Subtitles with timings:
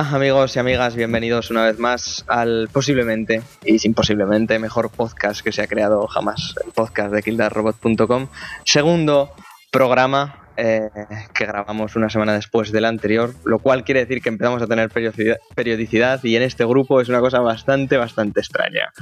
[0.00, 5.52] amigos y amigas, bienvenidos una vez más al posiblemente y sin posiblemente mejor podcast que
[5.52, 8.26] se ha creado jamás, el podcast de kildarrobot.com.
[8.64, 9.30] Segundo
[9.70, 10.88] programa eh,
[11.32, 14.90] que grabamos una semana después del anterior, lo cual quiere decir que empezamos a tener
[14.90, 18.92] periodicidad, periodicidad y en este grupo es una cosa bastante, bastante extraña.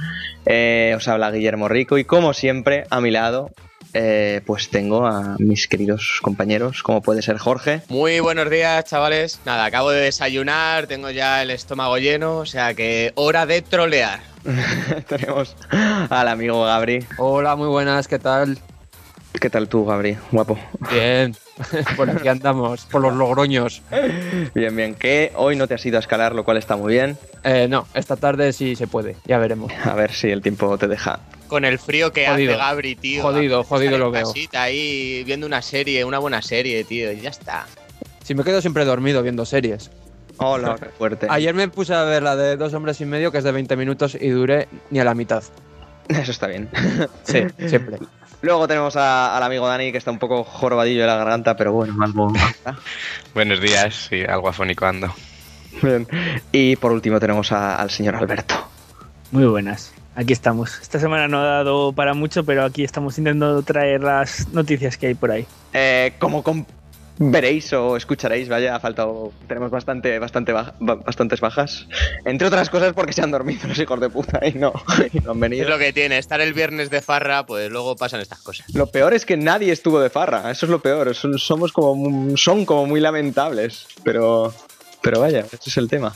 [0.45, 3.49] Eh, os habla Guillermo Rico y como siempre a mi lado
[3.93, 7.81] eh, pues tengo a mis queridos compañeros, como puede ser Jorge.
[7.89, 9.39] Muy buenos días, chavales.
[9.45, 14.21] Nada, acabo de desayunar, tengo ya el estómago lleno, o sea que hora de trolear.
[15.07, 15.55] Tenemos
[16.09, 17.05] al amigo Gabri.
[17.17, 18.57] Hola, muy buenas, ¿qué tal?
[19.39, 20.17] ¿Qué tal tú, Gabri?
[20.31, 20.57] Guapo.
[20.91, 21.35] Bien,
[21.97, 23.81] por aquí andamos, por los logroños.
[24.53, 24.95] Bien, bien.
[24.95, 27.17] Que hoy no te has ido a escalar, lo cual está muy bien.
[27.43, 29.71] Eh, no, esta tarde sí se puede, ya veremos.
[29.83, 31.19] A ver si el tiempo te deja.
[31.47, 32.53] Con el frío que Jodido.
[32.53, 33.21] hace Gabri, tío.
[33.21, 34.31] Jodido, jodido lo veo.
[34.53, 37.65] ahí viendo una serie, una buena serie, tío, y ya está.
[38.23, 39.91] Si me quedo siempre dormido viendo series.
[40.37, 41.27] Hola, qué fuerte.
[41.29, 43.75] Ayer me puse a ver la de Dos hombres y medio, que es de 20
[43.75, 45.43] minutos, y duré ni a la mitad.
[46.07, 46.69] Eso está bien.
[47.23, 47.97] Sí, siempre.
[48.43, 51.71] Luego tenemos a- al amigo Dani, que está un poco jorobadillo de la garganta, pero
[51.71, 52.31] bueno, algo.
[53.33, 55.13] Buenos días, sí, algo afónico ando.
[55.81, 56.05] Bien.
[56.51, 58.55] Y por último tenemos a- al señor Alberto.
[59.31, 59.93] Muy buenas.
[60.15, 60.77] Aquí estamos.
[60.81, 65.07] Esta semana no ha dado para mucho, pero aquí estamos intentando traer las noticias que
[65.07, 65.47] hay por ahí.
[65.71, 66.65] Eh, como com-
[67.17, 69.31] veréis o escucharéis, vaya, ha faltado.
[69.47, 71.87] Tenemos bastante, bastante baja- bastantes bajas.
[72.25, 74.73] Entre otras cosas porque se han dormido los hijos de puta y no,
[75.13, 75.69] y no han Es venido.
[75.69, 78.65] lo que tiene, estar el viernes de farra, pues luego pasan estas cosas.
[78.73, 81.13] Lo peor es que nadie estuvo de farra, eso es lo peor.
[81.15, 84.53] son- Somos como, son como muy lamentables, pero,
[85.01, 86.13] pero vaya, ese es el tema.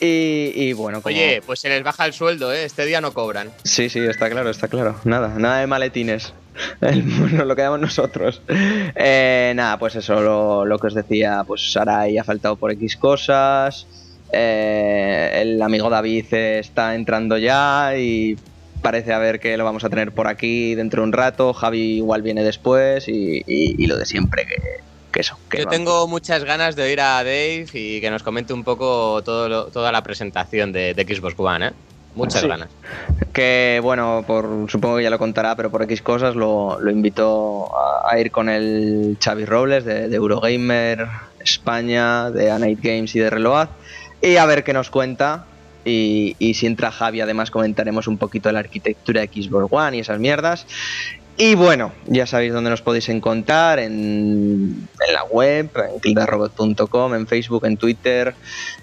[0.00, 2.64] Y, y bueno, como- Oye, pues se les baja el sueldo, ¿eh?
[2.64, 3.50] Este día no cobran.
[3.64, 4.96] Sí, sí, está claro, está claro.
[5.04, 6.32] Nada, nada de maletines.
[6.80, 8.40] Nos lo quedamos nosotros.
[8.48, 12.96] Eh, nada, pues eso, lo, lo que os decía, pues Sarai ha faltado por X
[12.96, 13.86] cosas.
[14.32, 18.36] eh, el amigo David está entrando ya y
[18.82, 21.52] parece a ver que lo vamos a tener por aquí dentro de un rato.
[21.52, 24.56] Javi igual viene después y, y- y lo de siempre, que,
[25.10, 25.38] que eso.
[25.50, 29.22] Que Yo tengo muchas ganas de oír a Dave y que nos comente un poco
[29.24, 31.72] todo lo- toda la presentación de, de Xbox One, ¿eh?
[32.14, 32.48] Muchas Sí.
[32.48, 32.68] ganas.
[33.32, 37.68] que bueno, por supongo que ya lo contará, pero por X cosas lo, lo invitó
[37.76, 41.06] a, a ir con el Xavi Robles de, de Eurogamer
[41.38, 43.68] España, de A Night Games y de Reload,
[44.20, 45.46] y a ver qué nos cuenta.
[45.82, 49.96] Y, y si entra Javi, además comentaremos un poquito de la arquitectura de Xbox One
[49.96, 50.66] y esas mierdas.
[51.42, 53.92] Y bueno, ya sabéis dónde nos podéis encontrar, en,
[55.06, 58.34] en la web, en kildarrobot.com, en Facebook, en Twitter,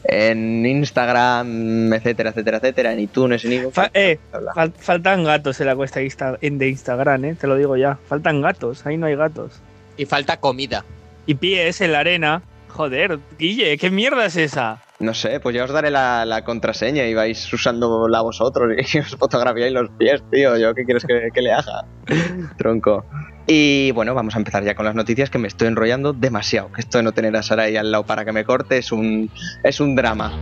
[0.03, 4.17] en Instagram, etcétera, etcétera, etcétera, en iTunes, en iVoox, Fa- eh,
[4.55, 7.99] fal- faltan gatos en la cuesta de Instagram, eh, te lo digo ya.
[8.09, 9.61] Faltan gatos, ahí no hay gatos.
[9.95, 10.83] Y falta comida.
[11.27, 12.41] Y pies en la arena.
[12.69, 14.81] Joder, Guille, ¿qué mierda es esa?
[14.99, 19.15] No sé, pues ya os daré la, la contraseña y vais usándola vosotros y os
[19.15, 20.57] fotografiáis los pies, tío.
[20.57, 21.85] ¿Yo qué quieres que, que le haga?
[22.57, 23.05] Tronco.
[23.45, 26.71] Y bueno, vamos a empezar ya con las noticias que me estoy enrollando demasiado.
[26.71, 28.91] Que esto de no tener a Sara ahí al lado para que me corte es
[28.91, 29.29] un,
[29.63, 30.33] es un drama.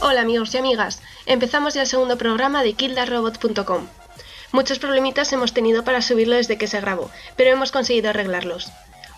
[0.00, 3.86] Hola amigos y amigas, empezamos ya el segundo programa de kildarrobot.com.
[4.50, 8.68] Muchos problemitas hemos tenido para subirlo desde que se grabó, pero hemos conseguido arreglarlos.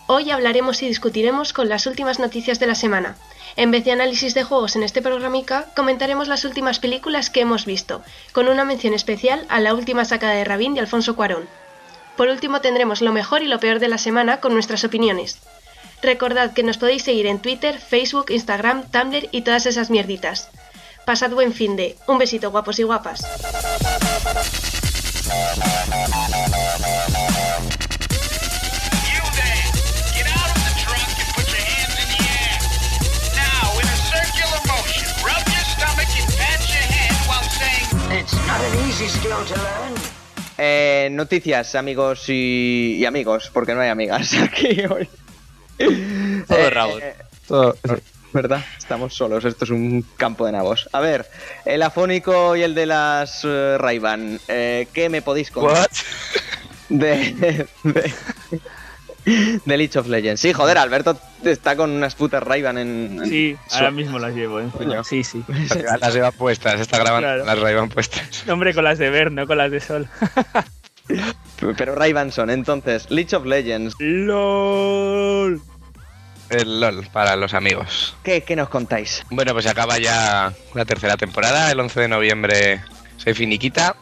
[0.09, 3.17] Hoy hablaremos y discutiremos con las últimas noticias de la semana.
[3.57, 7.65] En vez de análisis de juegos en este programica, comentaremos las últimas películas que hemos
[7.65, 11.49] visto, con una mención especial a la última sacada de Rabin de Alfonso Cuarón.
[12.19, 15.39] Por último tendremos lo mejor y lo peor de la semana con nuestras opiniones.
[16.03, 20.49] Recordad que nos podéis seguir en Twitter, Facebook, Instagram, Tumblr y todas esas mierditas.
[21.05, 21.97] Pasad buen fin de.
[22.07, 23.25] Un besito guapos y guapas.
[40.61, 45.09] Eh, noticias, amigos y, y amigos, porque no hay amigas aquí hoy.
[45.79, 47.03] Todo Eh, Raúl.
[47.03, 47.15] eh,
[47.47, 47.95] Todo- sí.
[48.33, 48.63] ¿verdad?
[48.77, 50.89] Estamos solos, esto es un campo de nabos.
[50.93, 51.27] A ver,
[51.65, 55.89] el afónico y el de las eh, Ray-Ban, eh, ¿qué me podéis contar?
[56.91, 58.13] De, de,
[59.65, 60.41] de League of Legends.
[60.41, 64.35] Sí, joder, Alberto está con unas putas Ray-Ban en, en Sí, su- ahora mismo las
[64.35, 64.69] llevo, ¿eh?
[64.73, 65.05] Coño.
[65.05, 65.45] Sí, sí.
[66.01, 67.45] Las lleva puestas, está grabando Claro.
[67.45, 68.45] las llevan puestas.
[68.47, 70.09] No, Hombre, con las de ver, no con las de sol.
[71.77, 75.61] Pero Ray-Ban son, entonces, League of Legends, LOL.
[76.51, 78.17] El LOL para los amigos.
[78.23, 79.25] ¿qué, qué nos contáis?
[79.31, 81.71] Bueno, pues se acaba ya la tercera temporada.
[81.71, 82.81] El 11 de noviembre
[83.19, 83.97] se finiquita.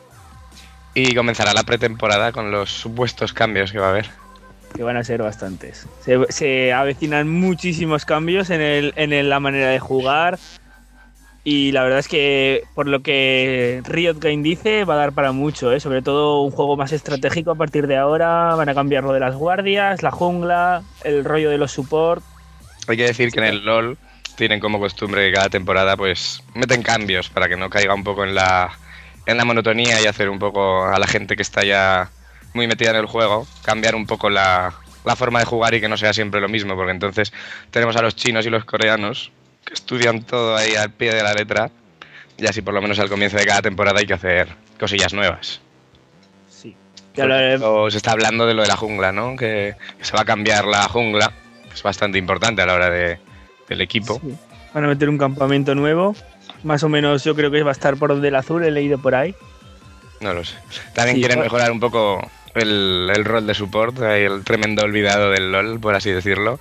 [0.95, 4.09] Y comenzará la pretemporada con los supuestos cambios que va a haber.
[4.75, 5.87] Que van a ser bastantes.
[6.05, 10.39] Se, se avecinan muchísimos cambios en, el, en el- la manera de jugar.
[11.49, 15.31] Y la verdad es que, por lo que Riot Game dice, va a dar para
[15.31, 15.79] mucho, ¿eh?
[15.79, 18.57] sobre todo un juego más estratégico a partir de ahora.
[18.57, 22.25] Van a cambiar lo de las guardias, la jungla, el rollo de los support.
[22.89, 23.97] Hay que decir que en el LOL
[24.35, 28.25] tienen como costumbre que cada temporada pues meten cambios para que no caiga un poco
[28.25, 28.77] en la,
[29.25, 32.11] en la monotonía y hacer un poco a la gente que está ya
[32.55, 35.89] muy metida en el juego, cambiar un poco la, la forma de jugar y que
[35.89, 37.33] no sea siempre lo mismo, porque entonces
[37.71, 39.31] tenemos a los chinos y los coreanos
[39.67, 41.71] que estudian todo ahí al pie de la letra
[42.39, 44.49] y así por lo menos al comienzo de cada temporada hay que hacer
[44.81, 45.61] cosillas nuevas.
[46.49, 46.75] Sí.
[47.17, 49.37] Lo- ejemplo, se está hablando de lo de la jungla, ¿no?
[49.37, 51.33] Que, que se va a cambiar la jungla,
[51.75, 53.19] es bastante importante a la hora de,
[53.69, 54.21] del equipo.
[54.23, 54.35] sí.
[54.75, 56.15] Van a meter un campamento nuevo.
[56.63, 58.99] Más o menos yo creo que va a estar por donde el azul, he leído
[58.99, 59.35] por ahí.
[60.21, 60.55] No lo sé.
[60.95, 62.21] También Sí, quieren mejorar un poco
[62.55, 66.61] el, el rol de support, el tremendo olvidado del LOL, por así decirlo.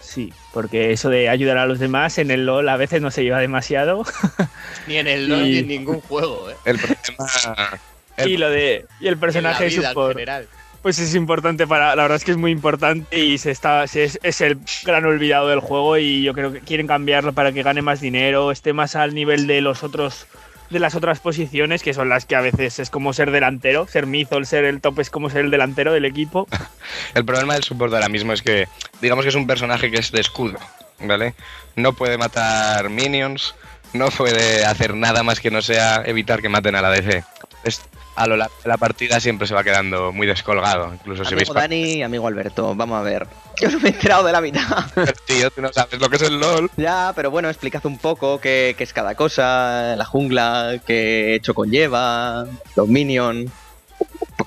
[0.00, 3.22] Sí, porque eso de ayudar a los demás en el LOL a veces no se
[3.22, 4.02] lleva demasiado.
[4.88, 6.54] Ni en el LoL Y- ni en ningún juego, ¿eh?
[6.64, 7.78] El problema.
[8.16, 10.48] el- y lo de y el personaje en de la vida en support general.
[10.82, 14.02] pues es importante para la verdad es que es muy importante y se está se
[14.02, 17.62] es, es el gran olvidado del juego y yo creo que quieren cambiarlo para que
[17.62, 20.26] gane más dinero esté más al nivel de los otros
[20.70, 24.06] de las otras posiciones que son las que a veces es como ser delantero ser
[24.06, 26.46] Mizol ser el top es como ser el delantero del equipo
[27.14, 28.68] El problema del support ahora mismo es que,
[29.00, 30.58] digamos que es un personaje que es de escudo,
[31.00, 31.34] ¿vale?
[31.76, 33.54] No puede matar minions,
[33.92, 37.24] no puede hacer nada más que no sea evitar que maten a la DC.
[37.64, 37.82] Es-
[38.18, 40.92] a lo largo de la partida siempre se va quedando muy descolgado.
[40.92, 43.26] Incluso si veis Amigo Dani amigo Alberto, vamos a ver.
[43.60, 44.86] Yo no me he enterado de la mitad.
[45.26, 46.70] tío, tú no sabes lo que es el LOL.
[46.76, 51.54] ya, pero bueno, explicad un poco qué, qué es cada cosa, la jungla, qué hecho
[51.54, 53.50] conlleva, los minions.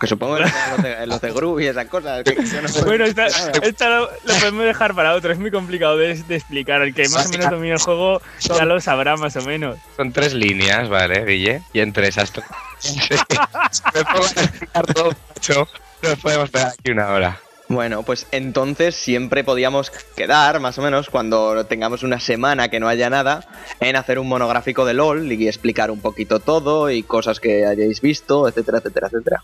[0.01, 2.23] Porque supongo que los de, los de Groove y esas cosas.
[2.23, 6.15] que no bueno esta, esta lo, lo podemos dejar para otro es muy complicado de,
[6.15, 9.43] de explicar el que más o menos domina el juego ya lo sabrá más o
[9.43, 11.61] menos Son tres líneas, ¿vale, Guille?
[11.71, 12.47] Y entre esas tres.
[13.93, 15.67] Me pongo a explicar todo, macho.
[16.01, 17.39] Nos podemos pegar aquí una hora.
[17.67, 22.87] Bueno, pues entonces siempre podíamos quedar, más o menos, cuando tengamos una semana que no
[22.89, 23.45] haya nada,
[23.79, 28.01] en hacer un monográfico de LOL y explicar un poquito todo y cosas que hayáis
[28.01, 29.43] visto, etcétera, etcétera, etcétera.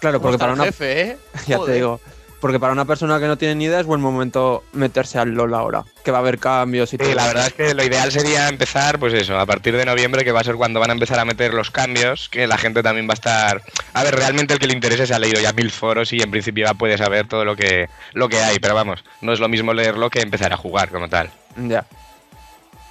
[0.00, 1.18] Claro, porque para una, jefe, ¿eh?
[1.46, 1.72] ya Joder.
[1.72, 2.00] te digo,
[2.40, 5.54] porque para una persona que no tiene ni idea es buen momento meterse al LOL
[5.54, 7.08] ahora, que va a haber cambios y todo.
[7.08, 10.22] Sí, la verdad es que lo ideal sería empezar, pues eso, a partir de noviembre,
[10.24, 12.82] que va a ser cuando van a empezar a meter los cambios, que la gente
[12.82, 13.62] también va a estar...
[13.94, 16.30] A ver, realmente el que le interese se ha leído ya mil foros y en
[16.30, 19.48] principio ya puede saber todo lo que, lo que hay, pero vamos, no es lo
[19.48, 21.30] mismo leerlo que empezar a jugar como tal.
[21.56, 21.86] Ya.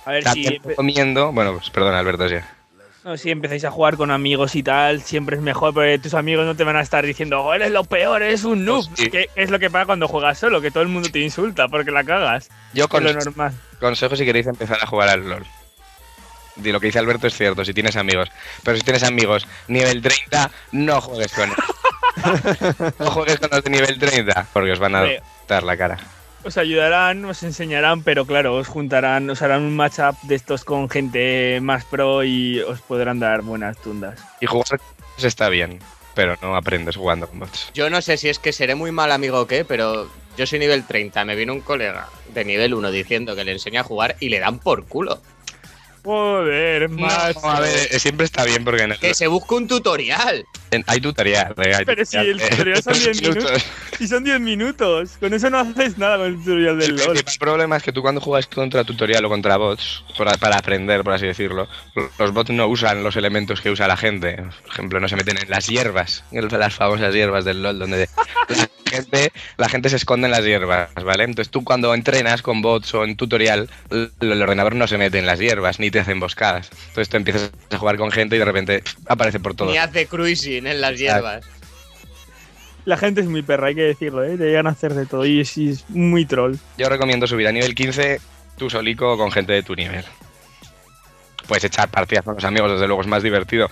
[0.05, 1.31] a ver si También recomiendo...
[1.31, 2.35] Bueno, pues perdón, Alberto, sí.
[3.05, 6.43] No, si empezáis a jugar con amigos y tal, siempre es mejor, porque tus amigos
[6.43, 8.83] no te van a estar diciendo, oh, eres lo peor, eres un noob.
[8.95, 9.11] Sí.
[9.11, 11.91] Que es lo que pasa cuando juegas solo, que todo el mundo te insulta porque
[11.91, 12.49] la cagas.
[12.73, 13.53] Yo con lo normal.
[13.79, 15.45] consejo si queréis empezar a jugar al LOL.
[16.63, 18.31] Lo que dice Alberto es cierto, si tienes amigos.
[18.63, 22.95] Pero si tienes amigos nivel 30, no juegues con ellos.
[22.99, 25.05] no juegues con los de nivel 30, porque os van a
[25.47, 25.99] dar la cara.
[26.45, 30.87] Os ayudarán, os enseñarán, pero claro, os juntarán, os harán un matchup de estos con
[30.91, 34.21] gente más pro y os podrán dar buenas tundas.
[34.41, 35.79] Y jugar con bots está bien,
[36.13, 37.71] pero no aprendes jugando con bots.
[37.73, 40.59] Yo no sé si es que seré muy mal amigo o qué, pero yo soy
[40.59, 41.25] nivel 30.
[41.25, 44.39] Me vino un colega de nivel 1 diciendo que le enseña a jugar y le
[44.39, 45.19] dan por culo.
[46.05, 47.35] Joder, más.
[47.43, 50.45] No, a ver, eh, siempre está bien porque el- Que se busque un tutorial.
[50.71, 51.53] en- hay tutorial.
[51.57, 53.65] eh, hay Pero si el tutorial son de 10 minutos.
[53.99, 55.11] Y son 10 minutos.
[55.19, 57.07] Con eso no haces nada con el tutorial del El LOL.
[57.13, 61.03] principal problema es que tú cuando juegas contra tutorial o contra bots, para, para aprender,
[61.03, 61.67] por así decirlo,
[62.19, 64.35] los bots no usan los elementos que usa la gente.
[64.35, 68.07] Por ejemplo, no se meten en las hierbas, en las famosas hierbas del LoL, donde
[68.95, 71.23] gente, la gente se esconde en las hierbas, ¿vale?
[71.23, 75.19] Entonces tú cuando entrenas con bots o en tutorial, l- el ordenador no se mete
[75.19, 76.69] en las hierbas, ni te hace emboscadas.
[76.89, 79.71] Entonces tú empiezas a jugar con gente y de repente aparece por todo.
[79.71, 81.45] Ni hace cruising en las hierbas.
[82.85, 84.37] La gente es muy perra, hay que decirlo, ¿eh?
[84.37, 86.55] Te llegan a hacer de todo y es, y es muy troll.
[86.77, 88.21] Yo recomiendo subir a nivel 15
[88.57, 90.05] tú solico o con gente de tu nivel.
[91.47, 93.69] Puedes echar partidas con los amigos, desde luego es más divertido.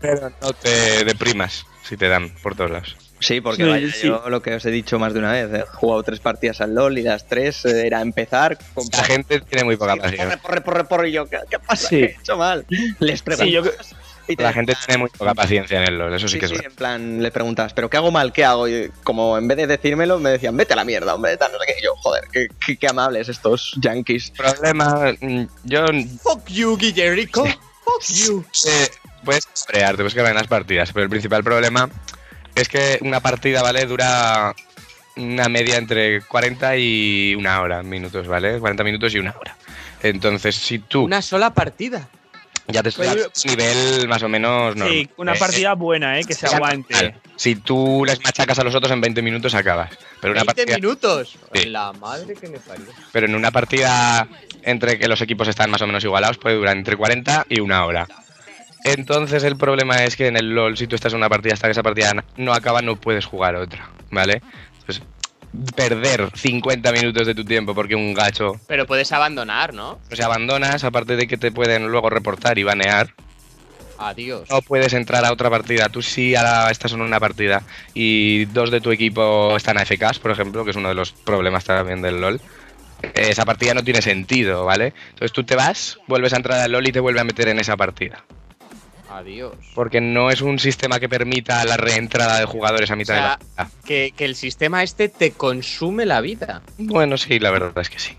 [0.00, 2.96] Pero no te deprimas si te dan por todos lados.
[3.18, 4.06] Sí, porque Sí, vaya, sí.
[4.08, 6.74] yo lo que os he dicho más de una vez, he jugado tres partidas al
[6.74, 10.36] LOL y las tres eh, era empezar con La gente tiene muy poca porre, paciencia.
[10.38, 11.88] porre, porre, porre, y yo, ¿qué, qué pasa?
[11.88, 11.96] Sí.
[12.00, 12.66] ¿Qué he hecho mal?
[12.98, 13.46] Les preguntas.
[13.46, 13.62] Sí, yo,
[14.28, 16.44] y te- La gente tiene muy poca paciencia en el LoL, eso sí, Sí, que
[16.46, 16.70] es sí, verdad.
[16.70, 18.32] en plan, le preguntas, ¿pero qué hago mal?
[18.32, 18.68] ¿Qué hago?
[18.68, 21.58] Y como en vez de decírmelo, me decían, vete a la mierda, hombre, tal, no
[21.60, 21.74] sé qué.
[21.80, 24.32] Y yo, joder, qué, qué- qué amables estos yankees.
[24.36, 25.86] Problema, mm, yo
[26.22, 27.44] Fuck you, Guillerico.
[27.46, 28.44] Fuck you.
[28.66, 28.88] eh,
[29.24, 31.88] puedes crear, te puedes crear en las partidas, pero el principal problema
[32.56, 33.84] es que una partida, ¿vale?
[33.86, 34.54] Dura
[35.16, 38.58] una media entre 40 y una hora, minutos, ¿vale?
[38.58, 39.56] 40 minutos y una hora.
[40.02, 42.08] Entonces, si tú Una sola partida.
[42.68, 44.88] ya te Pues estás a nivel más o menos normal.
[44.88, 46.24] sí, una eh, partida buena, ¿eh?
[46.24, 47.14] Que se sea aguante.
[47.36, 49.90] Si tú les machacas a los otros en 20 minutos acabas.
[50.20, 51.36] Pero una 20 partida, minutos.
[51.54, 51.64] Sí.
[51.66, 52.86] La madre que me parió.
[53.12, 54.28] pero en una partida
[54.62, 57.84] entre que los equipos están más o menos igualados puede durar entre 40 y una
[57.86, 58.06] hora.
[58.84, 61.66] Entonces el problema es que en el LoL, si tú estás en una partida hasta
[61.66, 64.42] que esa partida no acaba, no puedes jugar otra, ¿vale?
[64.80, 65.02] Entonces,
[65.74, 69.98] perder 50 minutos de tu tiempo porque un gacho Pero puedes abandonar, ¿no?
[70.12, 73.14] se abandonas, aparte de que te pueden luego reportar y banear,
[73.98, 74.48] Adiós.
[74.50, 75.88] no puedes entrar a otra partida.
[75.88, 77.62] Tú sí ahora estás en una partida
[77.94, 81.64] y dos de tu equipo están AFKs, por ejemplo, que es uno de los problemas
[81.64, 82.40] también del LoL.
[83.14, 84.92] Esa partida no tiene sentido, ¿vale?
[85.10, 87.58] Entonces tú te vas, vuelves a entrar al LoL y te vuelve a meter en
[87.58, 88.24] esa partida.
[89.16, 89.54] Adiós.
[89.74, 93.38] Porque no es un sistema que permita la reentrada de jugadores a mitad O sea,
[93.38, 93.70] de la.
[93.86, 96.60] Que, que el sistema este te consume la vida.
[96.76, 98.14] Bueno, sí, la verdad es que sí.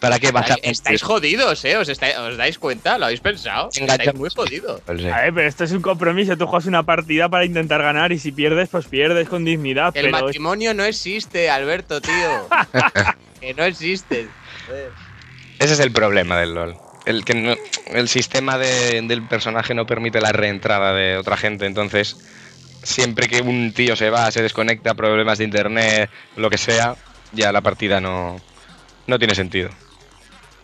[0.00, 1.76] ¿Para qué vas a Estáis, jodidos, ¿eh?
[1.76, 2.98] ¿Os, estáis- ¿Os dais cuenta?
[2.98, 3.68] ¿Lo habéis pensado?
[3.72, 4.80] Estáis muy jodidos.
[4.88, 6.36] A ver, pero esto es un compromiso.
[6.36, 9.94] Tú juegas una partida para intentar ganar y si pierdes, pues pierdes con dignidad.
[9.94, 12.48] El pero matrimonio no existe, Alberto, tío.
[13.40, 14.26] que no existe.
[15.58, 16.89] Ese es el problema del LoL.
[17.10, 21.66] El que no- el sistema de- del personaje no permite la reentrada de otra gente,
[21.66, 22.16] entonces
[22.82, 26.94] siempre que un tío se va, se desconecta, problemas de internet, lo que sea,
[27.32, 28.40] ya la partida no,
[29.06, 29.70] no tiene sentido.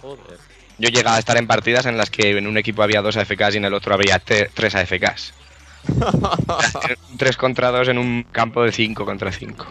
[0.01, 0.39] Joder.
[0.79, 3.55] Yo llegaba a estar en partidas en las que en un equipo había dos AFKs
[3.55, 5.33] y en el otro había tres AFKs.
[7.19, 9.67] tres contra dos en un campo de cinco contra cinco.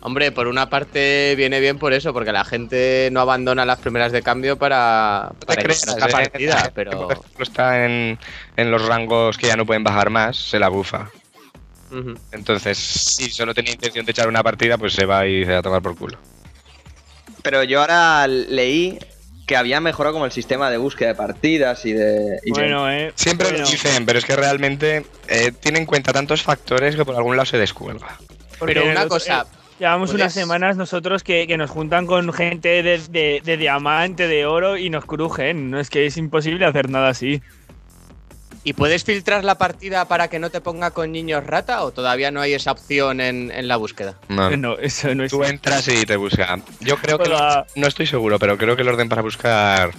[0.00, 4.12] Hombre, por una parte viene bien por eso, porque la gente no abandona las primeras
[4.12, 6.28] de cambio para, para creas, iniciar la ¿eh?
[6.30, 7.08] partida, pero...
[7.08, 8.18] Por ejemplo, está en,
[8.56, 11.10] en los rangos que ya no pueden bajar más, se la bufa.
[12.32, 15.58] Entonces, si solo tenía intención de echar una partida, pues se va y se va
[15.58, 16.18] a tomar por culo.
[17.42, 18.98] Pero yo ahora leí
[19.46, 22.38] que había mejorado como el sistema de búsqueda de partidas y de...
[22.44, 23.12] y de- Bueno, eh.
[23.14, 27.04] Siempre bueno, lo dicen, pero es que realmente eh, tiene en cuenta tantos factores que
[27.06, 28.18] por algún lado se descuelga.
[28.60, 32.32] Pero una nosotros- cosa, eh, Llevamos puedes- unas semanas nosotros que, que nos juntan con
[32.32, 35.70] gente de, de- de diamante, de oro y nos crujen.
[35.70, 37.40] No es que es imposible hacer nada así.
[38.64, 42.30] ¿y puedes filtrar la partida para que no te ponga con niños rata o todavía
[42.30, 44.16] no hay esa opción en, en la búsqueda?
[44.28, 44.50] No.
[44.56, 45.30] No, eso no es.
[45.30, 46.58] Tú entras y te busca.
[46.80, 47.66] Yo creo que Hola.
[47.76, 49.92] no estoy seguro, pero creo que el orden para buscar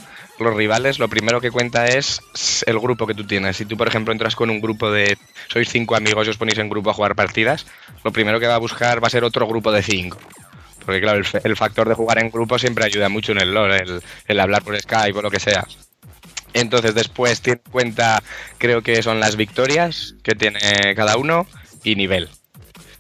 [0.48, 2.22] los rivales, lo primero que cuenta es
[2.65, 3.58] el grupo que tú tienes.
[3.58, 5.17] Si tú, por ejemplo, entras con un grupo de
[5.48, 7.65] sois cinco amigos y os ponéis en grupo a jugar partidas,
[8.03, 10.17] lo primero que va a buscar va a ser otro grupo de cinco.
[10.86, 14.01] Porque claro, el, factor de jugar en grupo siempre ayuda mucho en el LoL, el,
[14.27, 15.67] el hablar por Skype o lo que sea.
[16.53, 18.24] Entonces después tiene en cuenta,
[18.58, 21.46] creo que son las victorias que tiene cada uno
[21.84, 22.29] y nivel.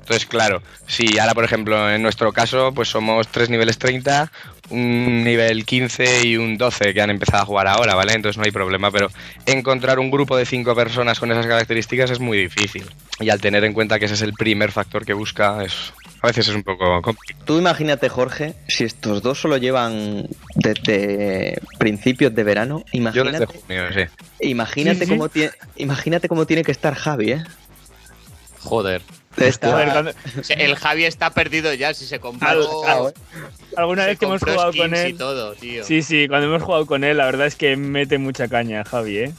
[0.09, 4.31] Entonces, claro, si ahora, por ejemplo, en nuestro caso, pues somos tres niveles 30,
[4.71, 8.13] un nivel 15 y un 12 que han empezado a jugar ahora, ¿vale?
[8.13, 9.11] Entonces no hay problema, pero
[9.45, 12.89] encontrar un grupo de cinco personas con esas características es muy difícil.
[13.19, 16.27] Y al tener en cuenta que ese es el primer factor que busca, es, a
[16.27, 17.45] veces es un poco complicado.
[17.45, 23.45] Tú imagínate, Jorge, si estos dos solo llevan desde principios de verano, Yo imagínate, desde
[23.45, 24.23] junio, sí.
[24.39, 25.11] imagínate, Sí, sí.
[25.11, 27.43] Cómo tiene, imagínate cómo tiene que estar Javi, ¿eh?
[28.61, 29.01] Joder.
[29.47, 32.49] Está- Joder, cuando- O sea, el Javi está perdido ya si se compró.
[32.49, 33.13] Al-
[33.77, 35.17] alguna se vez que hemos jugado con él.
[35.17, 35.83] todo, tío.
[35.83, 39.17] Sí, sí, cuando hemos jugado con él, la verdad es que mete mucha caña, Javi,
[39.17, 39.33] ¿eh?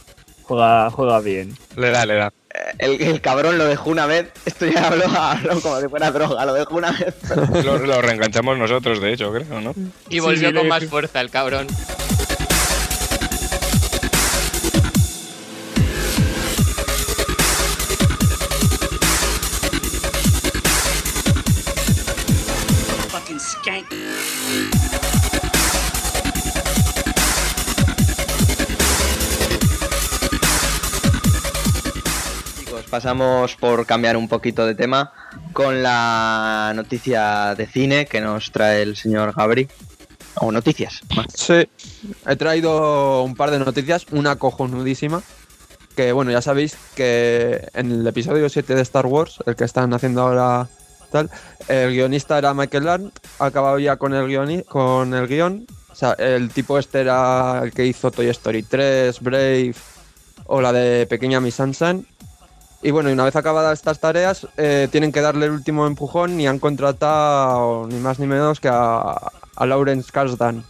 [0.45, 1.57] Juega, juega bien.
[1.76, 2.33] Le da, le da.
[2.78, 6.45] el, el cabrón lo dejó una vez, esto ya hablo, hablo como si fuera droga,
[6.45, 7.14] lo dejó una vez.
[7.64, 9.75] Lo, lo reenganchamos nosotros, de hecho, creo, ¿no?
[10.09, 11.69] Y volvió sí, con más fuerza el cabrón.
[32.90, 35.12] Pasamos por cambiar un poquito de tema
[35.52, 39.68] con la noticia de cine que nos trae el señor Gabri.
[40.37, 41.00] O noticias.
[41.16, 41.26] más.
[41.35, 41.68] Sí,
[42.26, 45.23] he traído un par de noticias, una cojonudísima.
[45.97, 49.92] Que bueno, ya sabéis que en el episodio 7 de Star Wars, el que están
[49.92, 50.68] haciendo ahora
[51.11, 51.28] tal,
[51.66, 55.66] el guionista era Michael Land, ha acabado ya con el, guioni- con el guion.
[55.90, 59.75] O sea, el tipo este era el que hizo Toy Story 3, Brave
[60.47, 62.06] o la de Pequeña Miss Sunshine.
[62.82, 66.40] Y bueno, y una vez acabadas estas tareas, eh, tienen que darle el último empujón
[66.40, 70.64] y han contratado ni más ni menos que a, a Lawrence Kasdan.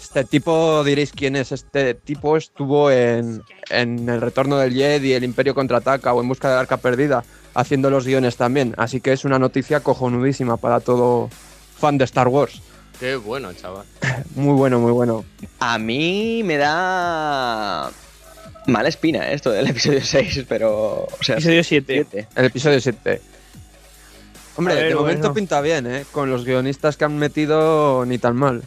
[0.00, 1.52] Este tipo, diréis quién es.
[1.52, 6.48] Este tipo estuvo en, en El Retorno del Jedi, El Imperio Contraataca o En Busca
[6.50, 8.74] del Arca Perdida, haciendo los guiones también.
[8.76, 11.30] Así que es una noticia cojonudísima para todo
[11.78, 12.60] fan de Star Wars.
[13.00, 13.86] Qué bueno, chaval.
[14.34, 15.24] Muy bueno, muy bueno.
[15.58, 17.90] A mí me da
[18.66, 21.04] mala espina esto del episodio 6, pero.
[21.04, 22.06] O sea, Episodio 7.
[22.10, 22.28] siete.
[22.36, 23.20] El episodio 7.
[24.56, 25.34] Hombre, ver, de momento bueno.
[25.34, 26.04] pinta bien, ¿eh?
[26.12, 28.62] Con los guionistas que han metido ni tan mal.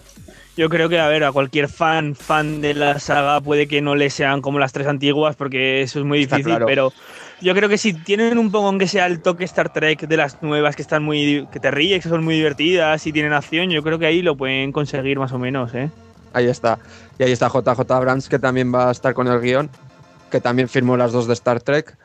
[0.57, 3.95] Yo creo que, a ver, a cualquier fan, fan de la saga puede que no
[3.95, 6.65] le sean como las tres antiguas, porque eso es muy Está difícil, claro.
[6.65, 6.93] pero
[7.41, 10.41] yo creo que si tienen un poco, aunque sea el toque Star Trek de las
[10.41, 11.47] nuevas que están muy.
[11.51, 14.35] que te ríes, que son muy divertidas y tienen acción, yo creo que ahí lo
[14.35, 15.89] pueden conseguir más o menos, ¿eh?
[16.33, 16.79] Ahí está.
[17.19, 19.69] Y ahí está JJ Abrams, que también va a estar con el guion,
[20.31, 21.97] que también firmó las dos de Star Trek.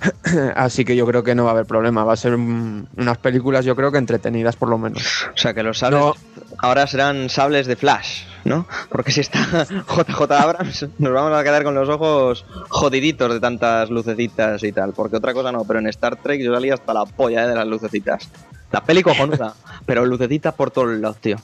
[0.56, 2.04] Así que yo creo que no va a haber problema.
[2.04, 5.26] Va a ser un- unas películas, yo creo que entretenidas por lo menos.
[5.34, 6.14] O sea, que los sables No.
[6.58, 8.66] ahora serán sables de Flash, ¿no?
[8.90, 13.88] Porque si está JJ Abrams, nos vamos a quedar con los ojos jodiditos de tantas
[13.88, 14.92] lucecitas y tal.
[14.92, 17.48] Porque otra cosa no, pero en Star Trek yo salía hasta la polla ¿eh?
[17.48, 18.28] de las lucecitas.
[18.72, 19.54] La peli cojonuda,
[19.86, 21.36] pero lucecitas por todos lados, tío.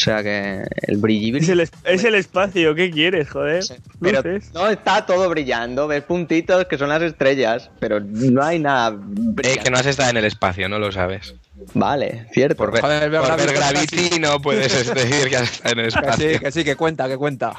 [0.00, 3.62] O sea que el brilli Es el, es- es el espacio, ¿qué quieres, joder?
[4.00, 4.50] Pero Luces.
[4.54, 8.98] no está todo brillando, ves puntitos que son las estrellas, pero no hay nada
[9.42, 11.34] Eh, que no has estado en el espacio, no lo sabes.
[11.74, 12.56] Vale, cierto.
[12.56, 15.90] Por ver, Joder, por ver Gravity no puedes decir que has estado en el Que
[15.90, 16.40] sí, espacio.
[16.40, 17.52] que sí, que cuenta, que cuenta.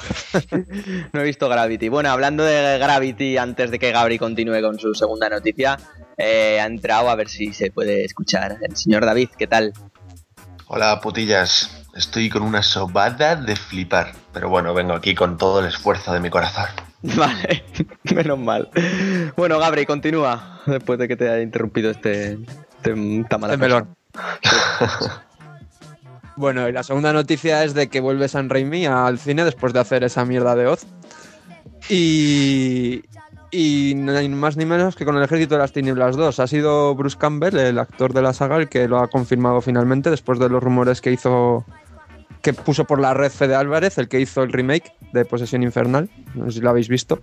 [1.12, 1.88] No he visto Gravity.
[1.90, 5.78] Bueno, hablando de Gravity, antes de que Gabri continúe con su segunda noticia,
[6.18, 8.56] eh, ha entrado a ver si se puede escuchar.
[8.68, 9.72] El señor David, ¿qué tal?
[10.66, 15.66] Hola putillas, estoy con una sobada de flipar, pero bueno, vengo aquí con todo el
[15.66, 16.66] esfuerzo de mi corazón.
[17.02, 17.64] Vale,
[18.14, 18.70] menos mal.
[19.36, 20.60] Bueno, Gabri, continúa.
[20.66, 22.38] Después de que te haya interrumpido este,
[22.76, 23.96] este mala El melón.
[26.36, 29.80] Bueno, y la segunda noticia es de que vuelve San Raimi al cine después de
[29.80, 30.86] hacer esa mierda de Oz.
[31.90, 33.02] Y,
[33.50, 36.40] y no hay más ni menos que con el Ejército de las Tinieblas 2.
[36.40, 40.08] Ha sido Bruce Campbell, el actor de la saga, el que lo ha confirmado finalmente
[40.08, 41.66] después de los rumores que hizo
[42.42, 46.10] que puso por la red Fede Álvarez, el que hizo el remake de Posesión Infernal.
[46.34, 47.20] No sé si lo habéis visto.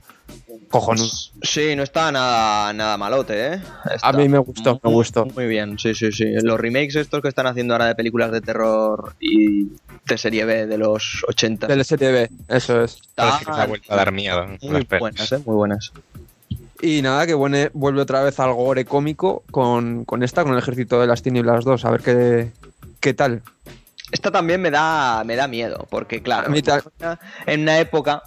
[0.69, 1.09] Cojonudo.
[1.41, 3.61] Sí, no está nada, nada malote, ¿eh?
[3.93, 5.25] Está A mí me gustó, me gustó.
[5.25, 6.25] Muy bien, sí, sí, sí.
[6.43, 9.67] Los remakes estos que están haciendo ahora de películas de terror y
[10.05, 12.99] de serie B de los 80 Del STV, eso es.
[13.15, 14.45] Parece que se ha vuelto a dar miedo.
[14.61, 15.39] muy buenas, ¿eh?
[15.45, 15.91] Muy buenas.
[16.81, 20.59] Y nada, que vuene- vuelve otra vez al gore cómico con, con esta, con el
[20.59, 21.83] Ejército de las Tinieblas 2.
[21.83, 22.51] A ver qué,
[22.99, 23.41] qué tal.
[24.11, 26.51] Esta también me da, me da miedo, porque claro,
[27.45, 28.23] en una época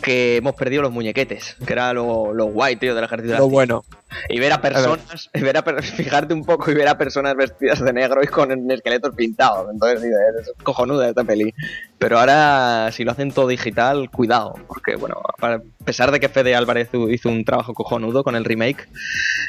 [0.00, 3.40] que hemos perdido los muñequetes, que era lo, lo guay, tío, del ejército de las
[3.40, 3.84] Lo bueno.
[4.28, 7.34] Y ver a personas, y ver a per- fijarte un poco y ver a personas
[7.36, 9.66] vestidas de negro y con esqueletos pintados.
[9.72, 11.52] Entonces, digo, es cojonuda esta peli.
[11.98, 14.54] Pero ahora, si lo hacen todo digital, cuidado.
[14.68, 18.88] Porque, bueno, a pesar de que Fede Álvarez hizo un trabajo cojonudo con el remake,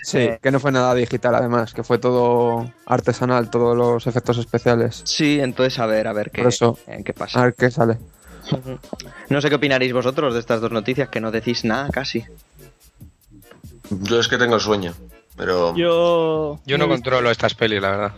[0.03, 0.39] Sí, Eh.
[0.41, 5.01] que no fue nada digital además, que fue todo artesanal, todos los efectos especiales.
[5.05, 6.77] sí, entonces a ver, a ver qué, eso.
[6.87, 7.41] eh, qué A pasa.
[7.43, 7.97] ver qué sale.
[9.29, 12.25] No sé qué opinaréis vosotros de estas dos noticias, que no decís nada casi.
[13.89, 14.93] Yo es que tengo sueño,
[15.35, 16.59] pero Yo.
[16.65, 18.11] Yo no controlo estas pelis, la verdad.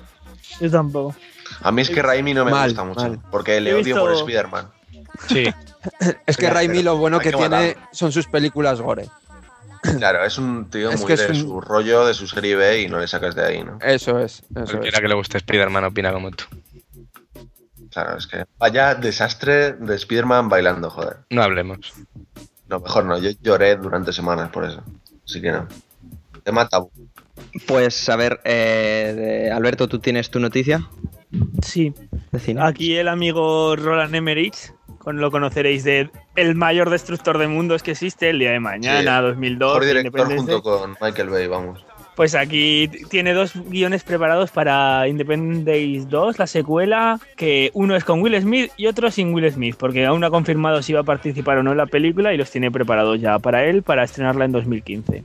[0.60, 1.16] Yo tampoco.
[1.62, 3.20] a mí es que Raimi no me Mal, gusta mucho, mal.
[3.32, 4.68] porque le odio por Spider-Man.
[5.28, 5.46] Sí,
[6.26, 9.08] Es que Raimi lo bueno que que tiene son sus películas gore.
[9.98, 12.90] Claro, es un tío Es muy de un- su rollo, de su serie B y
[12.90, 13.80] no le sacas de ahí, ¿no?
[13.82, 14.70] Eso es, eso es.
[14.72, 16.44] cualquiera que le guste Spider-Man opina como tú.
[17.92, 21.18] Claro, es que vaya desastre de Spider-Man bailando, joder.
[21.30, 21.94] No hablemos.
[22.68, 24.84] No, mejor no, yo lloré durante semanas por eso.
[25.26, 25.68] Así que no.
[26.44, 26.92] Tema tabú.
[27.68, 30.88] Pues, a ver, eh, Alberto, ¿tú tienes tu noticia
[31.64, 31.94] Sí.
[32.60, 37.92] Aquí el amigo Roland Emmerich, con lo conoceréis de el mayor destructor de mundos que
[37.92, 39.28] existe, el día de mañana, Sí.
[39.28, 41.86] 2002, Mejor director junto con Michael Bay, vamos.
[42.20, 48.04] Pues aquí tiene dos guiones preparados para Independence Day 2, la secuela, que uno es
[48.04, 51.00] con Will Smith y otro sin Will Smith, porque aún no ha confirmado si va
[51.00, 54.04] a participar o no en la película y los tiene preparados ya para él para
[54.04, 55.24] estrenarla en 2015.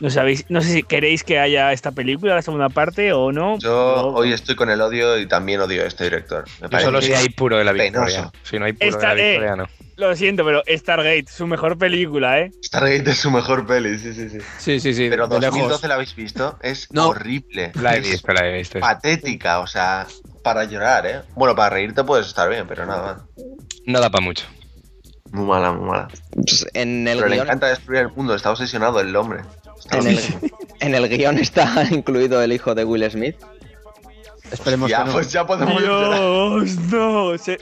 [0.00, 3.58] No sabéis, no sé si queréis que haya esta película, la segunda parte o no.
[3.58, 6.44] Yo hoy estoy con el odio y también odio a este director.
[6.60, 8.30] Me Yo parece solo si hay puro de la victoria.
[8.44, 9.64] Si no hay puro Esta- de la eh, victoria, no.
[9.96, 12.52] Lo siento, pero Stargate, su mejor película, ¿eh?
[12.64, 14.38] Stargate es su mejor peli, sí, sí, sí.
[14.58, 15.08] Sí, sí, sí.
[15.10, 15.56] Pero de lejos.
[15.58, 17.08] 2012 la habéis visto, es No.
[17.08, 17.72] horrible.
[17.74, 18.78] La he visto, la he visto.
[18.78, 20.06] patética, o sea,
[20.44, 21.22] para llorar, ¿eh?
[21.34, 23.22] Bueno, para reírte puedes estar bien, pero nada más.
[23.86, 24.46] No da para mucho.
[25.32, 26.08] Muy mala, muy mala.
[26.32, 29.40] Pues en el Pero le encanta destruir el mundo, está obsesionado el hombre.
[29.90, 30.56] En el, obsesionado.
[30.80, 33.36] en el guion está incluido el hijo de Will Smith.
[34.50, 35.12] Esperemos Ya, que no.
[35.12, 35.80] pues ya podemos.
[35.82, 37.36] Dios, no.
[37.38, 37.58] se-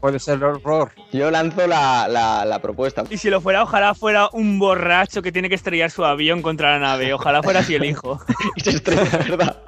[0.00, 0.92] Puede ser horror.
[1.12, 3.04] Yo lanzo la, la- la propuesta.
[3.10, 6.70] Y si lo fuera, ojalá fuera un borracho que tiene que estrellar su avión contra
[6.72, 7.12] la nave.
[7.12, 8.18] Ojalá fuera así el hijo.
[8.56, 9.62] Y se estrella, ¿verdad?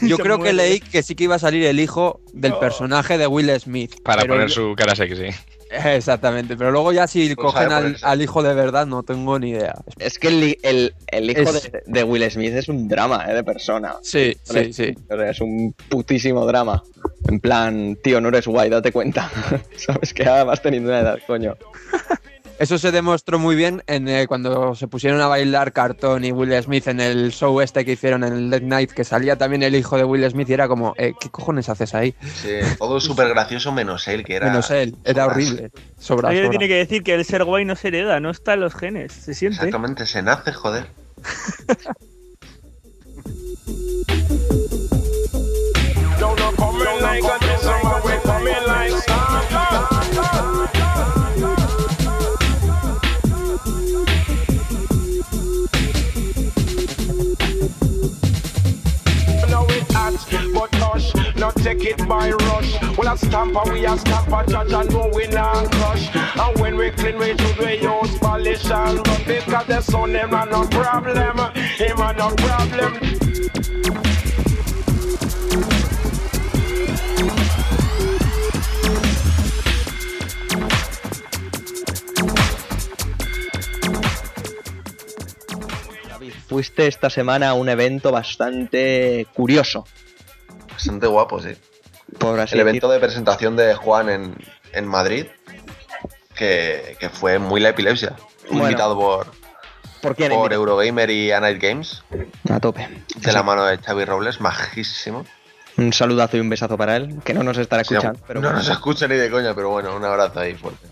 [0.00, 2.60] Yo Se creo que leí que sí que iba a salir el hijo del No.
[2.60, 3.96] personaje de Will Smith.
[4.02, 5.26] Para poner yo- su cara sexy.
[5.84, 9.74] Exactamente, pero luego ya si Pues cogen al, hijo de verdad no tengo ni idea.
[9.98, 13.34] Es que el, el- el hijo Es- de, de Will Smith es un drama, ¿eh?
[13.34, 13.94] De persona.
[14.02, 14.94] Sí, sí, sí.
[15.08, 16.82] O sea, es un putísimo drama.
[17.28, 19.30] En plan, tío, no eres guay, date cuenta.
[19.76, 21.56] Sabes que vas teniendo una edad, coño.
[22.58, 26.52] Eso se demostró muy bien en, eh, cuando se pusieron a bailar Cartón y Will
[26.62, 29.74] Smith en el show este que hicieron en el Late Night, que salía también el
[29.74, 32.14] hijo de Will Smith y era como, eh, ¿qué cojones haces ahí?
[32.22, 34.46] Sí, todo súper gracioso menos él, que era.
[34.46, 35.70] Menos él, era horrible.
[35.98, 38.60] Sobra, Alguien tiene que decir que el ser guay no se hereda, no está en
[38.60, 39.56] los genes, se siente.
[39.56, 40.86] Exactamente, se nace, joder.
[61.64, 62.72] take it by rush.
[62.98, 66.14] Well, a stamper, we a stamper, judge, and know we not crush.
[66.14, 70.34] And when we clean, we do we use polish and rub because the sun, him
[70.34, 71.38] a no problem,
[71.78, 72.92] him a no problem.
[86.46, 89.86] Fuiste esta semana a un evento bastante curioso.
[90.74, 91.56] Bastante guapo, sí.
[92.18, 94.36] Por así El evento de presentación de Juan en,
[94.72, 95.26] en Madrid,
[96.34, 98.14] que, que fue muy la epilepsia.
[98.48, 98.64] Bueno.
[98.64, 99.26] invitado por,
[100.02, 100.30] ¿Por quién?
[100.32, 102.02] por Eurogamer y A Night Games,
[102.50, 102.88] A tope.
[103.16, 105.24] de la mano de Xavi Robles, majísimo.
[105.76, 108.20] Un saludazo y un besazo para él, que no nos estará Sí, escuchando.
[108.26, 108.58] pero no bueno.
[108.58, 110.86] nos escucha ni de coña, pero bueno, un abrazo ahí fuerte.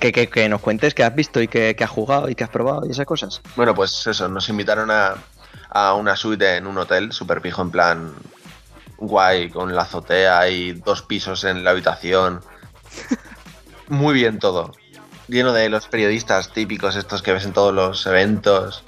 [0.00, 2.50] que, que- que nos cuentes qué has visto y qué, has jugado y qué has
[2.50, 3.40] probado y esas cosas.
[3.56, 5.14] Bueno, pues eso, nos invitaron a,
[5.70, 8.12] a una suite en un hotel súper pijo, en plan
[8.98, 12.40] guay, con la azotea y dos pisos en la habitación.
[13.88, 14.72] Muy bien todo.
[15.28, 18.84] Lleno de los periodistas típicos, estos que ves en todos los eventos.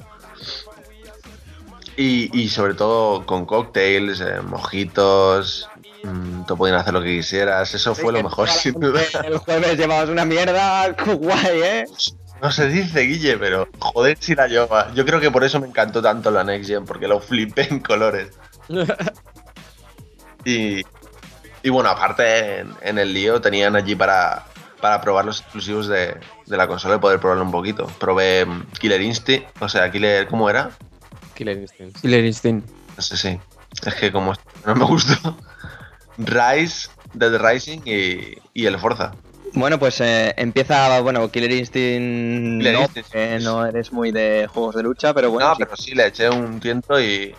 [1.96, 5.68] Y, y sobre todo con cócteles, eh, mojitos.
[6.02, 7.74] mm, te podían hacer lo que quisieras.
[7.74, 9.02] Eso fue lo mejor, sin duda.
[9.24, 11.84] El jueves llevabas una mierda guay, ¿eh?
[12.40, 14.90] No se dice, Guille, pero joder si la lleva.
[14.94, 17.80] Yo creo que por eso me encantó tanto la Next Gen, porque lo flipé en
[17.80, 18.28] colores.
[20.44, 20.82] Y,
[21.62, 24.46] y bueno, aparte en, en el lío tenían allí para,
[24.80, 27.86] para probar los exclusivos de, de la consola y poder probarlo un poquito.
[27.98, 30.70] Probé mm, Killer Instinct, o sea, Killer, ¿cómo era?
[31.34, 32.00] Killer Instinct.
[32.00, 32.68] Killer Instinct.
[32.96, 33.40] No sé si.
[33.86, 34.34] Es que como
[34.66, 35.36] no me gustó.
[36.18, 39.12] Rise, Dead Rising y, y el Forza.
[39.52, 43.44] Bueno, pues eh, empieza, bueno, Killer Instinct Killer no, Instinct, sí.
[43.44, 45.62] no eres muy de juegos de lucha, pero bueno, no, sí.
[45.64, 47.34] pero sí le eché un tiento y,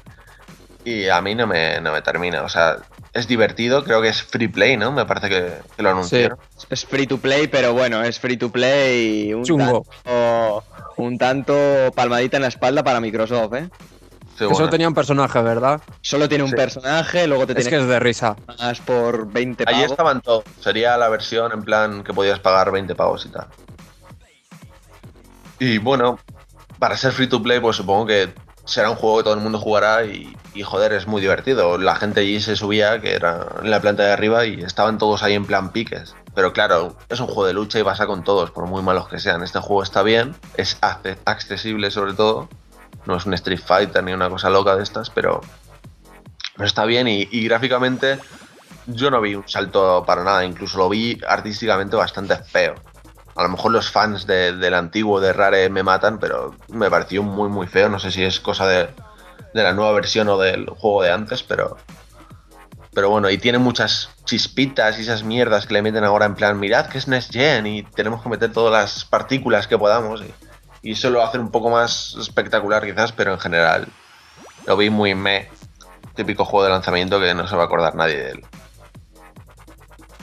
[0.83, 2.41] y a mí no me, no me termina.
[2.43, 2.77] O sea,
[3.13, 4.91] es divertido, creo que es free play, ¿no?
[4.91, 6.37] Me parece que, que lo anunciaron.
[6.69, 9.85] es free to play, pero bueno, es free to play y un Chungo.
[10.03, 10.63] tanto,
[10.97, 11.53] un tanto
[11.95, 13.69] palmadita en la espalda para Microsoft, ¿eh?
[14.31, 14.69] Sí, Que solo bueno.
[14.69, 15.81] tenía un personaje, ¿verdad?
[16.01, 16.55] Solo tiene un Sí.
[16.55, 18.35] personaje, luego te Es que tienes es de risa.
[18.57, 19.91] más por 20 Allí pavos.
[19.91, 20.45] estaban todos.
[20.61, 23.47] Sería la versión en plan que podías pagar 20 pavos y tal.
[25.59, 26.17] Y bueno,
[26.79, 28.29] para ser free to play, pues supongo que
[28.65, 31.77] será un juego que todo el mundo jugará y, joder, es muy divertido.
[31.77, 35.23] La gente allí se subía, que era en la planta de arriba, y estaban todos
[35.23, 36.15] ahí en plan piques.
[36.33, 39.19] Pero claro, es un juego de lucha y pasa con todos, por muy malos que
[39.19, 39.43] sean.
[39.43, 42.47] Este juego está bien, es acce- accesible sobre todo.
[43.05, 45.41] No es un Street Fighter ni una cosa loca de estas, pero,
[46.59, 48.19] está bien y gráficamente
[48.87, 52.75] yo no vi un salto para nada, incluso lo vi artísticamente bastante feo.
[53.35, 57.23] A lo mejor los fans de- del antiguo de Rare me matan, pero me pareció
[57.23, 57.89] muy muy feo.
[57.89, 58.89] No sé si es cosa de,
[59.53, 61.77] de la nueva versión o del juego de antes, pero.
[62.93, 66.59] Pero bueno, y tiene muchas chispitas y esas mierdas que le meten ahora en plan,
[66.59, 70.21] mirad que es Next Gen y tenemos que meter todas las partículas que podamos.
[70.21, 70.33] Y,
[70.81, 73.87] Y eso lo hace un poco más espectacular quizás, pero en general
[74.67, 75.47] lo vi muy me.
[76.15, 78.45] Típico juego de lanzamiento que no se va a acordar nadie de él.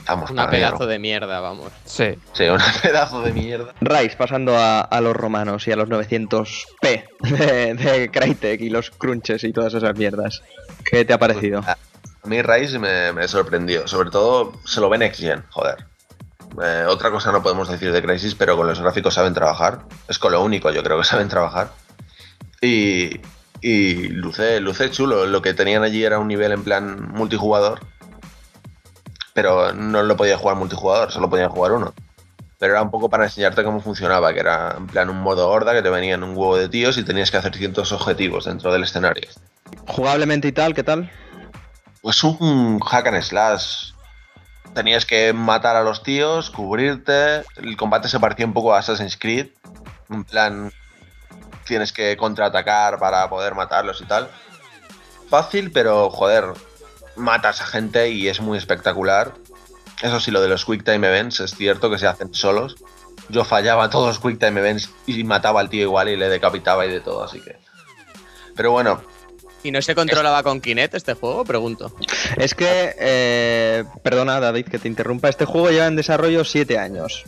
[0.09, 1.71] Vamos, Una pedazo de mierda, vamos.
[1.85, 2.15] Sí.
[2.33, 3.73] Sí, un pedazo de mierda.
[3.81, 8.91] Rise, pasando a, a los romanos y a los 900p de, de Crytek y los
[8.91, 10.41] crunches y todas esas mierdas.
[10.89, 11.59] ¿Qué te ha parecido?
[11.65, 11.77] A
[12.27, 13.87] mí Rise me, me sorprendió.
[13.87, 15.85] Sobre todo se lo ve Next Gen, joder.
[16.63, 19.83] Eh, otra cosa no podemos decir de Crisis, pero con los gráficos saben trabajar.
[20.07, 21.71] Es con lo único, yo creo que saben trabajar.
[22.61, 23.21] Y,
[23.61, 25.25] y luce, luce chulo.
[25.27, 27.79] Lo que tenían allí era un nivel en plan multijugador.
[29.33, 31.93] Pero no lo podía jugar multijugador, solo podía jugar uno.
[32.57, 35.73] Pero era un poco para enseñarte cómo funcionaba, que era en plan un modo horda
[35.73, 38.83] que te venían un huevo de tíos y tenías que hacer ciertos objetivos dentro del
[38.83, 39.29] escenario.
[39.87, 41.09] Jugablemente y tal, ¿qué tal?
[42.01, 43.91] Pues un hack and slash.
[44.73, 47.43] Tenías que matar a los tíos, cubrirte.
[47.55, 49.47] El combate se parecía un poco a Assassin's Creed.
[50.09, 50.71] En plan,
[51.65, 54.27] tienes que contraatacar para poder matarlos y tal.
[55.29, 56.45] Fácil, pero joder,
[57.15, 59.33] matas a gente y es muy espectacular.
[60.01, 62.77] Eso sí, lo de los Quick Time Events es cierto que se hacen solos.
[63.29, 66.85] Yo fallaba todos los Quick Time Events y mataba al tío igual y le decapitaba
[66.85, 67.57] y de todo, así que.
[68.55, 69.01] Pero bueno,
[69.63, 71.43] ¿Y no se controlaba con Kinect este juego?
[71.43, 71.93] Pregunto.
[72.37, 77.25] Es que, eh, perdona David que te interrumpa, este juego lleva en desarrollo 7 años,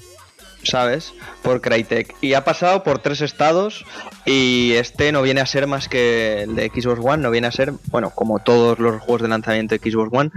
[0.64, 1.14] ¿sabes?
[1.42, 2.16] Por Crytek.
[2.22, 3.86] Y ha pasado por tres estados
[4.26, 7.52] y este no viene a ser más que el de Xbox One, no viene a
[7.52, 10.32] ser, bueno, como todos los juegos de lanzamiento de Xbox One,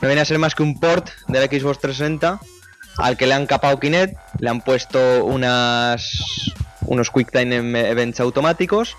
[0.00, 2.40] no viene a ser más que un port de la Xbox 360
[2.98, 6.52] al que le han capado Kinect, le han puesto unas
[6.86, 8.96] unos Quick Time Events automáticos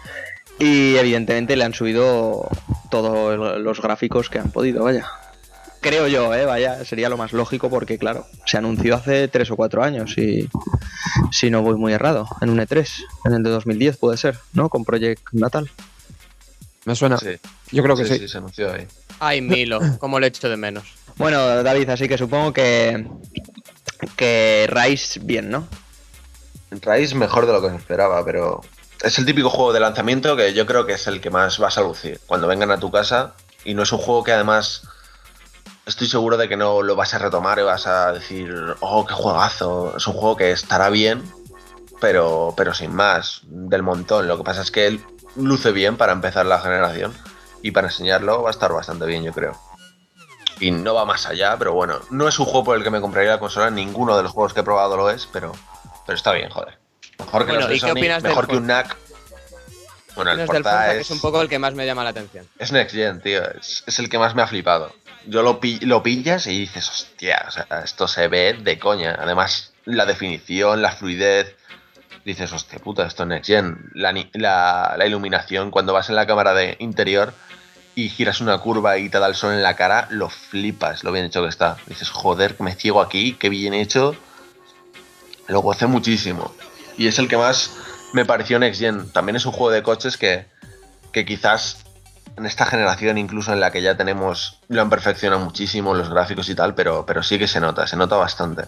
[0.60, 2.48] y evidentemente le han subido
[2.90, 5.08] todos los gráficos que han podido, vaya.
[5.82, 6.46] Creo yo, ¿eh?
[6.46, 10.48] Vaya, sería lo más lógico porque, claro, se anunció hace 3 o 4 años y
[11.32, 12.88] si no voy muy errado, en un E3,
[13.26, 14.70] en el de 2010 puede ser, ¿no?
[14.70, 15.70] Con Project Natal.
[16.86, 17.18] Me suena.
[17.18, 17.38] sí,
[17.72, 18.20] Yo creo que sí, sí.
[18.20, 18.88] sí, se anunció ahí.
[19.20, 20.86] Ay, Milo, cómo lo echo de menos.
[21.18, 23.06] Bueno, David, así que supongo que
[24.16, 25.68] que Rise bien, ¿no?
[26.72, 28.62] Rise mejor de lo que se esperaba, pero
[29.02, 31.78] es el típico juego de lanzamiento que yo creo que es el que más vas
[31.78, 33.34] a lucir cuando vengan a tu casa
[33.66, 34.84] y no es un juego que además
[35.92, 39.14] estoy seguro de que no lo vas a retomar y vas a decir, oh, qué
[39.14, 39.94] juegazo.
[39.98, 41.22] Es un juego que estará bien,
[42.00, 44.28] pero, pero sin más, del montón.
[44.28, 45.02] Lo que pasa es que él
[45.36, 47.14] luce bien para empezar la generación
[47.62, 49.60] y para enseñarlo va a estar bastante bien, yo creo.
[50.60, 53.02] Y no va más allá, pero bueno, no es un juego por el que me
[53.02, 55.52] compraría la consola, ninguno de los juegos que he probado lo es, pero,
[56.06, 56.78] pero está bien, joder.
[57.20, 58.98] Mejor que Bueno, los ¿y qué opinas mejor que un NAC.
[60.16, 62.46] Bueno, el que es, es un poco el que más me llama la atención.
[62.60, 63.44] es Next Gen, tío.
[63.52, 64.94] Es, es el que más me ha flipado.
[65.28, 69.16] Yo lo, lo pillas y dices, hostia, o sea, esto se ve de coña.
[69.20, 71.56] Además, la definición, la fluidez.
[72.26, 73.90] Dices, hostia puta, esto es Next Gen.
[73.94, 77.34] La, la- iluminación, cuando vas en la cámara de interior
[77.96, 81.12] y giras una curva y te da el sol en la cara, lo flipas, lo
[81.12, 81.78] bien hecho que está.
[81.88, 84.16] Dices, joder, me ciego aquí, qué bien hecho.
[85.48, 86.54] Lo gocé muchísimo.
[86.98, 87.72] Y es el que más
[88.14, 89.12] me pareció Next Gen.
[89.12, 90.46] También es un juego de coches que,
[91.12, 91.84] que quizás
[92.38, 96.50] en esta generación, incluso en la que ya tenemos, lo han perfeccionado muchísimo los gráficos
[96.50, 98.64] y tal, pero, pero sí que se nota, se nota bastante.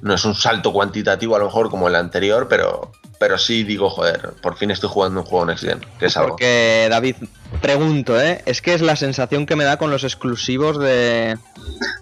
[0.00, 3.88] No es un salto cuantitativo a lo mejor como el anterior, pero, pero sí digo,
[3.88, 6.30] joder, por fin estoy jugando un juego Next Gen, que es algo.
[6.30, 7.16] Porque, David,
[7.60, 8.42] pregunto, ¿eh?
[8.44, 11.38] Es que es la sensación que me da con los exclusivos de,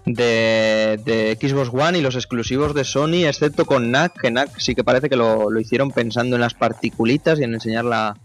[0.07, 4.75] de, de Xbox One y los exclusivos de Sony, excepto con NAC, que NAC sí
[4.75, 8.17] que parece que lo, lo hicieron pensando en las particulitas y en enseñar la,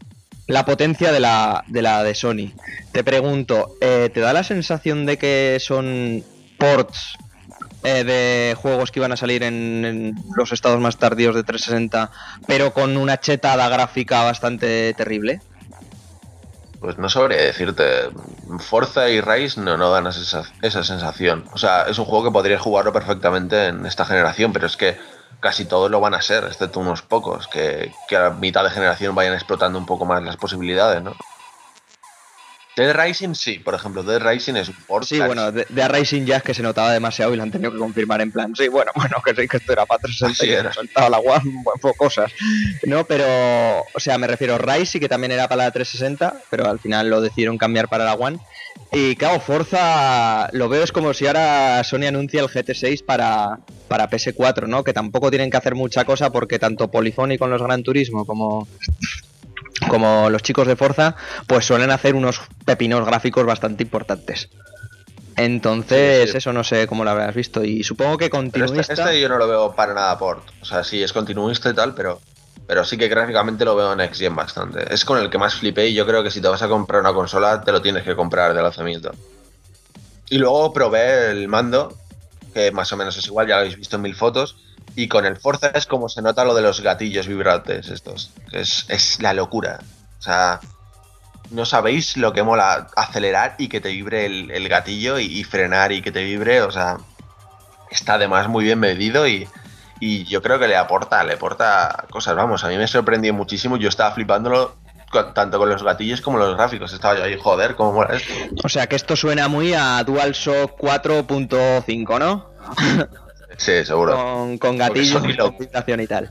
[0.47, 2.53] la potencia de la, de Sony.
[2.91, 6.23] Te pregunto, eh, ¿te da la sensación de que son
[6.57, 7.17] ports
[7.83, 12.11] eh, de juegos que iban a salir en, en los estados más tardíos de 360,
[12.47, 15.41] pero con una chetada gráfica bastante terrible?
[16.79, 17.83] Pues no sabría decirte.
[18.59, 21.45] Forza y Rise no, no dan esa, esa sensación.
[21.51, 24.95] O sea, es un juego que podrías jugarlo perfectamente en esta generación, pero es que
[25.39, 29.15] casi todos lo van a ser, excepto unos pocos, que, que a mitad de generación
[29.15, 31.15] vayan explotando un poco más las posibilidades, ¿no?
[32.75, 35.87] Dead Rising sí, por ejemplo, Dead Rising es un port Sí, bueno, de, de a
[35.87, 38.67] Racing Jack que se notaba demasiado y lo han tenido que confirmar en plan, sí,
[38.67, 42.33] bueno, bueno, que sí, que esto era para 360 Así y la One, bueno, cosas.
[42.83, 43.25] No, pero,
[43.93, 47.09] o sea, me refiero, Rise sí que también era para la 360, pero al final
[47.09, 48.39] lo decidieron cambiar para la One.
[48.91, 53.59] Y claro, Forza lo veo es como si ahora Sony anuncia el GT6 para,
[53.89, 54.83] para PS4, ¿no?
[54.83, 58.67] Que tampoco tienen que hacer mucha cosa porque tanto Polyphony con los Gran Turismo como
[59.89, 61.15] como los chicos de Forza,
[61.47, 64.49] pues suelen hacer unos pepinos gráficos bastante importantes.
[65.35, 66.37] Entonces, Sí, sí.
[66.37, 67.63] eso no sé cómo lo habrás visto.
[67.63, 68.79] Y supongo que Pero continuista.
[68.81, 70.43] este, este yo no lo veo para nada port.
[70.61, 72.21] O sea, sí, es continuista y tal, pero,
[72.67, 74.91] Pero sí que gráficamente lo veo en Next Gen bastante.
[74.93, 77.01] Es con el que más flipé y yo creo que si te vas a comprar
[77.01, 79.11] una consola te lo tienes que comprar de lanzamiento.
[80.29, 81.95] Y luego probé el mando,
[82.53, 84.57] que más o menos es igual, ya lo habéis visto en mil fotos.
[84.95, 88.31] Y con el Forza es como se nota lo de los gatillos vibrantes estos.
[88.51, 89.79] Es, es la locura.
[90.17, 90.59] O sea,
[91.51, 95.43] no sabéis lo que mola acelerar y que te vibre el, el gatillo y, y
[95.43, 96.61] frenar y que te vibre.
[96.61, 96.97] O sea,
[97.91, 99.47] está además muy bien medido y,
[99.99, 102.35] y yo creo que le aporta, le aporta cosas.
[102.35, 103.77] Vamos, a mí me sorprendió muchísimo.
[103.77, 104.75] Yo estaba flipándolo
[105.11, 106.91] con- tanto con los gatillos como los gráficos.
[106.93, 108.33] Estaba yo ahí, joder, cómo mola esto.
[108.63, 112.51] O sea que esto suena muy a DualShock 4.5, ¿no?
[113.57, 114.15] Sí, seguro.
[114.17, 115.31] Con, con gatillos y
[116.03, 116.29] y tal.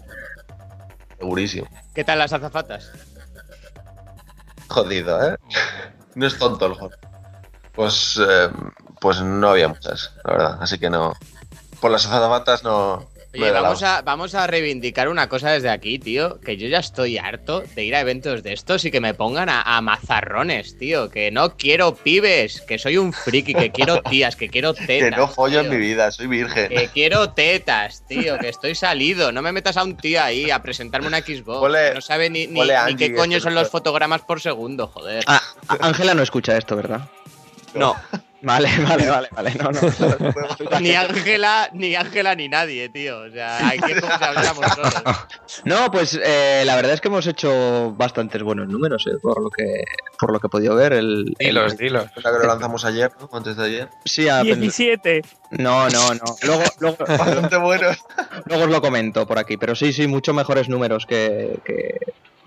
[1.18, 1.66] Segurísimo.
[1.94, 2.90] ¿Qué tal las azafatas?
[4.68, 5.36] Jodido, ¿eh?
[6.14, 6.94] No es tonto el juego.
[7.74, 8.48] Pues, eh,
[9.00, 10.58] pues no había muchas, la verdad.
[10.60, 11.12] Así que no.
[11.80, 13.08] Por las azafatas no.
[13.42, 16.40] Oye, vamos a, vamos a reivindicar una cosa desde aquí, tío.
[16.40, 19.48] Que yo ya estoy harto de ir a eventos de estos y que me pongan
[19.48, 21.10] a, a mazarrones, tío.
[21.10, 25.10] Que no quiero pibes, que soy un friki, que quiero tías, que quiero tetas.
[25.10, 26.68] Que no follo en mi vida, soy virgen.
[26.68, 29.32] Que quiero tetas, tío, que estoy salido.
[29.32, 31.60] No me metas a un tío ahí a presentarme una Xbox.
[31.74, 32.60] Que no sabe ni, ni-
[32.96, 35.24] qué coño son lo- los fotogramas por segundo, joder.
[35.26, 35.40] Ah,
[35.80, 37.00] Ángela no escucha esto, ¿verdad?
[37.74, 37.96] No,
[38.44, 39.54] Vale, vale, vale, vale.
[39.54, 39.80] No, no.
[40.80, 43.18] ni Ángela, ni Ángela, ni nadie, tío.
[43.20, 44.94] O sea, hay que habláramos solos.
[45.64, 49.48] No, pues eh, la verdad es que hemos hecho bastantes buenos números, eh, por lo
[49.50, 49.84] que
[50.18, 50.92] por lo que he podido ver.
[50.92, 52.06] El, el- Dilos, dilos.
[52.22, 53.28] La que lo lanzamos ayer, ¿no?
[53.32, 53.88] Antes de ayer.
[54.04, 55.22] Sí, a- 17.
[55.52, 56.20] no, no, no.
[56.42, 57.88] Luego, luego, Bastante bueno.
[58.46, 61.98] luego os lo comento por aquí, pero sí, sí, mucho mejores números que, que-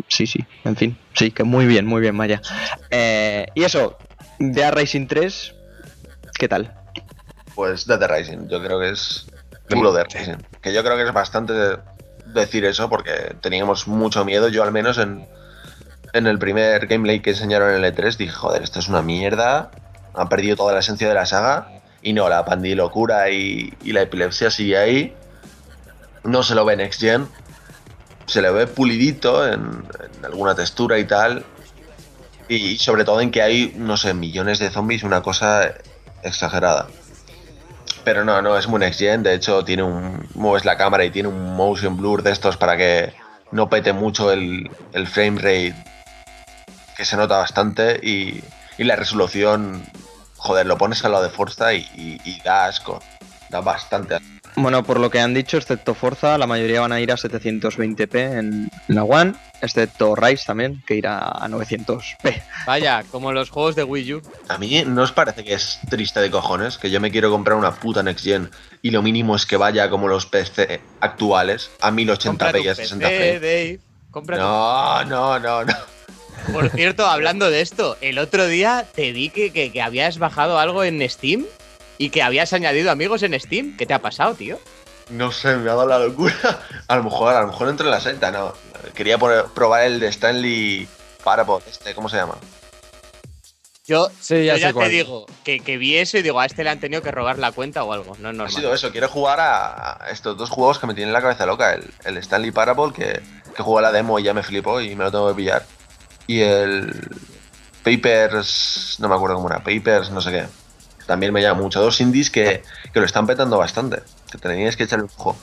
[0.10, 0.97] Sí, sí, en fin.
[1.13, 2.41] Sí, que muy bien, muy bien, Maya.
[2.91, 3.97] Eh, y eso,
[4.39, 5.53] de Racing 3,
[6.38, 6.73] ¿qué tal?
[7.56, 9.26] Pues Dead Rising, yo creo que es
[9.69, 10.38] puro Rising.
[10.62, 11.54] Que yo creo que es bastante
[12.28, 15.28] decir eso porque teníamos mucho miedo, yo al menos en,
[16.13, 19.71] en el primer gameplay que enseñaron en el E3 dije, joder, esto es una mierda,
[20.13, 21.69] ha perdido toda la esencia de la saga.
[22.04, 25.15] Y no, la pandilocura y, y la epilepsia sigue ahí,
[26.23, 27.28] no se lo ve Next Gen,
[28.28, 29.84] se le ve pulidito en,
[30.17, 31.43] en alguna textura y tal,
[32.47, 35.73] y sobre todo en que hay, no sé, millones de zombies, una cosa
[36.23, 36.88] exagerada.
[38.03, 39.23] Pero no, no, es muy next gen.
[39.23, 40.27] De hecho, tiene un.
[40.36, 43.13] Mueves la cámara y tiene un motion blur de estos para que
[43.51, 45.75] no pete mucho el, el frame rate.
[46.95, 47.99] Que se nota bastante.
[48.01, 48.43] Y,
[48.77, 49.84] y la resolución.
[50.38, 53.01] Joder, lo pones al lado de Forza y, y- y da asco.
[53.49, 54.27] Da bastante asco.
[54.60, 58.39] Bueno, por lo que han dicho, excepto Forza, la mayoría van a ir a 720p
[58.39, 62.41] en la One, excepto Rise también, que irá a 900p.
[62.65, 64.22] Vaya, como los juegos de Wii U.
[64.48, 67.56] A mí no os parece que es triste de cojones que yo me quiero comprar
[67.56, 68.50] una puta next gen
[68.82, 72.72] y lo mínimo es que vaya como los PC actuales a 1080p Cómprate y a
[72.72, 73.41] un 60 PC, frames.
[73.41, 73.80] Dave.
[74.10, 75.74] Cómprate un No, no, no, no.
[76.52, 80.58] Por cierto, hablando de esto, el otro día te vi que, que- que habías bajado
[80.58, 81.46] algo en Steam
[81.97, 83.75] y que habías añadido amigos en Steam.
[83.77, 84.60] ¿Qué te ha pasado, tío?
[85.10, 86.33] No sé, me ha dado la locura.
[86.88, 88.53] A lo mejor, a lo mejor entro en la secta, no.
[88.93, 90.88] Quería poner- probar el de Stanley
[91.23, 92.36] Parabot, este, ¿cómo se llama?
[93.86, 94.89] Yo, Sí, ya yo sé ya te cuál.
[94.89, 97.53] digo que, que vi eso y digo, a este le han tenido que robar la
[97.53, 98.17] cuenta o algo.
[98.19, 101.22] No es Ha sido eso, quiero jugar a estos dos juegos que me tienen la
[101.22, 101.74] cabeza loca.
[101.74, 103.22] El, el Stanley Parable, que,
[103.55, 105.65] que jugué la demo y ya me flipó y me lo tengo que pillar.
[106.28, 106.91] Y el
[107.84, 110.45] Papers, no me acuerdo cómo era, Papers, no sé qué.
[111.08, 111.82] También me llama mucho.
[111.82, 112.62] Dos indies que,
[112.93, 114.01] que lo están petando bastante.
[114.32, 115.36] Que teníais que echarle un ojo.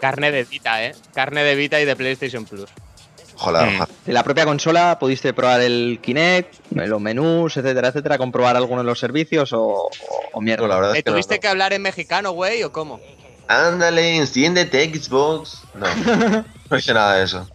[0.00, 0.94] Carne de Vita, ¿eh?
[1.14, 2.70] Carne de Vita y de PlayStation Plus.
[3.38, 3.68] Ojalá, Mm.
[3.76, 3.88] ojalá.
[4.06, 8.86] En la propia consola pudiste probar el Kinect, los menús, etcétera, etcétera, comprobar alguno de
[8.86, 9.90] los servicios o,
[10.32, 10.62] o- mierda.
[10.62, 11.40] No, la verdad ¿Te es que no, tuviste no.
[11.40, 13.00] que hablar en mexicano, güey, o cómo?
[13.48, 15.62] Ándale, enciéndete Xbox.
[15.74, 15.86] No,
[16.70, 17.48] no hice nada de eso.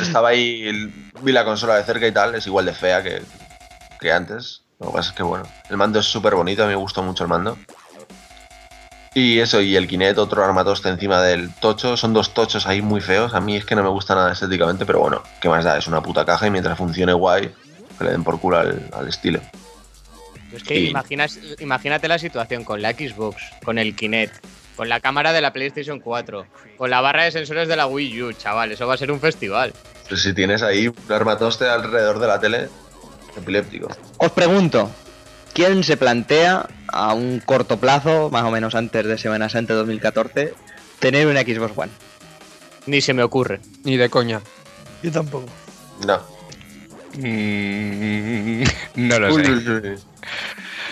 [0.00, 0.92] Estaba ahí,
[1.22, 3.22] vi la consola de cerca y tal, es igual de fea que,
[4.00, 4.62] que antes.
[4.80, 7.02] Lo que pasa es que bueno, el mando es súper bonito, a mí me gustó
[7.02, 7.58] mucho el mando.
[9.12, 13.00] Y eso, y el Kinect, otro armatoste encima del tocho, son dos tochos ahí muy
[13.00, 13.34] feos.
[13.34, 15.76] A mí es que no me gusta nada estéticamente, pero bueno, ¿qué más da?
[15.76, 17.52] Es una puta caja y mientras funcione guay,
[17.98, 19.40] que le den por culo al, al estilo.
[20.52, 24.44] Es que imaginas, imagínate la situación con la Xbox, con el Kinect,
[24.76, 28.22] con la cámara de la PlayStation 4, con la barra de sensores de la Wii
[28.22, 29.72] U, chaval, eso va a ser un festival.
[30.08, 32.68] Pues si tienes ahí un armatoste alrededor de la tele,
[33.36, 33.88] epiléptico.
[34.18, 34.90] Os pregunto,
[35.52, 40.54] ¿quién se plantea a un corto plazo, más o menos antes de Semana Santa 2014,
[40.98, 41.92] tener una Xbox One?
[42.86, 43.60] Ni se me ocurre.
[43.84, 44.40] Ni de coña.
[45.02, 45.46] Yo tampoco.
[46.06, 46.20] No.
[47.14, 48.62] Mm,
[48.96, 49.50] no lo Uy, sé.
[49.50, 49.98] uy, uy.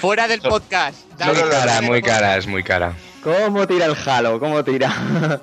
[0.00, 0.98] Fuera del podcast.
[1.18, 1.26] no,
[1.82, 2.94] Muy cara, muy es muy cara.
[3.22, 4.38] ¿Cómo tira el Halo?
[4.38, 5.40] ¿Cómo tira?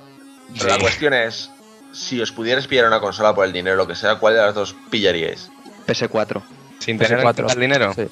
[0.58, 1.50] Pero la cuestión es,
[1.92, 4.56] si os pudierais pillar una consola por el dinero, lo que sea, ¿cuál de las
[4.56, 5.50] dos pillaríais?
[5.88, 6.42] PS4.
[6.86, 7.94] Sin tener en cuenta el dinero.
[7.94, 8.08] Sí.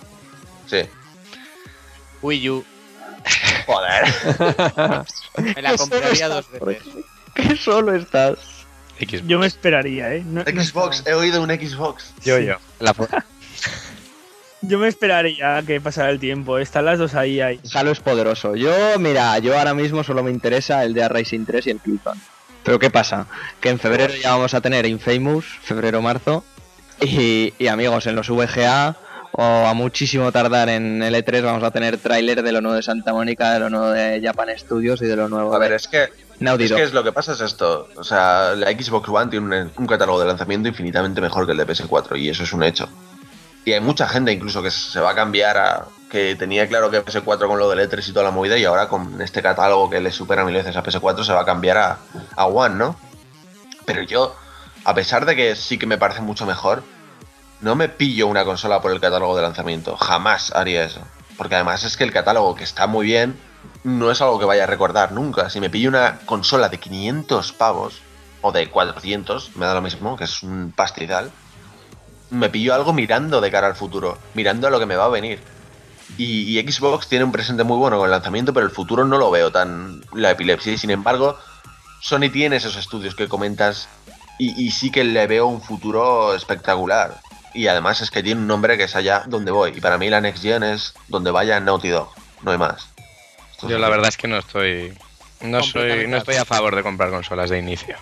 [0.68, 0.82] Sí.
[2.22, 2.66] Wii U.
[3.66, 4.04] Joder.
[5.56, 6.84] Me la compraría dos veces.
[7.34, 8.38] ¿Qué solo estás?
[9.00, 9.28] Xbox.
[9.28, 10.24] Yo me esperaría, ¿eh?
[10.26, 12.14] No- no- Xbox, he oído un Xbox.
[12.24, 12.58] Yo, yo.
[12.80, 12.94] La
[14.62, 16.58] yo me esperaría que pasara el tiempo.
[16.60, 17.60] Están las dos ahí, ahí.
[17.74, 18.56] Halo es poderoso.
[18.56, 22.20] Yo, mira, yo ahora mismo solo me interesa el de Racing 3 y el Clifton.
[22.64, 23.26] Pero ¿qué pasa?
[23.60, 26.46] Que en febrero ya vamos a tener Infamous, febrero-marzo.
[27.02, 28.96] Y, y amigos, en los VGA
[29.36, 32.84] o a muchísimo tardar en el E3 vamos a tener tráiler de lo nuevo de
[32.84, 35.76] Santa Mónica, de lo nuevo de Japan Studios y de lo nuevo A ver, de
[35.78, 37.90] es que, es que es lo que pasa es esto.
[37.96, 41.58] O sea, la Xbox One tiene un, un catálogo de lanzamiento infinitamente mejor que el
[41.58, 42.88] de PS4 y eso es un hecho.
[43.66, 45.86] Y hay mucha gente incluso que se va a cambiar a...
[46.12, 48.88] que tenía claro que PS4 con lo del E3 y toda la movida y ahora
[48.88, 51.98] con este catálogo que le supera mil veces a PS4 se va a cambiar a,
[52.36, 52.96] a One, ¿no?
[53.86, 54.36] Pero yo,
[54.84, 56.84] a pesar de que sí que me parece mucho mejor,
[57.62, 59.96] no me pillo una consola por el catálogo de lanzamiento.
[59.96, 61.02] Jamás haría eso.
[61.38, 63.40] Porque además es que el catálogo, que está muy bien,
[63.84, 65.50] no es algo que vaya a recordar nunca.
[65.50, 68.02] Si me pillo una consola de 500 pavos,
[68.42, 71.32] o de 400, me da lo mismo, que es un pastizal,
[72.30, 75.10] me pillo algo mirando de cara al futuro, mirando a lo que me va a
[75.10, 75.40] venir.
[76.18, 79.18] Y, y Xbox tiene un presente muy bueno con el lanzamiento, pero el futuro no
[79.18, 80.74] lo veo tan la epilepsia.
[80.74, 81.38] Y sin embargo,
[82.02, 83.88] Sony tiene esos estudios que comentas
[84.44, 87.22] y, y sí que le veo un futuro espectacular.
[87.54, 89.74] Y además es que tiene un nombre que es allá donde voy.
[89.76, 92.10] Y para mí la Next Gen es donde vaya Naughty Dog,
[92.42, 92.90] no hay más.
[93.52, 94.98] Esto Yo es la verdad es que no estoy.
[95.42, 97.96] No soy, no estoy a favor de comprar consolas de inicio.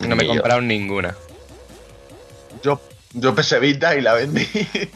[0.00, 1.14] No me he comprado ninguna.
[2.62, 2.80] Yo,
[3.12, 4.46] yo PS Vita y la vendí.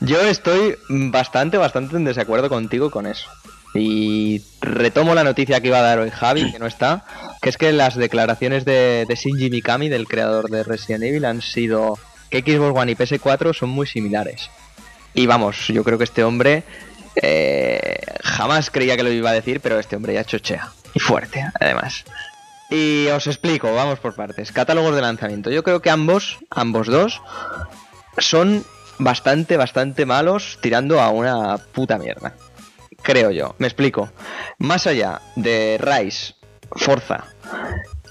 [0.00, 3.28] Yo estoy bastante, bastante en desacuerdo contigo con eso.
[3.74, 7.04] Y retomo la noticia que iba a dar hoy Javi, que no está,
[7.42, 11.42] que es que las declaraciones de, de Shinji Mikami, del creador de Resident Evil, han
[11.42, 11.98] sido
[12.30, 14.48] que Xbox One y PS4 son muy similares.
[15.12, 16.62] Y vamos, yo creo que este hombre
[17.16, 20.70] eh, jamás creía que lo iba a decir, pero este hombre ya chochea.
[20.94, 22.04] Y fuerte, además.
[22.70, 24.52] Y os explico, vamos por partes.
[24.52, 25.50] Catálogos de lanzamiento.
[25.50, 27.20] Yo creo que ambos, ambos dos,
[28.18, 28.64] son
[28.98, 32.36] bastante, bastante malos tirando a una puta mierda.
[33.02, 34.12] Creo yo, me explico.
[34.58, 36.34] Más allá de Rise,
[36.70, 37.31] Forza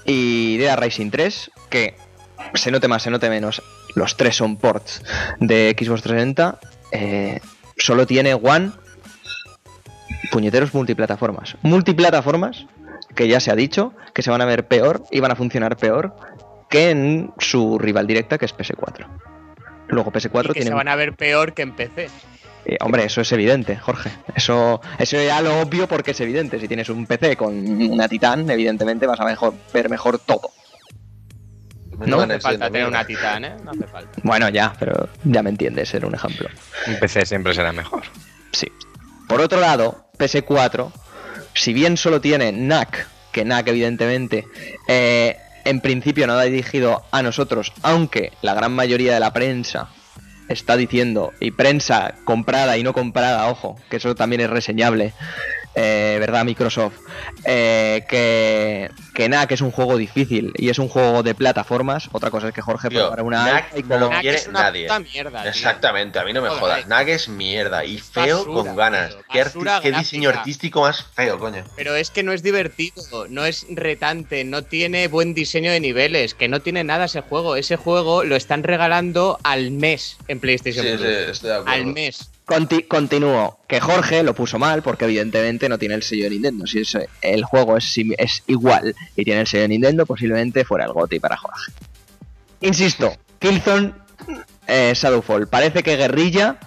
[0.04, 1.94] y Dead Rising 3, que
[2.54, 3.62] se note más, se note menos,
[3.94, 5.02] los tres son ports
[5.40, 6.58] de Xbox 360,
[6.92, 7.40] eh,
[7.76, 8.72] solo tiene One
[10.30, 11.56] puñeteros multiplataformas.
[11.62, 12.66] Multiplataformas
[13.14, 15.76] que ya se ha dicho que se van a ver peor y van a funcionar
[15.76, 16.14] peor
[16.68, 19.06] que en su rival directa que es PS4.
[19.88, 22.08] Luego PS4 Y que tiene se van a ver peor que en PC.
[22.64, 24.10] Eh, hombre, eso es evidente, Jorge.
[24.34, 26.58] Eso, eso ya lo obvio porque es evidente.
[26.60, 30.50] Si tienes un PC con una Titán, evidentemente vas a mejor, ver mejor todo.
[31.98, 33.56] No No hace falta tener una titán, ¿eh?
[33.62, 34.10] No hace falta.
[34.22, 36.48] Bueno, ya, pero ya me entiendes, era un ejemplo.
[36.86, 38.02] Un PC siempre será mejor.
[38.52, 38.66] Sí.
[39.28, 40.90] Por otro lado, PS4,
[41.54, 44.44] si bien solo tiene NAC, que NAC evidentemente
[44.88, 49.88] eh, en principio no ha dirigido a nosotros, aunque la gran mayoría de la prensa
[50.48, 55.12] está diciendo, y prensa comprada y no comprada, ojo, que eso también es reseñable,
[55.74, 56.96] eh, ¿verdad, Microsoft?
[57.44, 62.08] Eh, que, que NAC es un juego difícil y es un juego de plataformas.
[62.12, 64.62] Otra cosa es que Jorge Tío, prepara una NAC y no lo quiere es una
[64.62, 64.84] nadie.
[64.86, 65.50] puta mierda, tío.
[65.50, 66.60] Exactamente, a mí no me Joder.
[66.60, 66.86] jodas.
[66.86, 69.16] Nag es mierda y feo basura, con ganas.
[69.32, 71.64] tío, ¿Qué, diseño artístico más feo, coño?
[71.76, 76.34] Pero es que no es divertido, no es retante, no tiene buen diseño de niveles,
[76.34, 77.56] que no tiene nada ese juego.
[77.56, 81.02] Ese juego lo están regalando al mes en PlayStation Sí, Plus.
[81.06, 81.72] sí, estoy de acuerdo.
[81.72, 82.28] al mes.
[82.44, 83.58] Conti- continúo.
[83.68, 86.66] Que Jorge lo puso mal porque evidentemente no tiene el sello de Nintendo.
[86.66, 87.96] Si es- el juego es,
[88.46, 91.72] igual y tiene el sello de Nintendo, posiblemente fuera el GOTY para Jorge.
[92.60, 93.92] Insisto, Killzone
[94.66, 95.48] eh, Shadowfall.
[95.48, 96.58] Parece que Guerrilla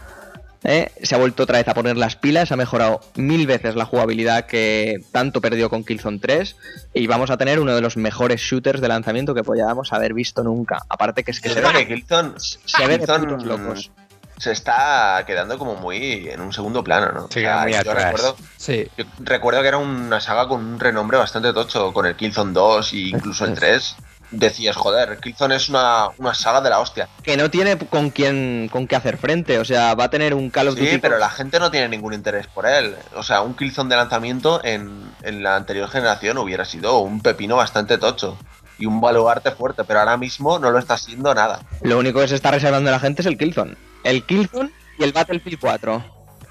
[0.64, 3.86] eh, se ha vuelto otra vez a poner las pilas, ha mejorado mil veces la
[3.86, 6.56] jugabilidad que tanto perdió con Killzone 3
[6.94, 10.44] y vamos a tener uno de los mejores shooters de lanzamiento que podamos haber visto
[10.44, 10.80] nunca.
[10.90, 13.92] Aparte que es que se creo ve, que Killzone se ve de locos.
[14.38, 17.28] Se está quedando como muy en un segundo plano, ¿no?
[17.30, 18.04] Se queda muy yo atrás.
[18.06, 22.16] recuerdo, Sí, yo recuerdo que era una saga con un renombre bastante tocho, con el
[22.16, 23.96] Killzone 2 e incluso el 3.
[24.32, 27.08] Decías, joder, Killzone es una, una saga de la hostia.
[27.22, 30.50] que no tiene con quién con qué hacer frente, o sea, va a tener un
[30.50, 32.96] Call of Sí, pero la gente no tiene ningún interés por él.
[33.16, 37.56] O sea, un Killzone de lanzamiento en, en la anterior generación hubiera sido un pepino
[37.56, 38.38] bastante tocho.
[38.78, 41.62] Y un baluarte fuerte, pero ahora mismo no lo está siendo nada.
[41.84, 43.76] Lo único que se está reservando la gente es el Killzone.
[44.06, 46.06] El Killzone y el Battlefield 4.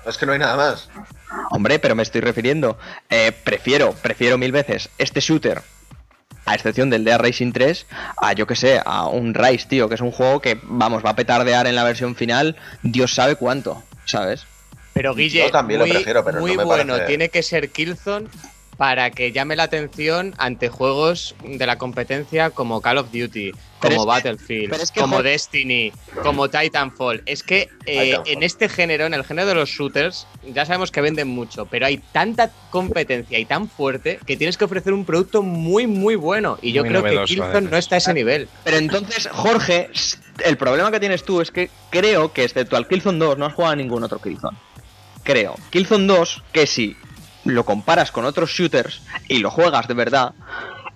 [0.07, 0.91] Es que no hay nada más.
[1.51, 2.79] Hombre, pero me estoy refiriendo.
[3.09, 5.63] eh, prefiero, prefiero mil veces este shooter
[6.47, 7.87] a excepción del Dead Racing 3,
[8.19, 11.11] a yo que sé, a un Rise, tío, que es un juego que, vamos, va
[11.11, 14.45] a petardear en la versión final, Dios sabe cuánto, ¿sabes?
[14.93, 17.43] Pero Guille, Yo también lo muy, prefiero, pero no muy me bueno, parece- tiene que
[17.43, 18.29] ser Killzone
[18.77, 23.97] para que llame la atención ante juegos de la competencia como Call of Duty, Pero
[23.97, 27.23] como es que- Battlefield, pero es que, como Destiny, como Titanfall.
[27.27, 28.33] Es que eh, Titanfall.
[28.33, 31.87] en este género, en el género de los shooters, ya sabemos que venden mucho, pero
[31.87, 36.59] hay tanta competencia y tan fuerte que tienes que ofrecer un producto muy, muy bueno.
[36.61, 38.49] Y yo Muy creo que Killzone no está a ese nivel.
[38.65, 39.89] Pero entonces, Jorge,
[40.45, 43.55] el problema que tienes tú es que creo que excepto al Killzone 2 no has
[43.55, 44.57] jugado a ningún otro Killzone.
[45.23, 45.55] Creo.
[45.71, 46.97] Killzone 2, que si
[47.45, 50.33] lo comparas con otros shooters y lo juegas de verdad,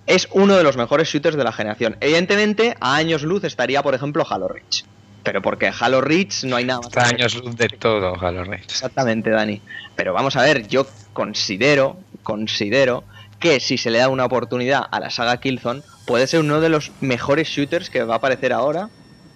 [0.05, 1.95] es uno de los mejores shooters de la generación.
[1.99, 4.83] Evidentemente, a años luz estaría, por ejemplo, Halo Reach.
[5.23, 6.87] Pero porque Halo Reach no hay nada más.
[6.87, 8.63] Está a años luz de todo, Halo Reach.
[8.63, 9.61] Exactamente, Dani.
[9.95, 13.03] Pero vamos a ver, yo considero, considero
[13.39, 16.69] que si se le da una oportunidad a la saga Killzone, puede ser uno de
[16.69, 18.89] los mejores shooters que va a aparecer ahora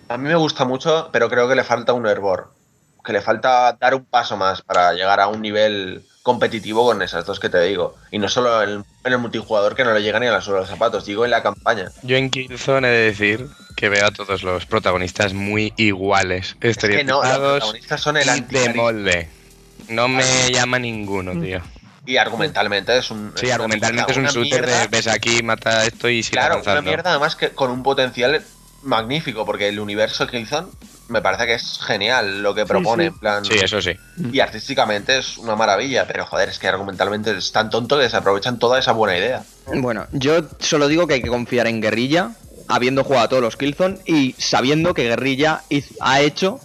[0.10, 2.52] A mí me gusta mucho, pero creo que le falta un hervor.
[3.06, 7.26] Que le falta dar un paso más para llegar a un nivel competitivo con esas
[7.26, 7.96] dos que te digo.
[8.10, 10.62] Y no solo en, en el multijugador que no le llega ni a la suela
[10.62, 11.92] de los zapatos, digo en la campaña.
[12.02, 16.78] Yo en Killzone he de decir que veo a todos los protagonistas muy iguales, Es
[16.78, 19.30] que no, los estereotipados protagonistas son el y de anti molde.
[19.90, 21.62] No me llama ninguno, tío.
[22.06, 23.34] Y argumentalmente es un.
[23.36, 27.12] Sí, argumentalmente es un shooter de ves aquí, mata esto y sigue Claro, una mierda
[27.12, 28.42] además que con un potencial
[28.82, 30.68] magnífico, porque el universo Killzone
[31.08, 33.08] me parece que es genial lo que propone, sí.
[33.08, 33.46] en plan.
[33.46, 33.92] Sí, eso sí.
[34.32, 38.60] Y artísticamente es una maravilla, pero joder, es que argumentalmente es tan tonto que desaprovechan
[38.60, 39.44] toda esa buena idea.
[39.68, 42.32] Bueno, yo solo digo que hay que confiar en Guerrilla,
[42.68, 45.62] habiendo jugado a todos los Killzone y sabiendo que Guerrilla
[46.00, 46.60] ha hecho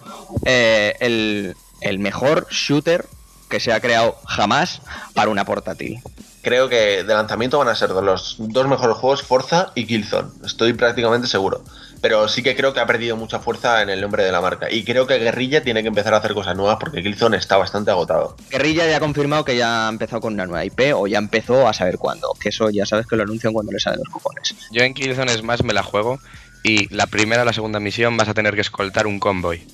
[0.44, 3.06] eh, el, el mejor shooter
[3.48, 4.82] que se ha creado jamás
[5.14, 6.00] para una portátil.
[6.48, 10.30] Creo que de lanzamiento van a ser de los dos mejores juegos Forza y Killzone,
[10.46, 11.62] estoy prácticamente seguro.
[12.00, 14.72] Pero sí que creo que ha perdido mucha fuerza en el nombre de la marca.
[14.72, 17.90] Y creo que Guerrilla tiene que empezar a hacer cosas nuevas porque Killzone está bastante
[17.90, 18.34] agotado.
[18.48, 21.68] Guerrilla ya ha confirmado que ya ha empezado con una nueva IP o ya empezó
[21.68, 24.54] a saber cuándo, que eso ya sabes que lo anuncian cuando le salen los cupones.
[24.70, 26.18] Yo en Killzone es más me la juego
[26.62, 29.66] y la primera o la segunda misión vas a tener que escoltar un convoy.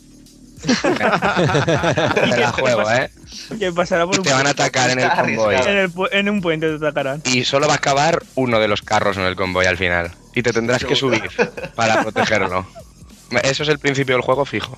[0.66, 3.10] Me la juego, ¿eh?
[3.58, 5.54] ¿Qué pasará por un Te van a atacar en el convoy.
[5.54, 5.70] arriesgado.
[5.70, 7.22] en, el pu- en un puente te atacarán.
[7.26, 10.10] Y solo va a acabar uno de los carros en el convoy al final.
[10.34, 11.22] Y te tendrás que subir
[11.74, 12.66] para protegerlo.
[13.42, 14.76] Eso es el principio del juego fijo.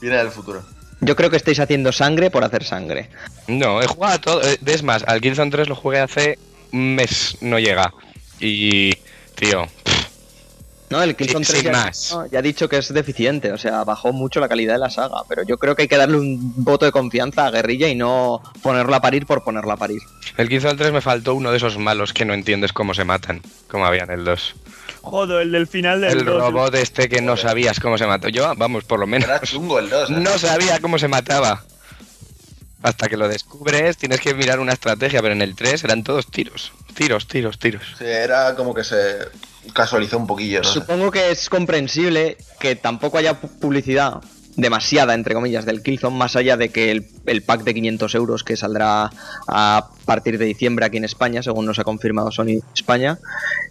[0.00, 0.62] Viene del futuro.
[1.00, 3.08] Yo creo que estáis haciendo sangre por hacer sangre.
[3.46, 4.42] No, he jugado a todo.
[4.42, 6.38] eh, Es más, al Killzone 3 lo jugué hace
[6.72, 7.92] un mes, no llega.
[8.38, 8.92] Y,
[9.34, 9.66] tío,
[10.90, 12.12] No, el Killzone Sí, 3 sin ya, más.
[12.12, 14.90] no, ya ha dicho que es deficiente, o sea, bajó mucho la calidad de la
[14.90, 17.94] saga, pero yo creo que hay que darle un voto de confianza a Guerrilla y
[17.94, 20.00] no ponerla a parir por ponerla a parir.
[20.36, 23.40] el Killzone 3 me faltó uno de esos malos que no entiendes cómo se matan,
[23.68, 24.54] como había en el 2.
[25.02, 28.28] Joder, el del final del El robot este que no sabías cómo se mató.
[28.28, 30.10] Yo, vamos, por lo menos, Era chungo el 2.
[30.10, 30.12] ¿eh?
[30.18, 31.62] no sabía cómo se mataba.
[32.82, 36.26] Hasta que lo descubres, tienes que mirar una estrategia, pero en el 3 eran todos
[36.26, 36.72] tiros.
[36.94, 37.82] Tiros, tiros, tiros.
[37.98, 39.18] Sí, era como que se
[39.72, 40.68] casualizó un poquillo, ¿no?
[40.68, 44.20] Supongo que es comprensible que tampoco haya pu- publicidad
[44.56, 48.56] demasiada, entre comillas, del Killzone, más allá de que el, pack de 500 euros que
[48.56, 49.10] saldrá
[49.46, 53.18] a partir de diciembre aquí en España, según nos ha confirmado Sony España,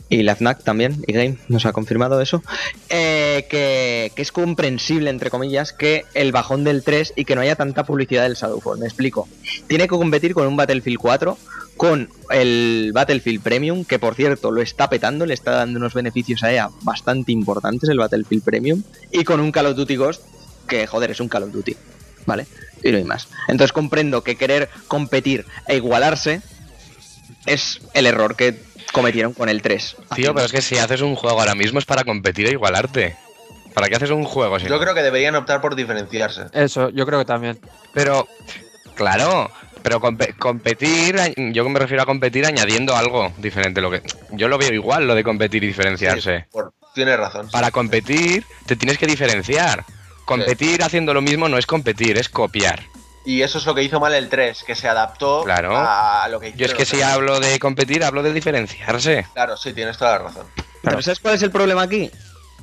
[0.10, 2.42] y la FNAC también, y Game nos ha confirmado eso,
[2.90, 7.42] eh, que, que es comprensible, entre comillas, que el bajón del 3 y que no
[7.42, 8.80] haya tanta publicidad del Shadowfall.
[8.80, 9.28] Me explico.
[9.68, 11.38] Tiene que competir con un Battlefield 4,
[11.80, 16.44] con el Battlefield Premium, que por cierto lo está petando, le está dando unos beneficios
[16.44, 20.22] a EA bastante importantes el Battlefield Premium, y con un Call of Duty Ghost,
[20.70, 21.76] que joder, es un Call of Duty,
[22.26, 22.48] ¿vale?
[22.84, 23.28] Y no hay más.
[23.50, 26.42] Entonces comprendo que querer competir e igualarse
[27.46, 28.62] es el error que
[28.94, 29.96] cometieron con el 3.
[30.16, 33.16] Tío, pero es que si haces un juego ahora mismo es para competir e igualarte.
[33.74, 34.80] ¿Para qué haces un juego si Yo no?
[34.82, 36.44] creo que deberían optar por diferenciarse.
[36.54, 37.60] Eso, yo creo que también.
[37.94, 38.28] Pero,
[38.96, 39.50] claro,
[39.84, 41.16] pero compe- competir,
[41.54, 43.80] yo me refiero a competir añadiendo algo diferente.
[43.80, 44.02] Lo que,
[44.32, 46.40] yo lo veo igual, lo de competir y diferenciarse.
[46.40, 47.46] Sí, por- tienes razón.
[47.48, 47.54] sí.
[47.54, 49.86] Para competir, te tienes que diferenciar.
[50.30, 52.84] Competir haciendo lo mismo no es competir, es copiar.
[53.26, 55.76] Y eso es lo que hizo mal el 3, que se adaptó Claro.
[55.76, 59.26] a lo que Yo es que si hablo de competir, hablo de diferenciarse.
[59.34, 60.48] Claro, sí, tienes toda la razón.
[60.82, 62.10] Pero ¿sabes cuál es el problema aquí?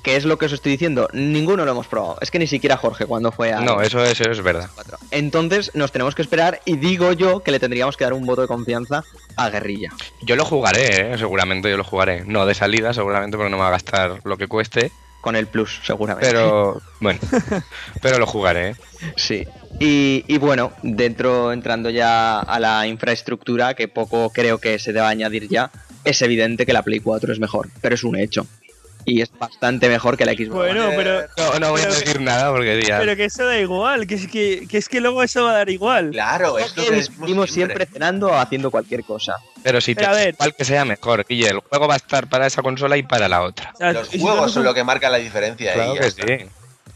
[0.03, 2.19] Que es lo que os estoy diciendo, ninguno lo hemos probado.
[2.21, 3.61] Es que ni siquiera Jorge cuando fue a...
[3.61, 4.71] No, eso, eso es verdad.
[5.11, 8.43] Entonces nos tenemos que esperar y digo yo que le tendríamos que dar un voto
[8.43, 9.03] de confianza
[9.37, 9.91] a Guerrilla.
[10.23, 11.19] Yo lo jugaré, ¿eh?
[11.19, 12.25] seguramente yo lo jugaré.
[12.25, 14.93] No de salida, seguramente porque no me va a gastar lo que cueste.
[15.27, 16.31] Con el plus, seguramente.
[16.31, 17.19] Pero, bueno,
[18.01, 18.69] pero lo jugaré.
[18.69, 18.77] ¿eh?
[19.17, 19.45] Sí.
[19.81, 25.09] Y, y bueno, dentro, entrando ya a la infraestructura, que poco creo que se deba
[25.09, 25.73] añadir ya,
[26.05, 28.47] es evidente que la Play 4 es mejor, pero es un hecho.
[29.09, 30.49] Y es bastante mejor que la Xbox.
[30.51, 32.99] Bueno, pero, No, no voy a decir nada porque ya.
[32.99, 35.55] pero que eso da igual, que es que, que es que luego eso va a
[35.55, 36.11] dar igual.
[36.11, 39.35] Claro, es lo que decimos Estuvimos siempre cenando o haciendo cualquier cosa.
[39.63, 40.35] Pero si te Pero a ver.
[40.35, 43.29] igual que sea mejor, Guille, el juego va a estar para esa consola y para
[43.29, 43.71] la otra.
[43.75, 45.73] O sea, Los y si juegos son un- lo que marca la diferencia.
[45.75, 46.27] Claro y ya que está.
[46.27, 46.47] sí.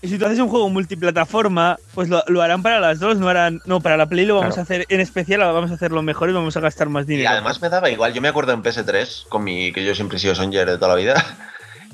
[0.02, 3.28] Y si tú haces un juego multiplataforma, pues lo, lo harán para las dos, no
[3.28, 3.60] harán.
[3.66, 4.62] No, para la Play lo vamos Claro.
[4.62, 7.30] a hacer en especial, vamos a hacerlo mejor y vamos a gastar más Y dinero.
[7.30, 8.12] además me daba igual.
[8.14, 10.88] Yo me acuerdo en PS3, con mi, que yo siempre he sido Songer de toda
[10.88, 11.36] la vida.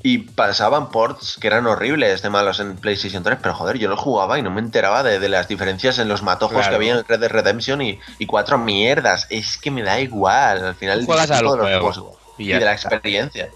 [0.08, 3.96] Y pasaban ports que eran horribles de malos en PlayStation 3, pero joder, yo no
[3.96, 6.70] jugaba y no me enteraba de, de las diferencias en los matojos Claro.
[6.70, 9.26] que había en Red Dead Redemption y, y cuatro mierdas.
[9.30, 10.64] Es que me da igual.
[10.64, 13.48] Al final juegas de los juego juegos y de la experiencia.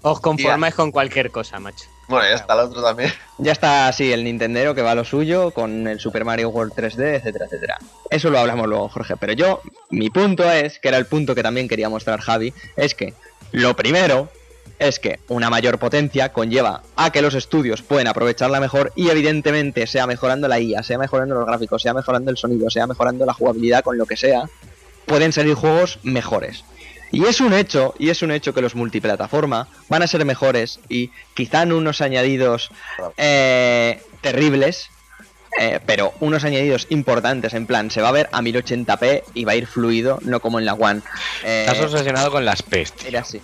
[0.00, 1.84] Os conformáis con cualquier cosa, macho.
[2.08, 3.12] Bueno, ya está el otro también.
[3.36, 6.72] Ya está así el Nintendero que va a lo suyo con el Super Mario World
[6.72, 7.76] 3D, etcétera, etcétera.
[8.08, 9.16] Eso lo hablamos luego, Jorge.
[9.18, 12.94] Pero yo, mi punto es, que era el punto que también quería mostrar Javi, es
[12.94, 13.12] que
[13.52, 14.30] lo primero
[14.78, 19.86] es que una mayor potencia conlleva a que los estudios pueden aprovecharla mejor y evidentemente
[19.86, 23.34] sea mejorando la IA, sea mejorando los gráficos, sea mejorando el sonido, sea mejorando la
[23.34, 24.44] jugabilidad con lo que sea,
[25.06, 26.64] pueden salir juegos mejores.
[27.10, 30.78] Y es un hecho, y es un hecho que los multiplataforma van a ser mejores
[30.88, 32.70] y quizá en unos añadidos
[33.16, 34.90] eh, terribles,
[35.58, 39.52] eh, pero unos añadidos importantes, en plan, se va a ver a 1080p y va
[39.52, 41.00] a ir fluido, no como en la One.
[41.44, 43.06] Eh, Estás obsesionado con las pestes.
[43.06, 43.40] era así.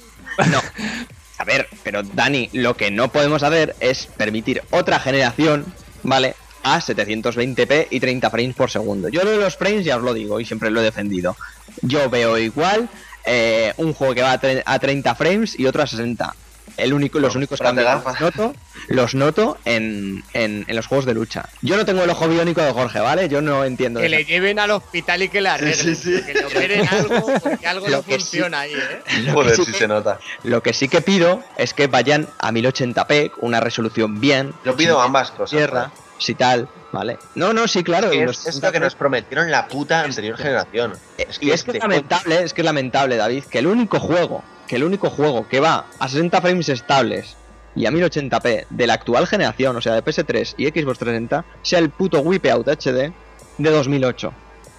[0.50, 0.60] No.
[1.38, 5.64] A ver, pero Dani, lo que no podemos hacer es permitir otra generación,
[6.02, 6.34] ¿vale?
[6.62, 9.08] A 720p y 30 frames por segundo.
[9.08, 11.36] Yo lo de los frames ya os lo digo y siempre lo he defendido.
[11.82, 12.88] Yo veo igual
[13.24, 16.34] eh, un juego que va a, a 30 frames y otro a 60.
[16.76, 18.54] El único, los No, únicos cambios los noto,
[18.88, 21.48] los noto en, en- en los juegos de lucha.
[21.62, 23.28] Yo no tengo el ojo biónico de Jorge, ¿vale?
[23.28, 24.16] Yo no entiendo Que eso.
[24.16, 25.94] le lleven al hospital y que le arreglen.
[25.94, 26.22] sí, sí.
[26.24, 28.18] Que le operen algo, porque algo Lo no que sí.
[28.20, 29.30] funciona ahí, ¿eh?
[29.32, 30.18] Joder, sí si que- se nota.
[30.42, 34.52] Lo que sí que pido es que vayan a 1080p, una resolución bien.
[34.64, 35.50] Yo pido ambas cosas.
[35.56, 37.18] Tierra, si tal, ¿vale?
[37.36, 38.08] No, no, sí, claro.
[38.08, 40.94] Es, y que los es, lo que 60 nos prometieron la puta anterior generación.
[41.18, 44.00] Es y es que de es lamentable, es que es lamentable, David, que el único
[44.00, 47.36] juego, que el único juego que va a 60 frames estables
[47.76, 51.78] y a 1080p de la actual generación, o sea, de PS3 y Xbox 360, sea
[51.78, 53.12] el puto Wipeout HD
[53.58, 54.32] de 2008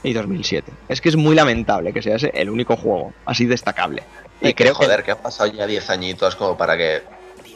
[0.03, 0.71] y 2007.
[0.87, 4.03] Es que es muy lamentable que sea ese el único juego así destacable.
[4.41, 7.03] Y Y creo joder, que han pasado ya 10 añitos como para que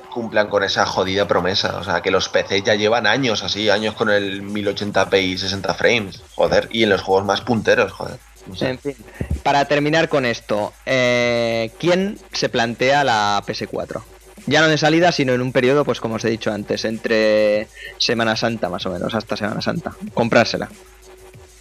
[0.09, 1.77] cumplan con esa jodida promesa.
[1.77, 5.73] O sea, que los PC ya llevan años así, años con el 1080p y 60
[5.75, 6.21] frames.
[6.35, 8.17] Joder, y en los juegos más punteros, joder.
[8.61, 8.95] En fin,
[9.43, 14.01] para terminar con esto, eh, ¿quién se plantea la PS4?
[14.47, 17.67] Ya no de salida, sino en un periodo, pues como os he dicho antes, entre
[17.97, 19.93] Semana Santa más o menos, hasta Semana Santa.
[20.13, 20.69] Comprársela.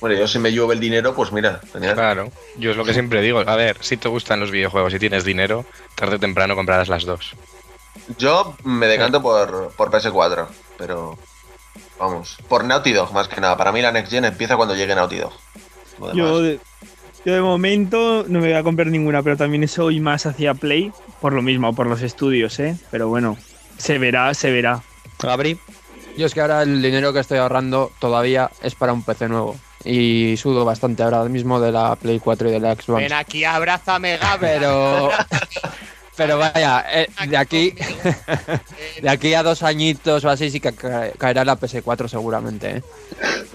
[0.01, 1.95] Bueno, yo si me llueve el dinero, pues mira, genial.
[1.95, 3.41] Claro, yo es lo que siempre digo.
[3.41, 5.67] A ver, si te gustan los videojuegos y tienes dinero,
[5.97, 7.35] tarde o temprano comprarás las dos.
[8.17, 10.47] Yo me decanto por, por PS4,
[10.79, 11.19] pero
[11.99, 13.57] vamos, por Naughty Dog más que nada.
[13.57, 15.33] Para mí la Next Gen empieza cuando llegue Naughty Dog.
[16.15, 16.61] Yo de,
[17.25, 20.93] yo de momento no me voy a comprar ninguna, pero también soy más hacia Play,
[21.21, 22.77] por lo mismo, por los estudios, ¿eh?
[22.91, 23.37] Pero bueno,
[23.77, 24.83] se verá, se verá.
[25.21, 25.59] Gabri,
[26.17, 29.57] Yo es que ahora el dinero que estoy ahorrando todavía es para un PC nuevo.
[29.85, 33.03] Y sudo bastante ahora mismo de la Play 4 y de la Xbox.
[33.03, 34.41] Ven aquí, abrázame, Gaby.
[34.41, 35.11] Pero.
[36.19, 37.73] Pero vaya, eh, de aquí.
[39.03, 42.79] De aquí a dos añitos o así sí que ca- caerá la PS4 seguramente.
[42.79, 42.83] ¿eh?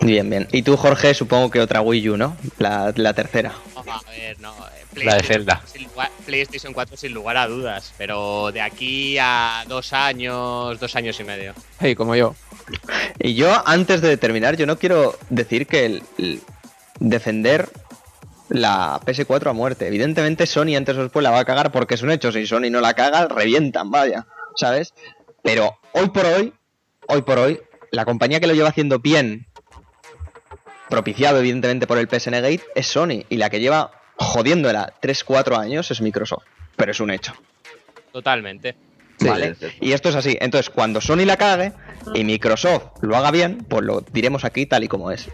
[0.01, 0.47] bien, bien.
[0.51, 2.37] Y tú, Jorge, supongo que otra Wii U, ¿no?
[2.57, 3.51] La, la tercera.
[3.75, 4.53] A ver, no.
[4.53, 5.55] eh, La de PlayStation Zelda.
[5.61, 10.79] 4 sin lugar- PlayStation 4 sin lugar a dudas, pero de aquí a dos años,
[10.79, 11.53] dos años y medio.
[11.81, 12.33] Hey, como yo.
[13.19, 16.41] Y yo, antes de terminar, yo no quiero decir que el, el
[16.99, 17.67] defender
[18.49, 19.87] la PS4 a muerte.
[19.87, 22.31] Evidentemente, Sony antes o después la va a cagar porque es un hecho.
[22.31, 24.25] Si Sony no la caga, revientan, vaya.
[24.55, 24.93] ¿Sabes?
[25.41, 26.53] Pero hoy por hoy,
[27.07, 27.59] hoy por hoy,
[27.91, 29.47] la compañía que lo lleva haciendo bien,
[30.89, 33.25] propiciado evidentemente por el PSN Gate, es Sony.
[33.29, 36.43] Y la que lleva jodiéndola 3-4 años es Microsoft.
[36.75, 37.33] Pero es un hecho.
[38.11, 38.75] Totalmente.
[39.19, 39.55] ¿Vale?
[39.79, 40.37] Y esto es así.
[40.41, 41.71] Entonces, cuando Sony la cague
[42.13, 45.29] y Microsoft lo haga bien, pues lo diremos aquí tal y como es.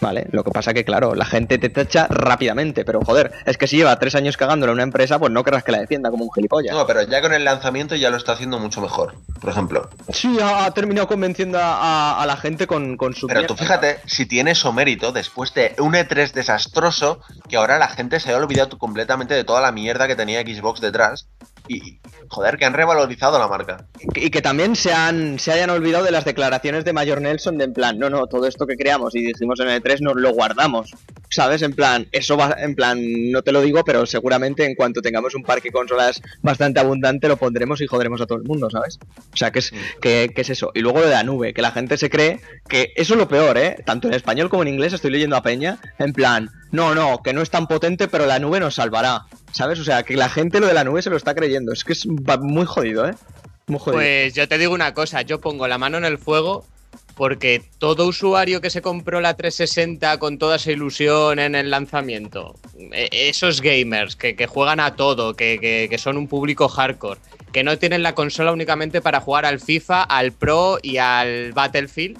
[0.00, 0.26] ¿Vale?
[0.32, 3.78] Lo que pasa que, claro, la gente te tacha rápidamente, pero joder, es que si
[3.78, 6.30] lleva tres años cagándole a una empresa, pues no querrás que la defienda como un
[6.32, 6.74] gilipollas.
[6.76, 9.88] No, pero ya con el lanzamiento ya lo está haciendo mucho mejor, por ejemplo.
[10.12, 11.72] Sí, ha, ha terminado convenciendo a,
[12.18, 13.26] a- a la gente con, con su...
[13.26, 17.88] Pero tú fíjate si tiene eso mérito después de un E3 desastroso que ahora la
[17.88, 21.28] gente se ha olvidado completamente de toda la mierda que tenía Xbox detrás
[21.68, 23.86] Y, joder, que han revalorizado la marca.
[24.14, 27.64] Y que también se, han, se hayan olvidado de las declaraciones de Mayor Nelson de
[27.64, 30.32] en plan, no, no, todo esto que creamos y dijimos en el 3 nos lo
[30.32, 30.90] guardamos.
[31.28, 31.62] ¿Sabes?
[31.62, 33.00] En plan, eso va, en plan,
[33.32, 37.26] no te lo digo, pero seguramente en cuanto tengamos un parque de consolas bastante abundante
[37.26, 38.98] lo pondremos y joderemos a todo el mundo, ¿sabes?
[39.32, 40.70] O sea, que es, que, que es eso.
[40.72, 43.28] Y luego lo de la nube, que la gente se cree que eso es lo
[43.28, 43.76] peor, ¿eh?
[43.84, 47.32] Tanto en español como en inglés estoy leyendo a Peña, en plan, no, no, que
[47.32, 49.26] no es tan potente, pero la nube nos salvará.
[49.52, 49.80] ¿Sabes?
[49.80, 51.72] O sea, que la gente lo de la nube se lo está creyendo.
[51.72, 53.14] Es que es muy jodido, ¿eh?
[53.66, 53.98] Muy jodido.
[53.98, 56.64] Pues yo te digo una cosa, yo pongo la mano en el fuego
[57.16, 62.56] porque todo usuario que se compró la 360 con toda esa ilusión en el lanzamiento,
[62.92, 67.18] e- esos gamers que, juegan a todo, que son un público hardcore,
[67.52, 72.18] que no tienen la consola únicamente para jugar al FIFA, al Pro y al Battlefield,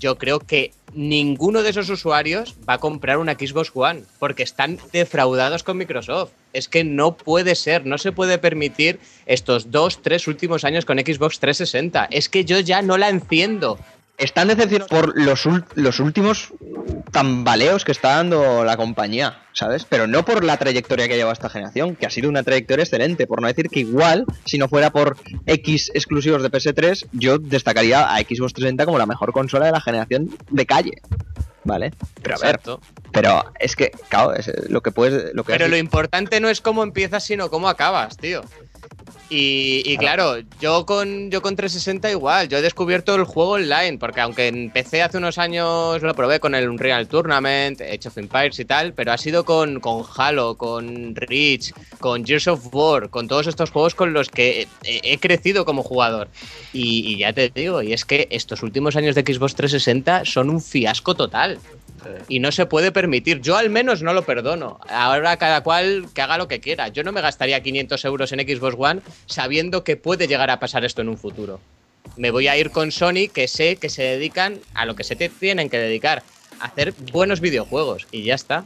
[0.00, 4.78] yo creo que ninguno de esos usuarios va a comprar una Xbox One porque están
[4.92, 6.32] defraudados con Microsoft.
[6.52, 10.98] Es que no puede ser, no se puede permitir estos dos, tres últimos años con
[10.98, 12.08] Xbox 360.
[12.10, 13.78] Es que yo ya no la enciendo.
[14.20, 16.52] Están decepcionados por los, los últimos
[17.10, 19.84] tambaleos que está dando la compañía, ¿sabes?
[19.84, 23.26] Pero no por la trayectoria que lleva esta generación, que ha sido una trayectoria excelente.
[23.26, 25.16] Por no decir que igual, si no fuera por
[25.46, 29.80] X exclusivos de PS3, yo destacaría a Xbox 360 como la mejor consola de la
[29.80, 31.00] generación de calle.
[31.64, 31.92] ¿Vale?
[32.22, 32.60] Pero a ver,
[33.12, 35.34] pero es que, claro, es lo que puedes.
[35.34, 38.42] Lo que Pero lo importante no es cómo empiezas, sino cómo acabas, tío.
[39.32, 43.96] Y, y claro, yo con, yo con 360 igual, yo he descubierto el juego online,
[43.96, 48.58] porque aunque empecé hace unos años lo probé con el Unreal Tournament, Age of Empires
[48.58, 53.28] y tal, pero ha sido con, con Halo, con Reach, con Gears of War, con
[53.28, 56.28] todos estos juegos con los que he, he crecido como jugador.
[56.72, 60.50] Y, y ya te digo, y es que estos últimos años de Xbox 360 son
[60.50, 61.60] un fiasco total
[62.28, 63.40] y no se puede permitir.
[63.40, 64.80] Yo al menos no lo perdono.
[64.88, 66.88] Ahora cada cual que haga lo que quiera.
[66.88, 70.84] Yo no me gastaría 500 euros en Xbox One sabiendo que puede llegar a pasar
[70.84, 71.60] esto en un futuro.
[72.16, 75.16] Me voy a ir con Sony que sé que se dedican a lo que se
[75.16, 76.22] te tienen que dedicar.
[76.60, 78.64] A hacer buenos videojuegos y ya está.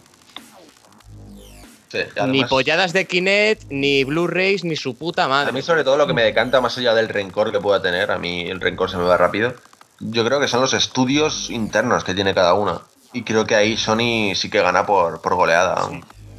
[1.90, 5.52] Sí, ni polladas de Kinect, ni Blu-rays, ni su puta A madre.
[5.52, 8.18] mí, sobre todo, lo que me decanta más allá del rencor que pueda tener, a
[8.18, 9.54] mí el rencor se me va rápido.
[10.00, 12.80] Yo creo que son los estudios internos que tiene cada una.
[13.14, 15.88] Y creo que ahí Sony sí que gana por, por goleada.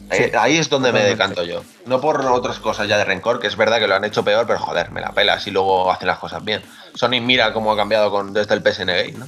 [0.09, 1.63] Ahí, ahí es donde me decanto yo.
[1.85, 4.45] No por otras cosas ya de rencor, que es verdad que lo han hecho peor,
[4.45, 6.61] pero joder, me la pelas y luego hacen las cosas bien.
[6.93, 9.25] Sony mira cómo ha cambiado con, desde el PSN Gate, ¿no?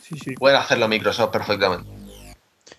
[0.00, 0.34] Sí, sí.
[0.34, 1.88] Pueden hacerlo Microsoft perfectamente.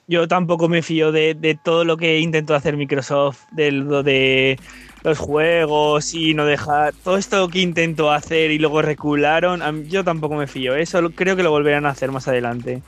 [0.07, 4.57] Yo tampoco me fío de, de todo lo que intentó hacer Microsoft, de lo de
[5.03, 6.93] los juegos y no dejar.
[7.03, 10.75] Todo esto que intentó hacer y luego recularon, yo tampoco me fío.
[10.75, 12.81] Eso creo que lo volverán a hacer más adelante.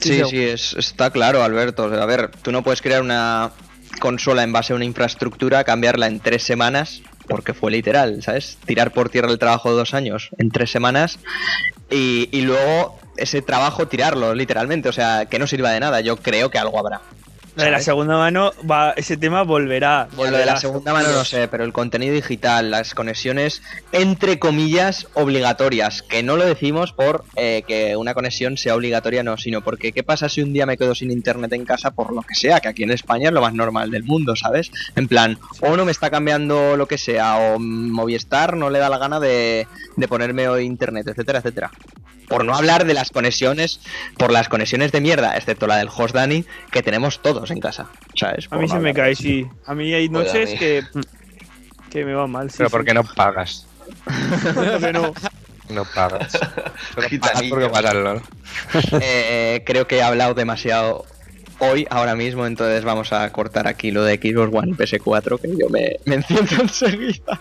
[0.00, 1.84] Sí, sí, es- está claro, Alberto.
[1.84, 3.50] A ver, tú no puedes crear una
[4.00, 8.58] consola en base a una infraestructura, cambiarla en tres semanas, porque fue literal, ¿sabes?
[8.64, 11.18] Tirar por tierra el trabajo de dos años en tres semanas
[11.90, 14.88] y, y luego ese trabajo tirarlo, literalmente.
[14.88, 16.00] O sea, que no sirva de nada.
[16.00, 17.00] Yo creo que algo habrá.
[17.60, 20.08] Lo de la segunda mano, va, ese tema volverá.
[20.16, 20.56] Lo de la volverá.
[20.56, 26.36] segunda mano no sé, pero el contenido digital, las conexiones entre comillas obligatorias, que no
[26.36, 30.42] lo decimos por eh, que una conexión sea obligatoria, no, sino porque qué pasa si
[30.42, 32.90] un día me quedo sin internet en casa por lo que sea, que aquí en
[32.90, 34.70] España es lo más normal del mundo, ¿sabes?
[34.96, 38.88] En plan, o no me está cambiando lo que sea, o Movistar no le da
[38.88, 41.70] la gana de, de ponerme hoy internet, etcétera, etcétera.
[42.30, 43.80] Por no hablar de las conexiones,
[44.16, 47.90] por las conexiones de mierda, excepto la del host Dani, que tenemos todos en casa,
[48.14, 48.46] ¿sabes?
[48.50, 49.46] A mí no se me cae, sí.
[49.66, 50.84] A mí hay noches que,
[51.90, 52.48] que me va mal.
[52.48, 52.72] Sí, Pero sí.
[52.72, 53.66] ¿por qué no pagas?
[54.92, 55.12] No.
[55.70, 56.32] No pagas.
[56.94, 58.22] Solo pagas porque LOL.
[59.00, 61.06] Eh, creo que he hablado demasiado
[61.58, 65.48] hoy, ahora mismo, entonces vamos a cortar aquí lo de Xbox One y PS4, que
[65.56, 67.40] yo me, me enciendo enseguida.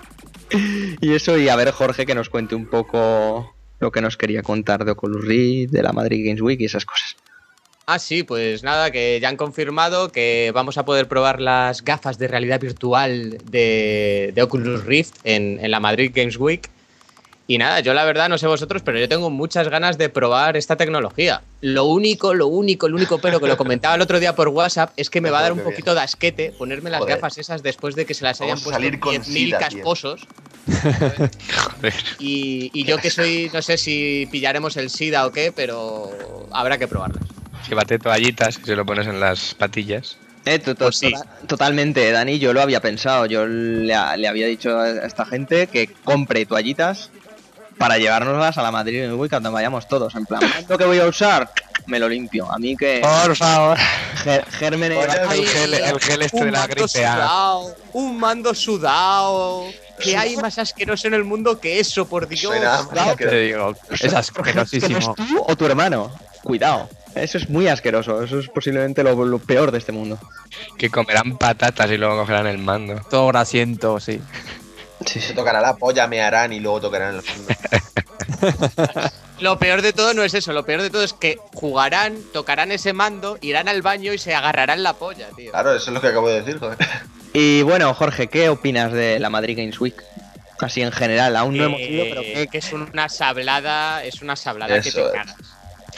[1.01, 4.43] Y eso, y a ver Jorge que nos cuente un poco lo que nos quería
[4.43, 7.15] contar de Oculus Rift, de la Madrid Games Week y esas cosas.
[7.85, 12.19] Ah, sí, pues nada, que ya han confirmado que vamos a poder probar las gafas
[12.19, 16.69] de realidad virtual de, Oculus Rift en la Madrid Games Week.
[17.51, 20.55] Y nada, yo la verdad no sé vosotros, pero yo tengo muchas ganas de probar
[20.55, 21.41] esta tecnología.
[21.61, 24.91] Lo único, lo único, el único pero que lo comentaba el otro día por WhatsApp
[24.97, 27.15] es que me va a dar un poquito de asquete ponerme las Joder.
[27.15, 29.67] gafas esas después de que se las hayan Vamos puesto salir con 10.000 sida, tío.
[29.79, 30.27] casposos.
[30.69, 31.93] Joder.
[32.19, 36.77] Y, y yo que soy, no sé si pillaremos el SIDA o qué, pero habrá
[36.77, 37.23] que probarlas.
[37.67, 40.17] Llévate toallitas y se lo pones en las patillas.
[40.45, 41.11] Eh, to- to- Pues sí.
[41.11, 43.25] tota- Totalmente, Dani, yo lo había pensado.
[43.25, 47.09] Yo le había dicho a esta gente que compre toallitas
[47.79, 50.13] para llevárnoslas a la Madrid Week cuando vayamos todos.
[50.13, 51.51] En plan, ¿lo que voy a usar?
[51.87, 52.51] me lo limpio.
[52.51, 53.75] A mí que Por favor.
[54.23, 54.99] Ger- gérmenes.
[55.31, 57.13] El gel, el gel este de un la mando gripe A.
[57.15, 59.63] sudado, un mando sudado.
[59.99, 62.41] ¿Qué hay más asqueroso en el mundo que eso, por Dios?
[62.41, 63.15] Suena Cuidado.
[63.15, 64.99] que- Te digo, es ¿Que no asquerosísimo.
[64.99, 66.11] es tú o tu hermano?
[66.43, 66.87] Cuidado.
[67.15, 68.21] Eso es muy asqueroso.
[68.23, 70.19] Eso es posiblemente lo, lo peor de este mundo.
[70.77, 73.01] Que comerán patatas y luego cogerán el mando.
[73.09, 74.21] Todo grasiento, sí.
[75.05, 77.53] Sí, Se tocará la polla, me harán y luego tocarán el fondo.
[79.39, 82.73] Lo peor de todo no es eso, lo peor de todo es que jugarán, tocarán
[82.73, 85.51] ese mando, irán al baño y se agarrarán la polla, tío.
[85.51, 86.77] Claro, eso es lo que acabo de decir, joder.
[87.31, 89.95] Y bueno, Jorge, ¿qué opinas de la Madrid Games Week?
[90.59, 94.21] Así en general, aún no Que- hemos ido, pero ¿qué, que es una sablada, es
[94.21, 95.13] una sablada que Eso te es.
[95.13, 95.35] cagas.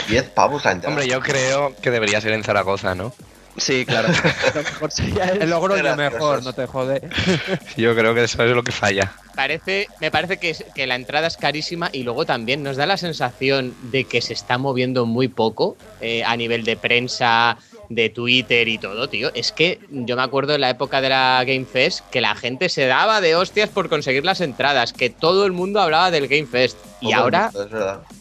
[0.07, 0.93] 10 pavos la entrada.
[0.93, 3.11] Hombre, yo creo que debería ser en Zaragoza, ¿no?
[3.57, 4.07] Sí, claro.
[4.55, 7.01] Lo mejor sería El Logroño mejor, no te jode.
[7.77, 9.11] Yo creo que eso es lo que falla.
[9.35, 12.85] Parece, me parece que, es- que la entrada es carísima y luego también nos da
[12.85, 17.57] la sensación de que se está moviendo muy poco eh, a nivel de prensa,
[17.89, 19.31] de Twitter y todo, tío.
[19.33, 22.69] Es que yo me acuerdo en la época de la Game Fest que la gente
[22.69, 26.47] se daba de hostias por conseguir las entradas, que todo el mundo hablaba del Game
[26.47, 26.77] Fest.
[27.01, 27.71] Y ahora es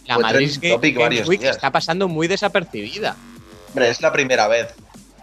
[0.09, 1.55] la Madrid Game, Week días.
[1.57, 3.17] está pasando muy desapercibida.
[3.69, 4.75] Hombre, es la primera vez,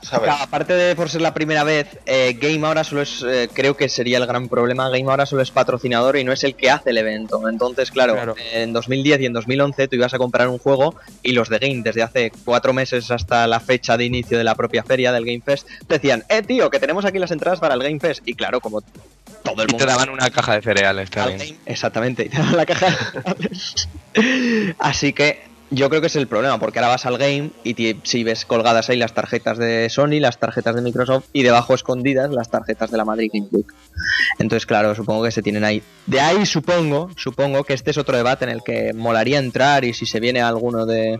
[0.01, 0.25] ¿sabes?
[0.29, 3.75] Claro, aparte de por ser la primera vez, eh, Game ahora solo es, eh, creo
[3.77, 6.69] que sería el gran problema, Game ahora solo es patrocinador y no es el que
[6.71, 7.47] hace el evento.
[7.49, 8.35] Entonces, claro, Claro.
[8.53, 11.81] en 2010 y en 2011 tú ibas a comprar un juego y los de Game
[11.83, 15.41] desde hace cuatro meses hasta la fecha de inicio de la propia feria del Game
[15.45, 18.21] Fest decían, eh tío, que tenemos aquí las entradas para el Game Fest.
[18.25, 18.81] Y claro, como
[19.43, 19.77] todo el Y mundo...
[19.77, 21.39] te daban una caja de cereales al también.
[21.39, 22.87] Game- Exactamente, y te dan la caja.
[24.79, 28.23] Así que yo creo que es el problema, porque ahora vas al game y si
[28.23, 32.49] ves colgadas ahí las tarjetas de Sony, las tarjetas de Microsoft y debajo escondidas las
[32.49, 33.47] tarjetas de la Madrid Game.
[34.39, 35.81] Entonces, claro, supongo que se tienen ahí.
[36.05, 39.93] De ahí supongo, supongo que este es otro debate en el que molaría entrar y
[39.93, 41.19] si se viene alguno de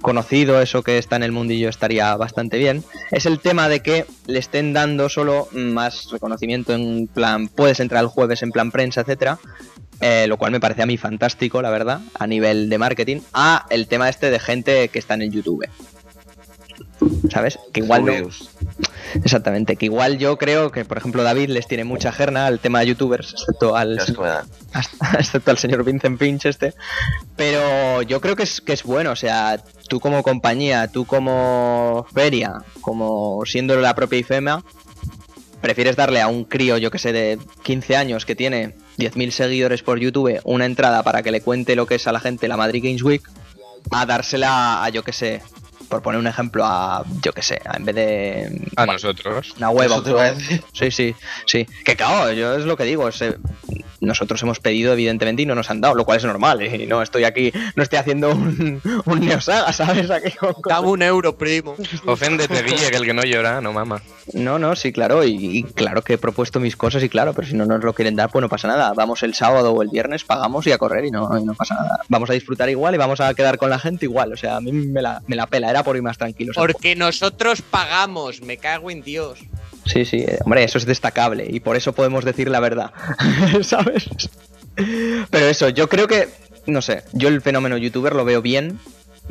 [0.00, 2.84] conocido, eso que está en el mundillo estaría bastante bien.
[3.10, 8.02] Es el tema de que le estén dando solo más reconocimiento en plan, puedes entrar
[8.02, 9.38] el jueves en plan prensa, etcétera,
[10.02, 13.66] eh, lo cual me parece a mí fantástico, la verdad, a nivel de marketing, a
[13.70, 15.64] el tema este de gente que está en el YouTube.
[17.30, 17.58] ¿Sabes?
[17.72, 18.12] Que igual no.
[19.14, 22.80] Exactamente, que igual yo creo que, por ejemplo, David les tiene mucha gerna al tema
[22.80, 23.98] de youtubers, excepto al,
[25.18, 26.74] excepto al señor Vincent Pinch este.
[27.36, 32.06] Pero yo creo que es, que es bueno, o sea, tú como compañía, tú como
[32.12, 34.64] feria, como siendo la propia IFEMA,
[35.60, 39.82] prefieres darle a un crío, yo que sé, de 15 años que tiene 10.000 seguidores
[39.82, 42.56] por YouTube una entrada para que le cuente lo que es a la gente la
[42.56, 43.22] Madrid Games Week,
[43.90, 45.42] a dársela a, yo que sé,
[45.92, 49.52] por poner un ejemplo, a, yo que sé, a- en vez de A nosotros.
[49.58, 49.96] una hueva.
[49.96, 50.64] Eso te iba a decir.
[50.72, 51.14] Sí, sí,
[51.44, 51.66] sí.
[51.84, 53.08] Que claro, yo es lo que digo.
[53.08, 53.36] es, eh,
[54.00, 56.60] nosotros hemos pedido, evidentemente, y no nos han dado, lo cual es normal.
[56.62, 56.82] ¿eh?
[56.82, 60.10] Y no estoy aquí, no estoy haciendo un, un neosaga, ¿sabes?
[60.10, 60.54] Aquí con.
[60.66, 61.76] Dame un euro, primo.
[62.06, 64.02] Oféndete, Guille, que el que no llora, no mama.
[64.32, 65.22] No, no, sí, claro.
[65.24, 67.92] Y, y claro que he propuesto mis cosas y claro, pero si no nos lo
[67.92, 68.92] quieren dar, pues no pasa nada.
[68.94, 71.74] Vamos el sábado o el viernes, pagamos y a correr y no, y no pasa
[71.74, 72.00] nada.
[72.08, 74.32] Vamos a disfrutar igual y vamos a quedar con la gente igual.
[74.32, 76.56] O sea, a mí me la, me la pela, era por ir más tranquilos.
[76.56, 79.38] Porque nosotros pagamos, me cago en Dios.
[79.84, 82.92] Sí, sí, hombre, eso es destacable y por eso podemos decir la verdad,
[83.62, 84.08] ¿sabes?
[85.30, 86.28] Pero eso, yo creo que,
[86.66, 88.78] no sé, yo el fenómeno youtuber lo veo bien,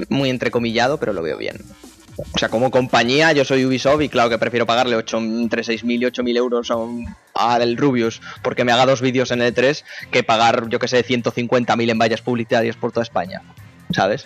[0.09, 1.57] muy entrecomillado, pero lo veo bien.
[2.35, 6.01] O sea, como compañía, yo soy Ubisoft y claro que prefiero pagarle 8, entre 6.000
[6.01, 7.07] y 8.000 euros a un-
[7.77, 11.97] Rubius porque me haga dos vídeos en E3 que pagar, yo que sé, 150.000 en
[11.97, 13.41] vallas publicitarias por toda España,
[13.95, 14.23] ¿sabes?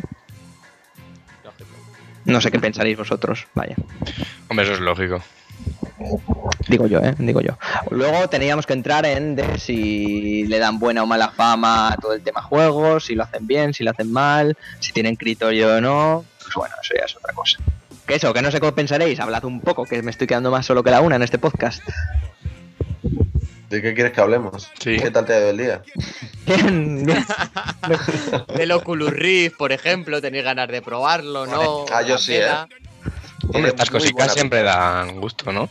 [2.26, 3.76] No sé qué pensaréis vosotros, vaya.
[4.50, 5.22] Hombre, eso es lógico.
[6.68, 7.16] Digo yo, ¿eh?
[7.18, 7.58] Digo yo.
[7.92, 12.14] Luego teníamos que entrar en de si le dan buena o mala fama a todo
[12.14, 15.82] el tema juegos, si lo hacen bien, si lo hacen mal, si tienen criterio o
[15.82, 16.26] no.
[16.42, 17.60] Pues bueno, eso ya es otra cosa.
[18.06, 20.66] Que eso, que no sé cómo pensaréis, hablad un poco, que me estoy quedando más
[20.66, 21.82] solo que la una en este podcast.
[23.70, 24.72] ¿De qué quieres que hablemos?
[24.80, 24.98] Sí.
[24.98, 25.82] ¿Qué tal te ha ido el día?
[26.46, 27.06] Bien.
[28.56, 31.86] Del Oculus Rift, por ejemplo, tenéis ganas de probarlo, ¿no?
[31.92, 32.68] Ah, yo sí, pena.
[33.52, 35.70] Tiene Estas cositas siempre dan gusto, ¿no?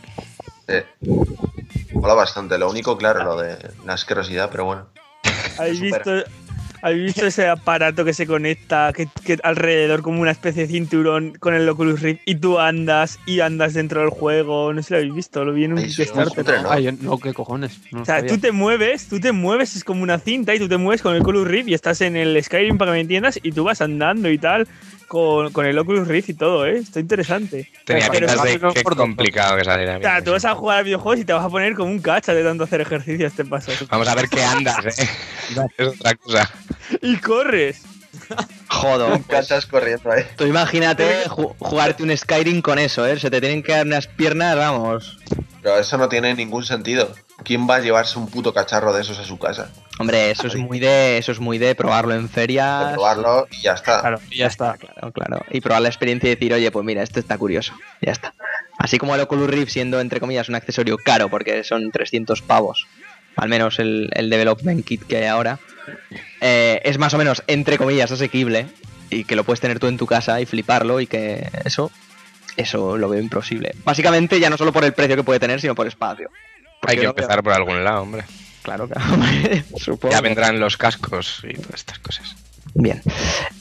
[0.67, 0.75] Sí.
[1.93, 2.57] Mola bastante.
[2.57, 4.87] Lo único, claro, lo de la asquerosidad, pero bueno.
[5.57, 6.11] ¿Habéis visto,
[6.81, 11.33] ¿Habéis visto ese aparato que se conecta que, que alrededor como una especie de cinturón
[11.39, 14.73] con el Oculus Rift y tú andas y andas dentro del juego?
[14.73, 16.45] No sé si lo habéis visto, lo vi en un Kickstarter.
[17.01, 17.17] ¿no?
[17.19, 17.79] Qué cojones.
[17.91, 18.31] No O sea, sabía.
[18.33, 21.15] tú te mueves, tú te mueves, es como una cinta y tú te mueves con
[21.15, 23.81] el Oculus Rift y estás en el Skyrim para que me entiendas y tú vas
[23.81, 24.67] andando y tal
[25.07, 26.77] con, con el Oculus Rift y todo, ¿eh?
[26.77, 27.71] Está interesante.
[27.85, 29.05] Tenía Pero pintas de que por dos.
[29.05, 29.97] complicado que saliera.
[29.97, 31.99] O sea, tú vas a jugar a videojuegos y te vas a poner como un
[31.99, 33.71] cacha de tanto hacer ejercicio este paso.
[33.89, 35.09] Vamos a ver qué andas, ¿eh?
[35.77, 36.49] es otra cosa.
[37.01, 37.81] Y corres.
[38.67, 39.07] Jodo.
[39.09, 40.23] pues, Cachas corriendo ahí.
[40.37, 43.19] tú imagínate ju- jugarte un Skyrim con eso, ¿eh?
[43.19, 45.17] Se te tienen que dar unas piernas, vamos.
[45.61, 47.13] Pero eso no tiene ningún sentido.
[47.43, 49.69] ¿Quién va a llevarse un puto cacharro de esos a su casa?
[49.99, 52.93] Hombre, eso es muy de, eso es muy de probarlo en De ferias.
[52.93, 53.99] probarlo y ya está.
[54.01, 54.77] Claro, y ya está.
[54.77, 55.45] Claro, claro.
[55.51, 57.73] Y probar la experiencia y decir, oye, pues mira, esto está curioso.
[58.01, 58.33] Ya está.
[58.77, 62.87] Así como el Oculus Rift siendo, entre comillas, un accesorio caro, porque son 300 pavos,
[63.35, 65.59] al menos el, el development kit que hay ahora,
[66.41, 68.67] eh, es más o menos, entre comillas, asequible
[69.09, 71.91] y que lo puedes tener tú en tu casa y fliparlo y que eso,
[72.57, 73.73] eso lo veo imposible.
[73.85, 76.29] Básicamente ya no solo por el precio que puede tener, sino por espacio.
[76.85, 78.25] Porque Hay que empezar por algún lado, hombre.
[78.61, 79.23] Claro, claro.
[79.77, 80.13] Supongo.
[80.13, 82.35] Ya vendrán los cascos y todas estas cosas.
[82.75, 83.01] Bien.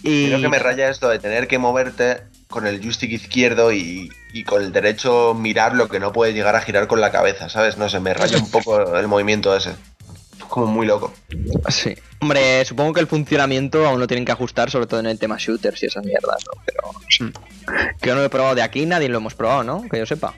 [0.02, 0.26] Y...
[0.28, 4.10] Lo que me raya es lo de tener que moverte con el joystick izquierdo y,
[4.34, 7.48] y con el derecho mirar lo que no puedes llegar a girar con la cabeza,
[7.48, 7.78] ¿sabes?
[7.78, 9.70] No sé, me raya un poco el movimiento ese.
[9.70, 11.14] Es como muy loco.
[11.68, 11.94] Sí.
[12.20, 15.36] Hombre, supongo que el funcionamiento aún lo tienen que ajustar, sobre todo en el tema
[15.38, 16.60] shooters y esas mierdas, ¿no?
[16.66, 17.32] Pero.
[18.00, 19.82] Que yo no lo he probado de aquí, nadie lo hemos probado, ¿no?
[19.88, 20.34] Que yo sepa.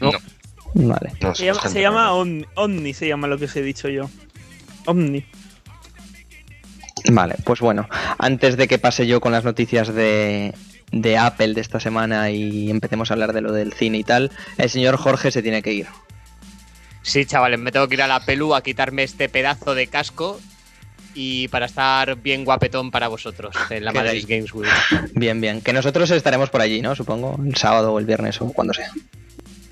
[0.00, 0.10] No.
[0.74, 1.12] Vale.
[1.20, 1.86] No Se llama, se.
[1.86, 4.10] Omni, Omni, se llama lo que os he dicho yo.
[4.86, 5.24] Omni.
[7.10, 7.88] Vale, pues bueno.
[8.18, 10.54] Antes de que pase yo con las noticias de,
[10.90, 14.30] de Apple de esta semana y empecemos a hablar de lo del cine y tal,
[14.58, 15.86] el señor Jorge se tiene que ir.
[17.02, 20.40] Sí, chavales, me tengo que ir a la pelu a quitarme este pedazo de casco
[21.14, 24.24] y para estar bien guapetón para vosotros en la Madrid.
[24.26, 24.70] Games Week.
[25.14, 25.60] Bien, bien.
[25.60, 26.94] Que nosotros estaremos por allí, ¿no?
[26.96, 27.38] Supongo.
[27.44, 28.90] El sábado o el viernes o cuando sea.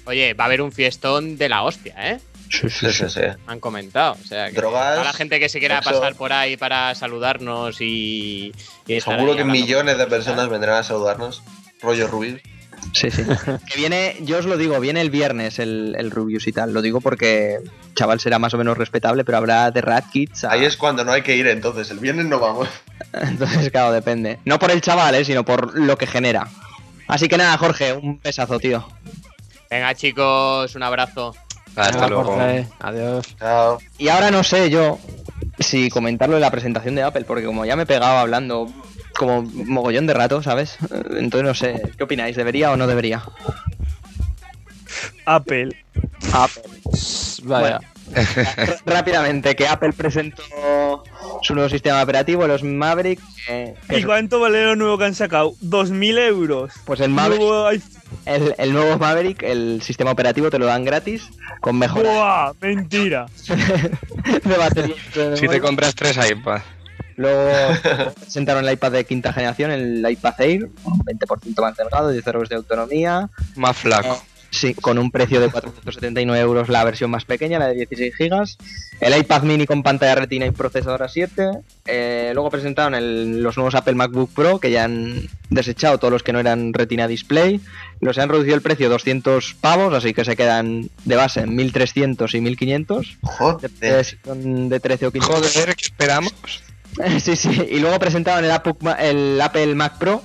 [0.05, 2.21] Oye, va a haber un fiestón de la hostia, ¿eh?
[2.51, 3.21] Sí, Sí, sí, sí.
[3.47, 4.13] Han comentado.
[4.23, 5.93] O sea, que Drogas, toda la gente que se quiera sexo.
[6.01, 8.53] pasar por ahí para saludarnos y.
[8.87, 11.43] Seguro que millones de personas vendrán a saludarnos.
[11.81, 12.41] Rollo Rubí.
[12.93, 13.23] Sí, sí.
[13.71, 16.73] que viene, yo os lo digo, viene el viernes el, el Rubius y tal.
[16.75, 17.59] Lo digo porque
[17.95, 20.45] chaval será más o menos respetable, pero habrá de Rat Kids.
[20.45, 21.91] a- Ahí es cuando no hay que ir entonces.
[21.91, 22.69] El viernes no vamos.
[23.15, 24.39] Entonces, claro, depende.
[24.45, 25.25] No por el chaval, ¿eh?
[25.25, 26.49] sino por lo que genera.
[27.09, 28.87] Así que nada, Jorge, un besazo, tío.
[29.73, 31.35] Venga, chicos, un abrazo.
[31.75, 32.25] Hasta Venga, luego.
[32.25, 33.37] Jorge, Adiós.
[33.39, 33.79] Chao.
[33.97, 34.99] Y ahora no sé yo
[35.61, 38.71] si comentarlo de la presentación de Apple, porque como ya me he pegado hablando
[39.17, 40.77] como mogollón de rato, ¿sabes?
[41.17, 42.37] Entonces no sé, ¿qué opináis?
[42.37, 43.23] ¿Debería o no debería?
[45.25, 45.75] Apple.
[46.35, 46.63] Apple.
[47.45, 47.81] Vaya.
[48.87, 50.43] Rápidamente, que Apple presentó
[51.43, 53.21] su nuevo sistema operativo, los Maverick.
[53.91, 55.55] ¿Y es- cuánto vale lo nuevo que han sacado?
[55.63, 56.73] 2.000 euros.
[56.85, 57.71] pues el Maverick, Nuevo
[58.27, 62.53] el, el nuevo Maverick, el sistema operativo te lo dan gratis con mejoras ¡Buah!
[62.61, 63.27] Mentira.
[64.45, 64.95] de batería.
[65.15, 66.63] y de Si te compras tres iPads.
[67.17, 67.51] Luego
[68.21, 72.49] presentaron el iPad de quinta generación, el iPad Air, un 20% más delgado, 10 euros
[72.49, 73.29] de autonomía.
[73.57, 74.23] Más flaco.
[74.55, 78.59] Sí, con un precio de 479 euros la versión más pequeña, la de 16 gigas.
[79.01, 81.63] El iPad mini con pantalla retina y procesador A7.
[81.87, 86.23] Eh, luego presentaron el- los nuevos Apple MacBook Pro, que ya han desechado todos los
[86.23, 87.63] que no eran retina display.
[88.01, 92.35] Los han reducido el precio 200 pavos, así que se quedan de base en 1300
[92.35, 93.19] y 1500.
[93.23, 93.71] Joder.
[93.71, 96.35] De, son de 13 o 15 Joder, ¿qué esperamos?
[97.23, 97.49] Sí, sí.
[97.71, 100.23] Y luego presentaron el Apple, Ma- el Apple Mac Pro,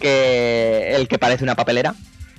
[0.00, 1.94] que el que parece una papelera,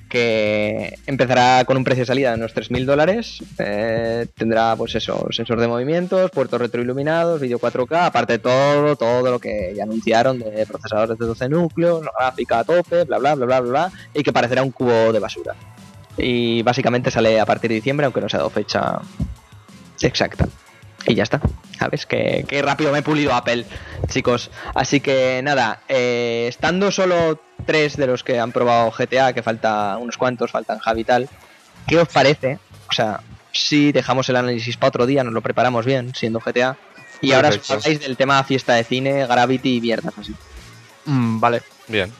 [0.10, 3.42] que empezará con un precio de salida de unos 3.000 dólares.
[3.60, 9.32] eh, tendrá, pues eso, sensor de movimientos, puertos retroiluminados, vídeo 4K, aparte de todo, todo
[9.32, 13.46] lo que ya anunciaron de procesadores de 12 núcleos, gráfica a tope, bla, bla, bla,
[13.46, 15.56] bla, bla, bla, y que parecerá un cubo de basura.
[16.18, 19.00] Y básicamente sale a partir de diciembre, aunque no se ha dado fecha
[20.02, 20.48] exacta.
[21.06, 21.40] Y ya está.
[21.78, 22.06] ¿Sabes?
[22.06, 23.66] Que, que rápido me he pulido Apple,
[24.08, 24.52] chicos.
[24.76, 29.98] Así que nada, eh, estando solo tres de los que han probado GTA, que falta
[29.98, 31.30] unos cuantos, faltan Javi y tal,
[31.88, 32.60] ¿qué os parece?
[32.90, 33.22] O sea,
[33.52, 36.78] si dejamos el análisis para otro día, nos lo preparamos bien, siendo GTA.
[37.22, 40.34] Y ahora os habláis del tema fiesta de cine, Gravity y mierdas así.
[41.06, 42.12] Mm, vale, Bien.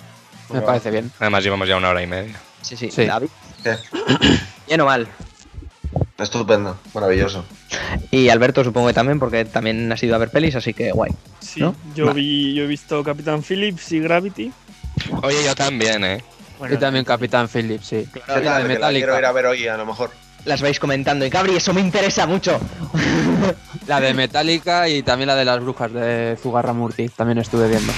[0.52, 1.12] me parece bien.
[1.20, 2.36] Además llevamos ya una hora y media.
[2.62, 3.06] Sí, sí, Sí.
[3.06, 3.30] David.
[3.64, 3.76] ¿Qué?
[4.68, 5.08] Bien o mal.
[6.20, 6.78] Estupendo.
[6.94, 7.46] Maravilloso.
[8.12, 11.12] Y Alberto supongo que también, porque también has ido a ver pelis, así que guay.
[11.40, 11.76] Sí, ¿No?
[11.96, 14.52] yo, vi, yo he visto Capitán Phillips y Gravity.
[15.24, 16.24] Oye, yo también, ¿eh?
[16.58, 18.08] Bueno, y también Capitán Phillips, sí.
[18.28, 20.12] La de la quiero ir a ver hoy, a lo mejor.
[20.46, 21.26] Las vais comentando.
[21.26, 22.60] Y Gabri, eso me interesa mucho.
[23.88, 27.10] La de Metallica y también la de las brujas de Zugarramurti.
[27.10, 27.94] También estuve viendo.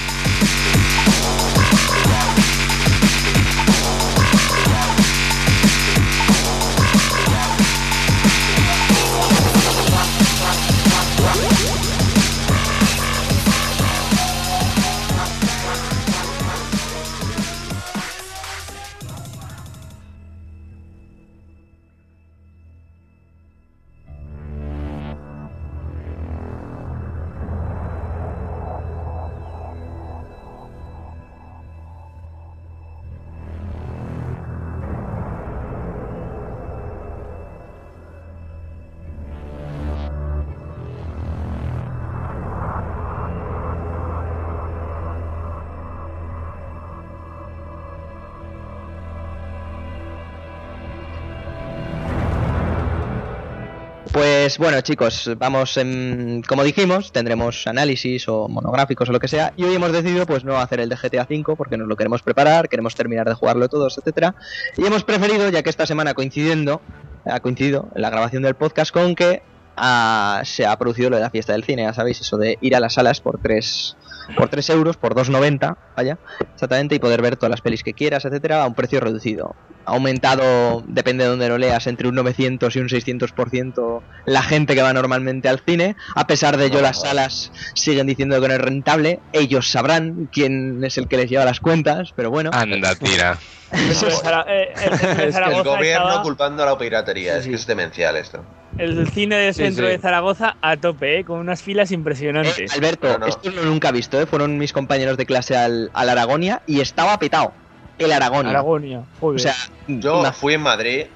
[54.62, 59.64] Bueno, chicos, vamos, en- como dijimos, tendremos análisis o monográficos o lo que sea, y
[59.64, 62.68] hoy hemos decidido pues no hacer el de GTA V porque nos lo queremos preparar,
[62.68, 64.36] queremos terminar de jugarlo todos, etcétera,
[64.76, 66.80] y hemos preferido, ya que esta semana coincidiendo,
[67.24, 69.42] ha coincidido en la grabación del podcast con que
[69.76, 72.76] ah, se ha producido lo de la fiesta del cine, ya sabéis, eso de ir
[72.76, 73.96] a las salas por 3
[74.36, 76.18] por 3 euros, por 2,90, vaya,
[76.54, 79.54] exactamente, y poder ver todas las pelis que quieras, etcétera, a un precio reducido.
[79.84, 84.74] Ha aumentado, depende de donde lo leas, entre un 900 y un 600% la gente
[84.74, 85.96] que va normalmente al cine.
[86.14, 89.18] A pesar de ello, las salas siguen diciendo que no es rentable.
[89.32, 92.50] Ellos sabrán quién es el que les lleva las cuentas, pero bueno.
[92.52, 93.38] Anda, tira.
[93.72, 98.44] El eh, gobierno estaba- culpando a la piratería, Sí, es que es demencial esto.
[98.78, 99.92] El cine del Sí, centro sí.
[99.92, 101.24] de Zaragoza a tope, ¿eh?
[101.24, 102.72] con unas filas Eh, impresionantes.
[102.74, 103.26] Alberto, No, no.
[103.26, 104.26] esto no lo nunca he visto, ¿eh?
[104.26, 107.52] fueron mis compañeros de clase al, al Aragonia y estaba petado.
[107.98, 108.50] El Aragonia.
[108.50, 109.02] Aragonia.
[109.20, 109.36] joder.
[109.36, 109.54] O sea,
[109.86, 111.06] Yo fui en Madrid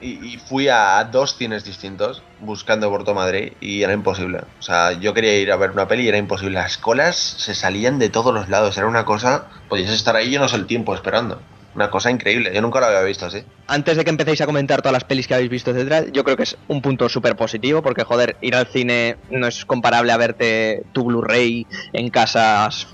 [0.00, 4.40] y, y fui a dos cines distintos buscando por todo Madrid y era imposible.
[4.60, 6.54] O sea, yo quería ir a ver una peli y era imposible.
[6.54, 8.76] Las colas se salían de todos los lados.
[8.76, 9.46] Era una cosa.
[9.68, 11.40] Podías estar ahí llenos el tiempo esperando.
[11.76, 12.50] Una cosa increíble.
[12.54, 13.44] Yo nunca lo había visto así.
[13.68, 16.36] antes de que empecéis a comentar todas las pelis que habéis visto, etcétera, yo creo
[16.36, 20.16] que es un punto súper positivo, porque joder, ir al cine no es comparable a
[20.16, 22.88] verte tu Blu-ray en casas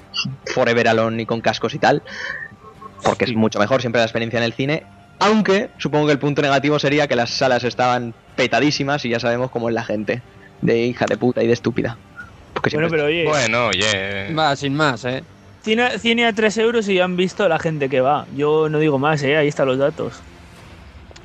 [0.46, 2.02] Forever Alone y con cascos y tal,
[3.04, 4.82] porque es mucho mejor siempre la experiencia en el cine.
[5.20, 9.52] Aunque supongo que el punto negativo sería que las salas estaban petadísimas y ya sabemos
[9.52, 10.22] cómo es la gente,
[10.60, 11.96] de hija de puta y de estúpida.
[12.52, 14.34] Porque bueno, pero oye, Bueno, oye.
[14.34, 15.22] Va, sin más, ¿eh?
[15.62, 18.26] Cine, cine a 3 euros y ya han visto la gente que va.
[18.36, 19.36] Yo no digo más, ¿eh?
[19.36, 20.20] ahí están los datos.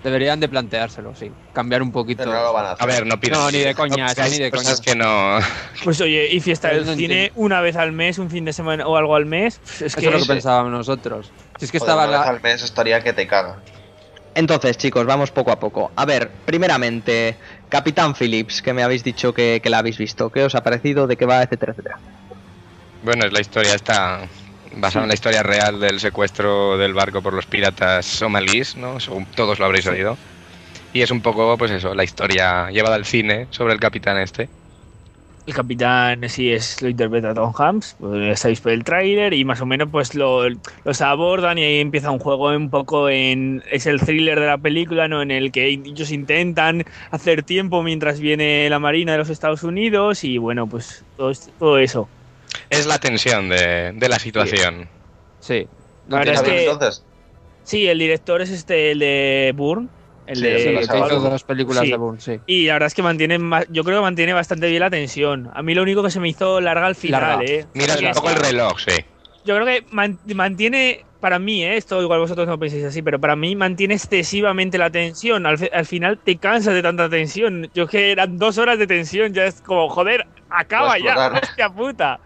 [0.04, 1.32] Deberían de planteárselo, sí.
[1.54, 2.24] Cambiar un poquito.
[2.24, 2.84] Pero no lo van a hacer.
[2.84, 3.40] A ver, no pidas.
[3.40, 4.94] No, ni de coña, no ni de cosas coña.
[4.94, 5.40] que no.
[5.84, 7.34] Pues oye, y fiesta del no cine entiendo.
[7.36, 9.60] una vez al mes, un fin de semana o algo al mes.
[9.66, 11.32] Es Eso que es lo que pensábamos nosotros.
[11.58, 12.32] Si es que Joder, estaba una vez la...
[12.32, 13.58] al mes estaría que te caga.
[14.36, 15.92] Entonces, chicos, vamos poco a poco.
[15.96, 17.36] A ver, primeramente,
[17.68, 20.30] Capitán Phillips, que me habéis dicho que, que la habéis visto.
[20.30, 21.08] ¿Qué os ha parecido?
[21.08, 21.42] ¿De qué va?
[21.42, 21.98] Etcétera, etcétera.
[23.02, 24.30] Bueno, es la historia está
[24.72, 29.00] basada en la historia real del secuestro del barco por los piratas somalíes, ¿no?
[29.00, 30.20] Según todos lo habréis oído.
[30.94, 34.52] Y es un poco, pues eso, la historia llevada al cine sobre el capitán este.
[35.46, 39.62] el capitán sí es lo interpreta Tom Hanks, pues sabéis por el tráiler y más
[39.62, 40.42] o menos pues lo,
[40.84, 44.58] los abordan y ahí empieza un juego un poco en es el thriller de la
[44.58, 45.22] película, ¿no?
[45.22, 50.24] En el que ellos intentan hacer tiempo mientras viene la marina de los Estados Unidos
[50.26, 52.12] y bueno, pues todo, es- todo eso.
[52.70, 54.90] Es la tensión de, de la situación.
[55.40, 55.68] Sí.
[56.08, 57.04] La verdad es ¿Está bien, que entonces?
[57.64, 59.90] sí, el director es este el de Bourne,
[60.26, 61.12] el Sí, de sí, Sí, sabemos.
[61.12, 61.92] hizo dos películas Sí.
[61.92, 62.40] de Bourne, sí.
[62.46, 65.50] y la verdad es que mantiene ma- yo creo que mantiene bastante bien la tensión.
[65.54, 67.44] A mí lo único que se me hizo larga al final, Larga.
[67.46, 67.66] eh.
[67.74, 68.92] Mira Sí, un es poco el reloj, sí.
[69.44, 71.78] Yo creo que man- mantiene, para mí, ¿eh?
[71.78, 75.46] esto igual vosotros no penséis así, pero para mí mantiene excesivamente la tensión.
[75.46, 77.70] Al, al final te cansas de tanta tensión.
[77.74, 82.20] Yo que eran dos horas de tensión, ya es como, joder, acaba ya, hostia puta.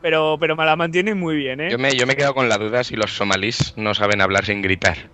[0.00, 1.70] Pero, pero me la mantiene muy bien, ¿eh?
[1.70, 4.44] Yo me, yo me he quedado con la duda si los somalíes no saben hablar
[4.44, 5.10] sin gritar.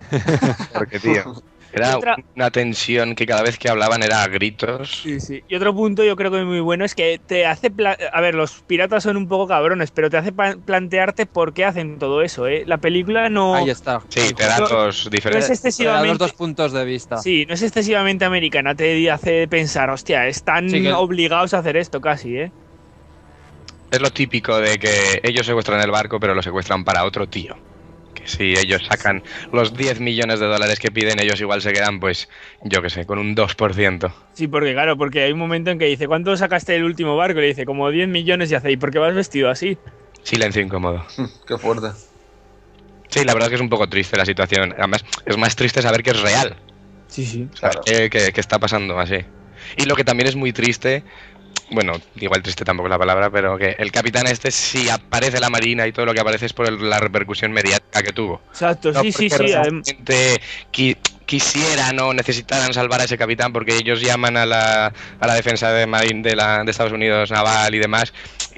[0.74, 1.34] Porque, tío,
[1.72, 4.90] era otra- una tensión que cada vez que hablaban era a gritos.
[5.02, 5.42] Sí, sí.
[5.48, 7.70] Y otro punto yo creo que es muy bueno es que te hace...
[7.70, 11.64] pla- A ver, los piratas son un poco cabrones, pero te hace plantearte por qué
[11.64, 12.62] hacen todo eso, ¿eh?
[12.66, 14.00] La película no, Ahí está.
[14.08, 15.60] Sí, te da dos no es diferentes.
[15.60, 16.18] Te da los excesivamente...
[16.18, 17.20] dos puntos de vista.
[17.20, 21.76] Sí, no es excesivamente americana, te hace pensar, hostia, están Sí, que- obligados a hacer
[21.76, 22.52] esto casi, ¿eh?
[23.92, 27.54] Es lo típico de que ellos secuestran el barco, pero lo secuestran para otro tío.
[28.14, 32.00] Que si ellos sacan los 10 millones de dólares que piden, ellos igual se quedan,
[32.00, 32.28] pues,
[32.62, 34.12] yo qué sé, con un 2%.
[34.34, 37.38] Sí, porque claro, porque hay un momento en que dice, ¿cuánto sacaste del último barco?
[37.38, 39.78] Y le dice, como 10 millones y hace, ¿y por qué vas vestido así?
[40.22, 41.04] Silencio incómodo.
[41.46, 41.88] Qué fuerte.
[43.10, 44.74] Sí, la verdad es que es un poco triste la situación.
[44.78, 46.56] Además, es más triste saber que es real.
[47.08, 47.48] Sí, sí.
[47.60, 47.82] Claro.
[47.84, 49.16] que, que- que está pasando así.
[49.76, 51.04] Y lo que también es muy triste,
[51.72, 55.50] bueno, igual triste tampoco es la palabra, pero que el capitán este, si aparece la
[55.50, 58.40] marina y todo lo que aparece es por el- la repercusión mediática que tuvo.
[58.52, 60.96] Exacto, No sí, sí, sí.
[61.24, 65.72] quisieran o necesitaran salvar a ese capitán porque ellos llaman a la, a la defensa
[65.72, 68.12] de, Marine de, la, de Estados Unidos naval y demás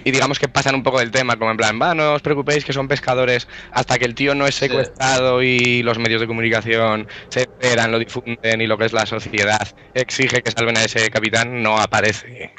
[0.04, 2.64] y digamos que pasan un poco del tema como en plan va no os preocupéis
[2.64, 4.66] que son pescadores hasta que el tío no es Sí.
[4.66, 9.06] secuestrado y los medios de comunicación se enteran lo difunden y lo que es la
[9.06, 12.52] sociedad exige que salven a ese capitán no aparece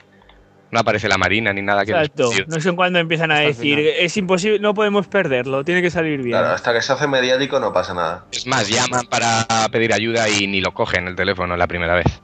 [0.76, 2.30] no aparece la marina ni nada que les- Exacto.
[2.48, 3.94] No sé en cuándo empiezan a Hasta decir, final.
[3.98, 6.38] es imposible, no podemos perderlo, tiene que salir bien.
[6.38, 8.26] Claro, hasta que se hace mediático no pasa nada.
[8.32, 12.22] es más llaman para pedir ayuda y ni lo cogen el teléfono la primera vez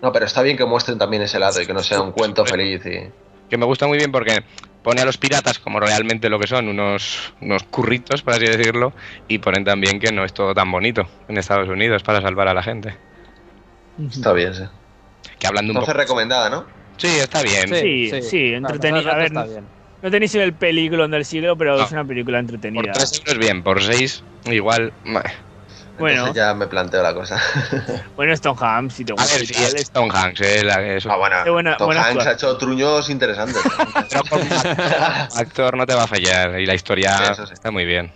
[0.00, 2.46] No, pero está bien que muestren también ese lado y que no sea un cuento
[2.46, 3.10] feliz y.
[3.50, 4.42] que me gusta muy bien porque
[4.82, 8.92] pone a los piratas como realmente lo que son, unos, unos curritos, por así decirlo,
[9.28, 12.54] y ponen también que no es todo tan bonito en Estados Unidos para salvar a
[12.54, 12.96] la gente.
[14.10, 14.64] Está bien, sí.
[15.38, 16.02] que hablando un Entonces poco...
[16.02, 16.64] recomendada, ¿no?
[17.02, 17.68] Sí, está bien.
[17.68, 19.10] Sí, sí, entretenida.
[19.12, 21.84] A ver, no tenéis el película del siglo, pero No.
[21.84, 22.92] es una película Por entretenida.
[22.92, 24.94] 3 euros bien, por 6 igual...
[25.98, 26.18] Bueno.
[26.20, 27.40] Entonces ya me planteo la cosa.
[28.16, 29.32] Bueno, Stoneham, si te A gusta.
[29.34, 31.10] ver, y si tal, es Hanks, eh, la- eso.
[31.10, 33.62] Ah, bueno, Qué buena- Tom buena Hanks ha hecho truños interesantes.
[35.36, 37.52] Actor no te va a fallar y la historia Sí, sí.
[37.52, 38.12] está muy bien.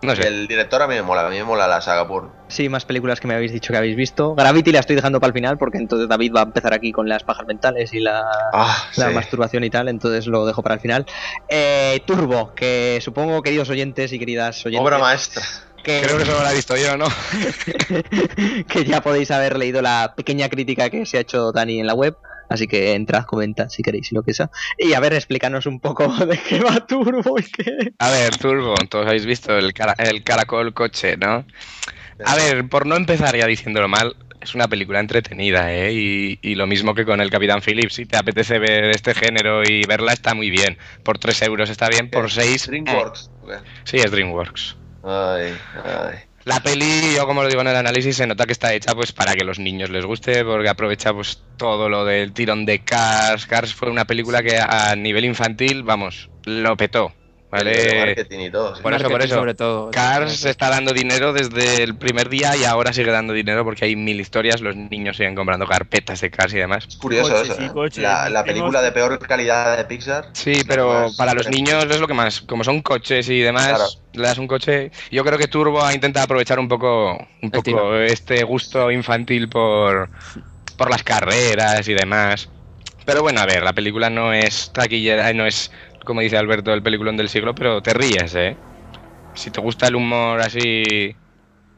[0.00, 0.28] No Y sé.
[0.28, 2.30] el director a mí me mola, a mí me mola la saga por.
[2.48, 4.34] Sí, más películas que me habéis dicho que habéis visto.
[4.36, 7.08] Gravity la estoy dejando para el final porque entonces David va a empezar aquí con
[7.08, 8.22] las pajas mentales y la,
[8.52, 9.14] Ah, la sí.
[9.14, 11.04] masturbación y tal, entonces lo dejo para el final.
[11.48, 15.42] Eh, Turbo, que supongo, queridos oyentes y queridas oyentes, Obra maestra.
[15.82, 17.06] que, Creo que solo la he visto yo, ¿no?
[18.68, 21.94] que ya podéis haber leído la pequeña crítica que se ha hecho Dani en la
[21.94, 22.16] web.
[22.48, 24.50] Así que entrad, comentad si queréis y lo que sea.
[24.78, 27.92] Y a ver, explícanos un poco de qué va Turbo y qué.
[27.98, 31.44] A ver, Turbo, todos habéis visto el, cara- el caracol coche, ¿no?
[32.24, 35.92] A ver, por no empezar ya diciéndolo mal, es una película entretenida, ¿eh?
[35.92, 37.94] Y, y lo mismo que con el Capitán Phillips.
[37.94, 40.78] Si te apetece ver este género y verla, está muy bien.
[41.02, 42.66] Por 3 euros está bien, por 6...
[42.68, 43.30] DreamWorks.
[43.42, 43.54] ¿o qué?
[43.84, 44.76] Sí, es DreamWorks.
[45.02, 45.54] Ay,
[45.84, 46.27] ay.
[46.48, 49.12] La peli, yo como lo digo en el análisis, se nota que está hecha pues
[49.12, 53.44] para que los niños les guste, porque aprovecha pues todo lo del tirón de Cars.
[53.44, 57.12] Cars fue una película que a nivel infantil, vamos, lo petó.
[57.50, 57.98] El ¿Vale?
[58.06, 58.76] marketing y todo.
[58.76, 58.82] sí.
[58.82, 59.34] Por eso, por eso.
[59.36, 59.90] Sobre todo.
[59.90, 63.96] Cars está dando dinero desde el primer día y ahora sigue dando dinero porque hay
[63.96, 66.84] mil historias, los niños siguen comprando carpetas de Cars y demás.
[66.86, 67.56] Es curioso eso.
[67.58, 67.70] ¿eh?
[67.96, 70.28] La, película de peor calidad de Pixar.
[70.32, 73.84] Sí, pero para los niños es lo que más, como son coches y demás, Claro.
[74.12, 74.90] le das un coche.
[75.10, 80.10] Yo creo que Turbo ha intentado aprovechar un poco, un poco este gusto infantil por,
[80.76, 82.50] por las carreras y demás.
[83.08, 85.70] Pero bueno, a ver, la película no es taquillera, no es,
[86.04, 88.56] como dice Alberto, el peliculón del siglo, pero te ríes, ¿eh?
[89.34, 91.14] Si te gusta el humor así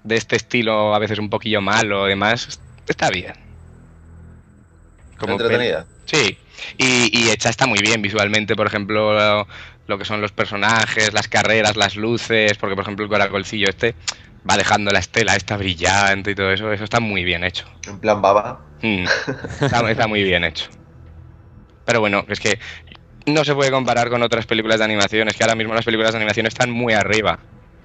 [0.04, 3.34] de este estilo, a veces un poquillo malo y demás, está bien.
[5.18, 5.86] Como Entretenida.
[6.06, 6.38] Sí,
[6.78, 9.46] y, y hecha está muy bien visualmente, por ejemplo, lo,
[9.86, 13.94] lo que son los personajes, las carreras, las luces, porque por ejemplo el caracolcillo este
[14.48, 17.66] va dejando la estela esta brillante y todo eso, eso está muy bien hecho.
[17.86, 18.60] En plan baba.
[18.82, 19.04] Mm,
[19.60, 20.70] está, está muy bien hecho.
[21.84, 22.58] Pero bueno, es que
[23.26, 26.12] no se puede comparar con otras películas de animación, es que ahora mismo las películas
[26.12, 27.38] de animación están muy arriba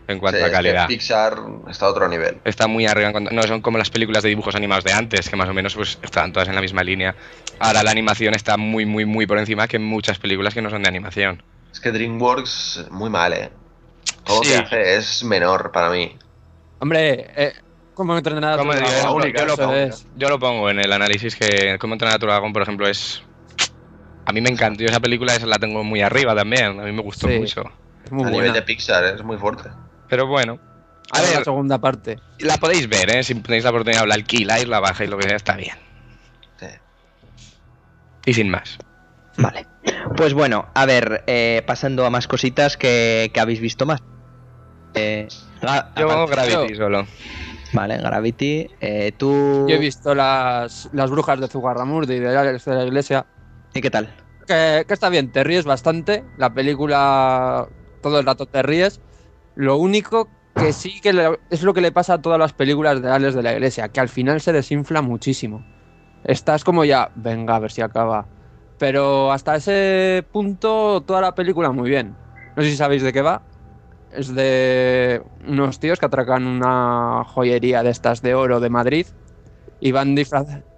[0.08, 0.88] en cuanto Sí, a calidad.
[0.88, 1.36] Pixar
[1.70, 2.40] está a otro nivel.
[2.46, 5.30] Está muy arriba en cuanto- no son como las películas de dibujos animados de antes,
[5.30, 7.16] que más o menos pues estaban todas en la misma línea.
[7.60, 10.84] Ahora la animación está muy muy muy por encima que muchas películas que no son
[10.84, 11.42] de animación.
[11.72, 13.50] Es que DreamWorks, muy mal, ¿eh?
[14.24, 14.52] Todo Sí.
[14.52, 16.16] que hace es menor para mí.
[16.80, 17.54] Hombre, eh.
[17.96, 22.52] Como digo, la yo, lo pongo, en el análisis que como entrenar a tu dragón,
[22.52, 23.24] por ejemplo, es
[24.26, 27.02] a mí me encantó esa película, esa la tengo muy arriba también, a mí me
[27.02, 27.40] gustó Sí.
[27.40, 27.64] mucho.
[28.06, 29.70] Es muy a nivel de Pixar es muy fuerte.
[30.10, 30.60] Pero bueno,
[31.12, 32.20] a Ahora la ver, segunda parte.
[32.40, 33.24] la podéis ver, ¿eh?
[33.24, 35.76] si tenéis la oportunidad, la alquiláis, la bajáis, lo que sea, está bien.
[36.60, 36.68] Sí.
[38.26, 38.78] Y sin más.
[39.38, 39.68] Vale.
[40.16, 44.02] Pues bueno, a ver, eh, pasando a más cositas que, que habéis visto más.
[44.94, 45.28] Eh,
[45.64, 47.06] ah, Yo aparte- Gravity solo.
[47.74, 48.70] Vale, Gravity.
[48.80, 49.66] Eh, tú.
[49.68, 53.26] Yo he visto las, las brujas de Zugarramurdi de de la Iglesia.
[53.76, 54.16] ¿Y qué tal?
[54.48, 56.24] Que, que está bien, te ríes bastante.
[56.38, 57.70] La película
[58.02, 59.02] todo el rato te ríes.
[59.56, 63.02] Lo único que sí que le- es lo que le pasa a todas las películas
[63.02, 65.66] de Alex de la Iglesia, que al final se desinfla muchísimo.
[66.24, 68.30] Estás como ya, venga, a ver si acaba.
[68.78, 72.20] Pero hasta ese punto toda la película muy bien.
[72.56, 73.46] No sé si sabéis de qué va.
[74.10, 79.08] Es de unos tíos que atracan una joyería de estas de oro de Madrid
[79.80, 80.64] y van disfrazados.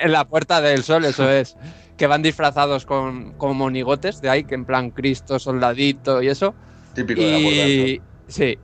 [0.00, 1.56] En la Puerta del Sol, eso es.
[1.96, 6.54] Que van disfrazados con, con monigotes de ahí, que en plan Cristo, soldadito y eso.
[6.94, 8.32] Típico de la.
[8.32, 8.58] Sí.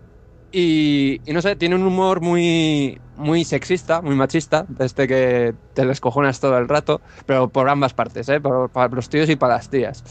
[0.55, 5.55] Y, y no sé, tiene un humor muy, muy sexista, muy machista, de este que
[5.73, 8.39] te les cojonas todo el rato, pero por ambas partes, ¿eh?
[8.39, 10.05] Por- para los tíos y para las tías.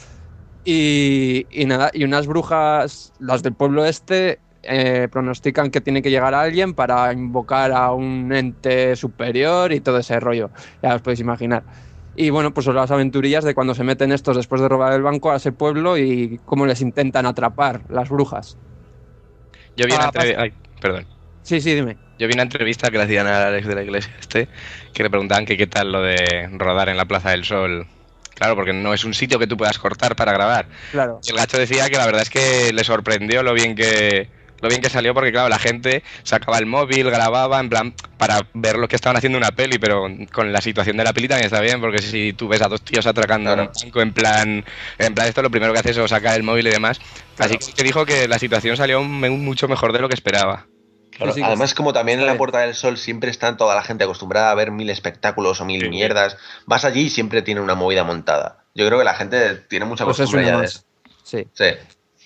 [0.64, 6.11] Y, y nada, y unas brujas, las del pueblo este, eh, pronostican que tiene que
[6.11, 10.52] llegar alguien para invocar a un ente superior y todo ese rollo.
[10.81, 11.65] Ya os podéis imaginar.
[12.15, 15.01] Y bueno, pues son las aventurillas de cuando se meten estos después de robar el
[15.01, 18.57] banco a ese pueblo y cómo les intentan atrapar las brujas.
[19.77, 20.41] Yo vi una Ah, entrevista.
[20.41, 21.05] Ay, perdón.
[21.43, 21.97] Sí, sí, dime.
[22.19, 24.47] Yo vi una entrevista que le hacían a Alex de la Iglesia este,
[24.93, 27.88] que le preguntaban que qué tal lo de rodar en la Plaza del Sol.
[28.35, 30.67] Claro, porque no es un sitio que tú puedas cortar para grabar.
[30.91, 31.19] Claro.
[31.23, 34.29] Y el gacho decía que la verdad es que le sorprendió lo bien que
[34.61, 38.39] lo bien que salió porque claro, la gente sacaba el móvil, grababa en plan para
[38.53, 41.27] ver lo que estaban haciendo en una peli, pero con la situación de la peli
[41.27, 43.71] también está bien porque si tú ves a dos tíos atracando Claro.
[43.75, 44.65] un banco en plan
[44.97, 46.99] en plan esto lo primero que haces es sacar el móvil y demás.
[47.38, 50.67] Así que que dijo que la situación salió mucho mejor de lo que esperaba.
[51.11, 52.38] Claro, Sí, sí, además, como también en Está la.
[52.38, 55.81] Puerta del Sol siempre están toda la gente acostumbrada a ver mil espectáculos o mil
[55.81, 55.89] Sí.
[55.89, 58.63] mierdas, vas allí y siempre tiene una movida montada.
[58.75, 60.81] Yo creo que la gente tiene mucha Pues es costumbre ya de eso.
[61.23, 61.45] Sí.
[61.53, 61.65] Sí.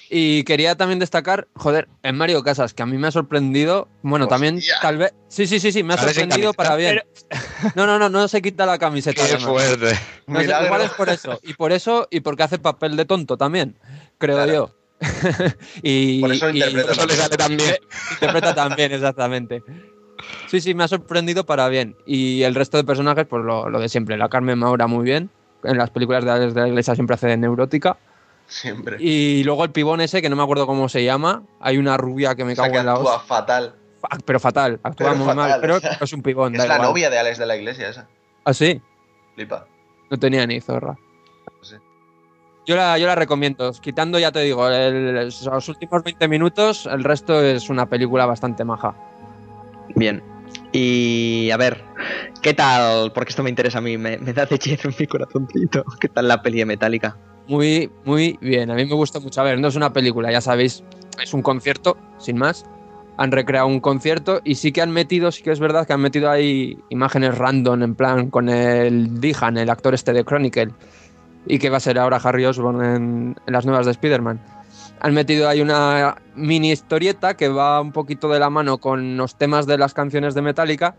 [0.09, 3.87] Y quería también destacar, joder, en Mario Casas, que a mí me ha sorprendido.
[4.03, 5.13] Bueno, también tal vez.
[5.29, 7.01] Sí, sí, sí, sí, me ha ¿Sale sin sorprendido para bien.
[7.75, 9.23] No, no, no, no se quita la camiseta.
[9.27, 9.97] Qué fuerte.
[10.27, 10.65] No sé, Milagro.
[10.67, 11.39] igual es por eso.
[11.41, 13.77] Y por eso, y porque hace papel de tonto también,
[14.19, 14.53] creo Claro.
[14.53, 14.71] yo.
[15.83, 17.75] y, Por eso y- interpreta Eso le sale tan bien.
[18.11, 19.63] interpreta también, exactamente.
[20.47, 21.95] Sí, sí, me ha sorprendido para bien.
[22.05, 24.17] Y el resto de personajes, pues lo, lo de siempre.
[24.17, 25.29] La Carmen Maura muy bien.
[25.63, 27.97] En las películas de Alex de la Iglesia siempre hace de neurótica.
[28.47, 28.97] Siempre.
[28.99, 31.43] Y luego el pibón ese, que no me acuerdo cómo se llama.
[31.59, 33.75] Hay una rubia que me O sea, cago que en la actúa fatal.
[33.99, 35.61] Fa- Pero fatal, actúa Pero muy fatal, mal.
[35.61, 36.53] Pero o sea, es un pibón.
[36.53, 36.89] da Es la igual.
[36.89, 38.07] novia de Alex de la Iglesia esa.
[38.43, 38.79] ¿Ah, sí?
[39.33, 39.67] Flipa.
[40.11, 40.95] No tenía ni zorra.
[41.61, 41.75] Sí.
[42.67, 43.71] Yo la, yo la recomiendo.
[43.81, 48.63] Quitando, ya te digo, el- los últimos 20 minutos, el resto es una película bastante
[48.63, 48.93] maja.
[49.95, 50.21] Bien.
[50.71, 51.83] Y a ver,
[52.41, 53.11] ¿qué tal?
[53.13, 55.83] Porque esto me interesa a mí, me, me da de en mi corazoncito.
[55.99, 57.17] ¿Qué tal la peli de Metallica?
[57.47, 58.71] Muy, muy bien.
[58.71, 59.41] A mí me gusta mucho.
[59.41, 60.83] A ver, no es una película, ya sabéis,
[61.21, 62.65] es un concierto, sin más.
[63.17, 66.01] Han recreado un concierto y sí que han metido, sí que es verdad que han
[66.01, 70.73] metido ahí imágenes random, en plan con el Dihan, el actor este de Chronicle,
[71.47, 74.41] y que va a ser ahora Harry Osborn en, en las nuevas de Spider-Man.
[74.99, 79.37] Han metido ahí una mini historieta que va un poquito de la mano con los
[79.37, 80.95] temas de las canciones de Metallica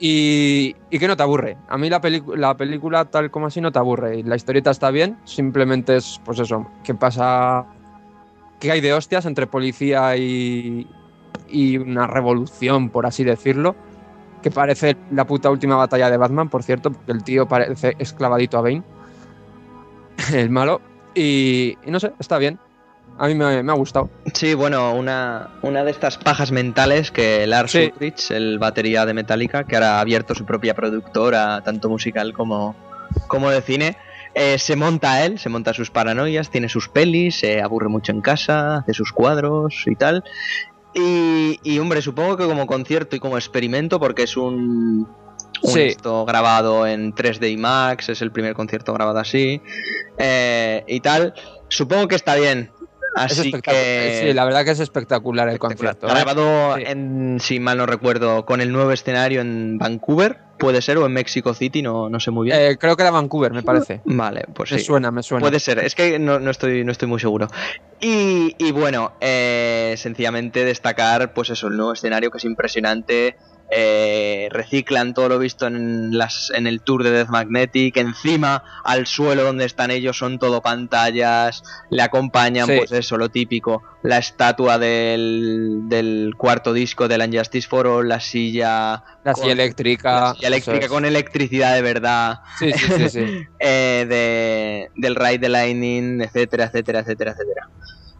[0.00, 1.58] y, y que no te aburre.
[1.68, 2.00] A mí la,
[2.36, 4.18] la película tal como así no te aburre.
[4.18, 7.66] Y la historieta está bien, simplemente es pues eso, que pasa...
[8.58, 10.88] que hay de hostias entre policía y,
[11.48, 13.76] y una revolución, por así decirlo.
[14.42, 18.56] Que parece la puta última batalla de Batman, por cierto, porque el tío parece esclavadito
[18.56, 18.82] a Bane.
[20.32, 20.80] el malo.
[21.14, 22.58] Y, y no sé, está bien.
[23.22, 24.08] A mí me, me ha gustado.
[24.32, 27.92] Sí, bueno, una, una de estas pajas mentales que Lars Sí.
[27.94, 32.74] Ulrich, el batería de Metallica, que ahora ha abierto su propia productora, tanto musical como,
[33.28, 33.98] como de cine,
[34.34, 38.22] eh, se monta él, se monta sus paranoias, tiene sus pelis, se aburre mucho en
[38.22, 40.24] casa, hace sus cuadros y tal.
[40.94, 45.06] Y, y, hombre, supongo que como concierto y como experimento, porque es un,
[45.62, 45.80] un Sí.
[45.82, 49.60] esto grabado en 3D IMAX, es el primer concierto grabado así,
[50.16, 51.34] eh, y tal,
[51.68, 52.70] supongo que está bien.
[53.16, 53.82] Es Así espectacular.
[53.84, 54.20] que...
[54.28, 55.96] Sí, la verdad que es espectacular el Espectacular.
[55.96, 56.06] concierto.
[56.06, 56.10] ¿eh?
[56.24, 56.82] Grabado, Sí.
[56.86, 61.12] en, si mal no recuerdo, con el nuevo escenario en Vancouver, puede ser, o en
[61.12, 62.58] Mexico City, no, no sé muy bien.
[62.60, 64.00] Eh, creo que era Vancouver, me parece.
[64.04, 64.84] vale, pues Me sí.
[64.84, 65.40] suena, me suena.
[65.40, 67.48] Puede ser, es que no, no estoy, no estoy muy seguro.
[68.00, 73.36] Y, y bueno, eh, sencillamente destacar, pues eso, el nuevo escenario que es impresionante.
[73.70, 77.96] Eh, reciclan todo lo visto en, las, en el tour de Death Magnetic.
[77.96, 81.62] Encima, al suelo donde están ellos, son todo pantallas.
[81.90, 82.74] Le acompañan, Sí.
[82.78, 88.20] pues eso, lo típico: la estatua del, del cuarto disco del Unjustice for All, la
[88.20, 90.20] silla, La con- silla eléctrica.
[90.20, 90.88] la silla eléctrica es.
[90.90, 93.08] con electricidad de verdad Sí, sí, sí.
[93.08, 93.42] sí.
[93.60, 97.68] eh, de, del Ride the Lightning, etcétera, etcétera, etcétera, etcétera.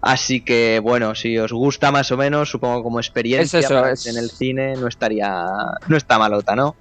[0.03, 3.93] Así que bueno, si os gusta más o menos, supongo como experiencia Es eso, para
[3.93, 5.45] es- en el cine no estaría
[5.87, 6.77] no está malota, ¿no?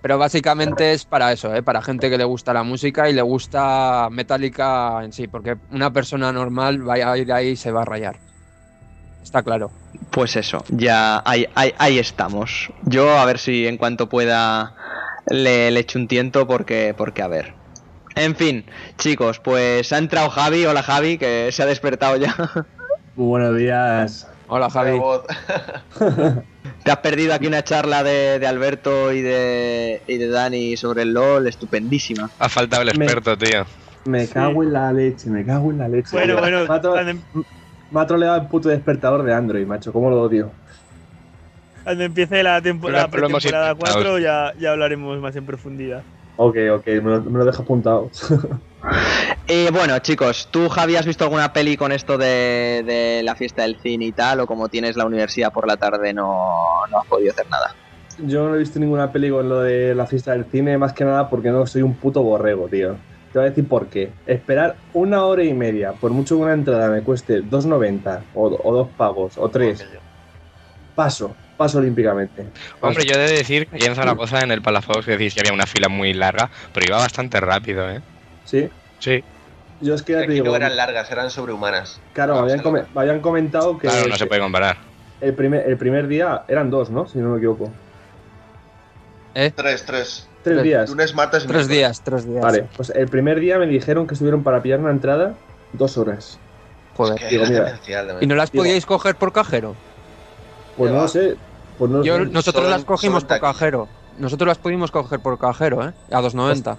[0.00, 1.62] Pero básicamente es para eso, ¿eh?
[1.62, 5.92] para gente que le gusta la música y le gusta Metallica en sí, porque una
[5.92, 8.20] persona normal vaya a ir ahí y se va a rayar.
[9.22, 9.72] Está claro.
[10.10, 12.70] Pues eso, ya ahí, ahí, ahí estamos.
[12.84, 14.74] Yo a ver si en cuanto pueda
[15.28, 17.54] le, le echo un tiento porque porque a ver.
[18.16, 18.64] En fin,
[18.98, 22.34] chicos, pues ha entrado Javi, hola Javi, que se ha despertado ya.
[23.14, 24.26] Muy buenos días.
[24.48, 24.98] Hola Javi.
[26.82, 31.02] Te has perdido aquí una charla de, de Alberto y de, y de Dani sobre
[31.02, 32.30] el LOL, estupendísima.
[32.38, 33.66] Ha faltado el Me- experto, tío.
[34.06, 36.10] Me cago en la leche, me cago en la leche.
[36.12, 36.40] Bueno, tío.
[36.40, 39.92] bueno, Me ha, me troleado el puto despertador de Android, macho.
[39.92, 40.50] ¿Cómo lo odio?
[41.84, 43.94] cuando empiece la, tempo- Pero- la pretemporada intentado.
[44.02, 46.02] 4 ya, ya hablaremos más en profundidad.
[46.36, 48.10] Ok, ok, me lo, me lo dejo apuntado.
[49.48, 53.62] Y bueno, chicos, ¿tú, Javi, has visto alguna peli con esto de, de la fiesta
[53.62, 54.40] del cine y tal?
[54.40, 56.26] ¿O como tienes la universidad por la tarde no,
[56.90, 57.74] no has podido hacer nada?
[58.18, 61.04] Yo no he visto ninguna peli con lo de la fiesta del cine, más que
[61.04, 62.96] nada porque no soy un puto borrego, tío.
[63.32, 64.12] Te voy a decir por qué.
[64.26, 68.74] Esperar una hora y media, por mucho que una entrada me cueste 2.90 o, o
[68.74, 69.86] dos pagos o tres,
[70.94, 72.46] paso, paso olímpicamente.
[72.80, 75.52] Hombre, yo he de decir que en Zaragoza, en el Palafox, que decís que había
[75.52, 78.00] una fila muy larga, pero iba bastante rápido, ¿eh?
[78.44, 78.68] Sí,
[78.98, 79.22] Sí,
[79.80, 82.00] yo es que ya te digo, no eran largas, eran sobrehumanas.
[82.14, 84.76] claro, habían, me habían comentado que claro, no se puede comparar.
[85.20, 87.06] el, primer, el primer día eran dos, ¿no?
[87.06, 87.70] Si no me equivoco.
[89.34, 89.84] Tres, tres.
[89.86, 90.62] Tres Tres.
[90.62, 90.88] días.
[90.90, 92.40] Lunes, martes y Tres días, tres días.
[92.40, 95.34] Vale, pues el primer día me dijeron que estuvieron para pillar una entrada
[95.72, 96.38] dos horas.
[96.96, 97.18] Joder.
[97.18, 97.78] Que Digo, mira,
[98.20, 99.74] ¿Y no las Digo- podíais coger por cajero?
[100.76, 101.36] Pues no lo sé.
[101.78, 103.88] Pues no Yo- nosotros Solo las cogimos por cajero.
[104.18, 105.92] Nosotros las pudimos coger por cajero, ¿eh?
[106.10, 106.76] A 2.90.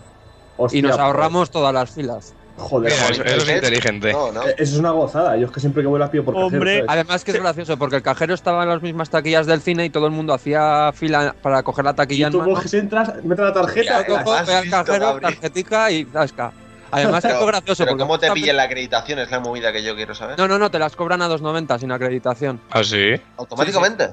[0.57, 2.33] Hostia, y nos pues, ahorramos todas las filas.
[2.57, 3.27] Joder, Mira, joder.
[3.27, 4.11] eso es inteligente.
[4.13, 4.41] No, no.
[4.41, 5.37] Eso es una gozada.
[5.37, 6.77] Yo es que siempre que voy las pido por cajero, Hombre.
[6.77, 6.89] ¿sabes?
[6.89, 9.91] Además que es gracioso, porque el cajero estaba en las mismas taquillas del cine y
[9.91, 12.61] todo el mundo hacía fila para coger la taquilla Y tú en mano.
[12.73, 13.99] entras, metes la tarjeta.
[14.01, 15.21] Ya, cojo, voy al cajero, Gabri.
[15.21, 16.51] tarjetica y zasca.
[16.89, 19.19] Además que Pero- fue gracioso Pero porque ¿cómo te pillan la acreditación?
[19.19, 20.39] Es la movida que yo quiero saber.
[20.39, 22.59] No, no, no, te las cobran a 2.90 sin acreditación.
[22.71, 23.21] ¿Ah, sí?
[23.37, 24.09] ¿Automáticamente?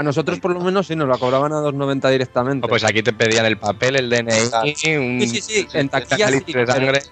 [0.00, 2.66] A nosotros por lo menos sí nos la cobraban a 2.90 directamente.
[2.66, 6.52] Pues aquí te pedían el papel, el DNI, un sí, sí, sí, en taquilla sí,
[6.54, 7.02] de sangre.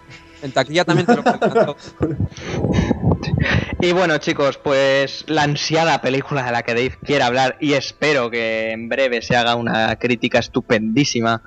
[0.40, 1.22] En taquilla también te lo.
[3.82, 8.30] Y bueno, chicos, pues la ansiada película de la que Dave quiere hablar y espero
[8.30, 11.42] que en breve se haga una crítica estupendísima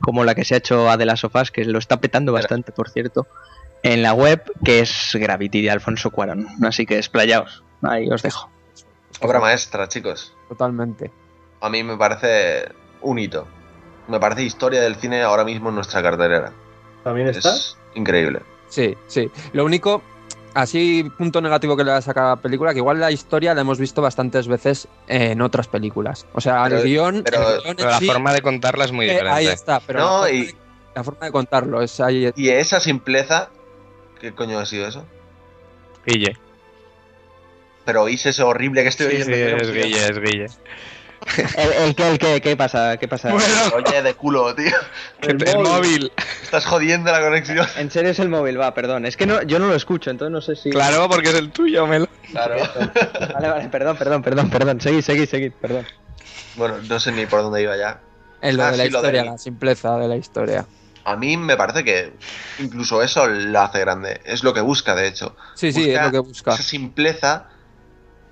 [0.00, 2.32] como la que se ha hecho a The Last of Us, que lo está petando
[2.32, 3.26] bastante, por cierto,
[3.82, 6.46] en la web, que es Gravity de Alfonso Cuarón.
[6.62, 8.50] Así que explayaos, ahí os dejo.
[9.20, 10.35] Obra maestra, chicos.
[10.48, 11.10] Totalmente.
[11.60, 12.68] A mí me parece
[13.02, 13.46] un hito.
[14.08, 16.52] Me parece historia del cine ahora mismo en nuestra cartelera.
[17.02, 17.54] ¿También está?
[17.54, 18.40] Es increíble.
[18.68, 19.30] Sí, sí.
[19.52, 20.02] Lo único,
[20.54, 24.02] así punto negativo que le da la película, que igual la historia la hemos visto
[24.02, 26.26] bastantes veces en otras películas.
[26.34, 28.84] O sea, Pero- el guion, pero- el guion en Pero la sí, forma de contarla
[28.84, 29.36] es muy eh, diferente.
[29.38, 30.54] ahí está, pero No, la, forma y- de,
[30.94, 32.32] la forma de contarlo es ahí.
[32.36, 33.50] Y esa simpleza.
[34.20, 35.04] ¿Qué coño ha sido eso?
[36.06, 36.36] Guille.
[37.86, 39.58] Pero oís ese horrible que estoy Sí, oyendo.
[39.64, 39.72] sí, es.
[39.72, 40.46] Guille, es Guille.
[41.56, 42.98] ¿El, el qué, el qué, qué pasa?
[42.98, 43.32] ¿Qué pasa?
[43.34, 44.66] Oye, de culo, tío.
[45.22, 45.68] El El móvil.
[45.68, 46.12] móvil.
[46.42, 47.66] Estás jodiendo la conexión.
[47.78, 49.06] En serio es el móvil, va, perdón.
[49.06, 50.70] Es que no, yo no lo escucho, entonces no sé si...
[50.70, 52.06] Claro, porque es el tuyo, Melo.
[52.30, 52.56] Claro.
[53.34, 54.80] Vale, vale, perdón, perdón, perdón, perdón.
[54.80, 55.86] Seguid, seguid, seguid, perdón.
[56.56, 58.00] Bueno, no sé ni por dónde iba ya.
[58.42, 60.66] En lo Ah, de la sí, historia, la simpleza de la historia.
[61.04, 62.12] A mí me parece que
[62.58, 64.20] incluso eso lo hace grande.
[64.24, 65.36] Es lo que busca, de hecho.
[65.54, 66.54] Sí, sí, es lo que busca.
[66.54, 67.48] Esa simpleza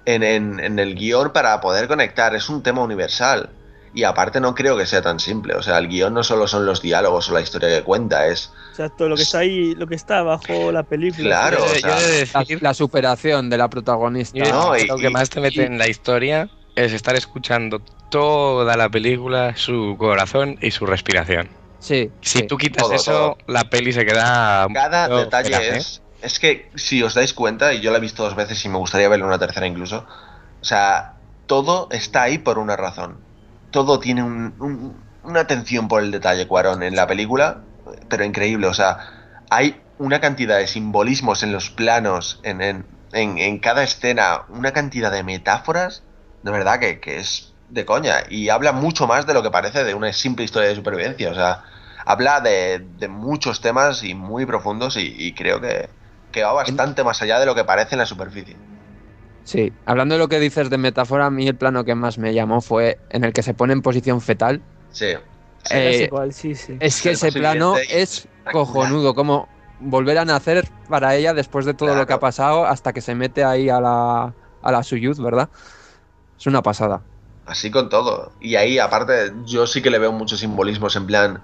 [0.07, 2.35] en, en- en el guion para poder conectar.
[2.35, 3.51] Es un tema universal.
[3.97, 5.55] Y aparte no creo que sea tan simple.
[5.55, 8.51] O sea, el guion no solo son los diálogos o la historia que cuenta, es...
[8.71, 11.23] Exacto, lo que está ahí, lo que está bajo la película.
[11.49, 11.91] Claro, o sea,
[12.35, 14.37] La, decir la superación de la protagonista.
[14.51, 17.79] No, y- lo que y- más te mete y- en la historia es estar escuchando
[18.11, 21.49] toda la película, su corazón y su respiración.
[21.79, 22.47] Sí, Si sí.
[22.49, 23.39] tú quitas Todo, eso, todo.
[23.47, 24.67] la peli se queda.
[24.75, 26.03] Cada detalle fíjate, es...
[26.29, 28.79] Es que si os dais cuenta, y yo la he visto dos veces y me
[28.79, 30.07] gustaría verla una tercera incluso,
[30.61, 33.27] o sea, todo está ahí por una razón.
[33.71, 37.67] Todo tiene un- un- una atención por el detalle, Cuarón, en la película,
[38.09, 38.67] pero increíble.
[38.69, 38.99] O sea,
[39.51, 44.73] hay una cantidad de simbolismos en los planos, en, en- en- en cada escena, una
[44.73, 46.05] cantidad de metáforas,
[46.43, 48.25] de verdad que, que es de coña.
[48.29, 51.31] Y habla mucho más de lo que parece de una simple historia de supervivencia.
[51.31, 51.63] O sea,
[52.07, 52.79] habla de,
[53.09, 55.91] muchos temas y muy profundos y creo que,
[56.35, 58.56] que va bastante más allá de lo que parece en la superficie.
[59.44, 62.35] Sí, hablando de lo que dices de metáfora, a mí el plano que más me
[62.35, 64.61] llamó fue en el que se pone en posición fetal.
[64.90, 65.15] Sí.
[65.70, 66.77] Eh, cuál, sí, sí.
[66.81, 69.48] es que ese plano es cojonudo, como
[69.78, 73.15] volver a nacer para ella después de todo lo que ha pasado hasta que se
[73.15, 75.48] mete ahí a la, a la Suyuz, ¿verdad?
[76.39, 77.02] Es una pasada.
[77.47, 78.32] Así con todo.
[78.40, 81.43] Y ahí, aparte, yo sí que le veo muchos simbolismos en plan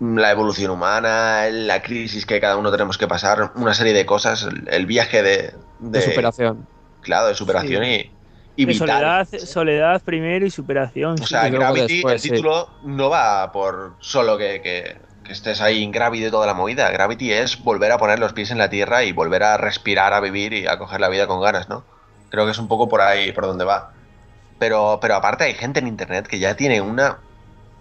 [0.00, 4.46] la evolución humana, la crisis que cada uno tenemos que pasar, una serie de cosas,
[4.66, 6.66] el, viaje de, De, superación.
[7.00, 8.10] Claro, de superación y,
[8.56, 8.88] y De vital.
[8.88, 11.20] soledad, soledad primero y superación.
[11.22, 12.30] O sea, Gravity, después, el sí.
[12.30, 16.90] título no va por solo que, que- que estés ahí ingrávido y toda la movida.
[16.90, 20.20] Gravity es volver a poner los pies en la tierra y volver a respirar, a
[20.20, 21.82] vivir y a coger la vida con ganas, ¿no?
[22.30, 23.90] Creo que es un poco por ahí, por donde va.
[24.58, 27.18] Pero, pero aparte hay gente en internet que ya tiene una,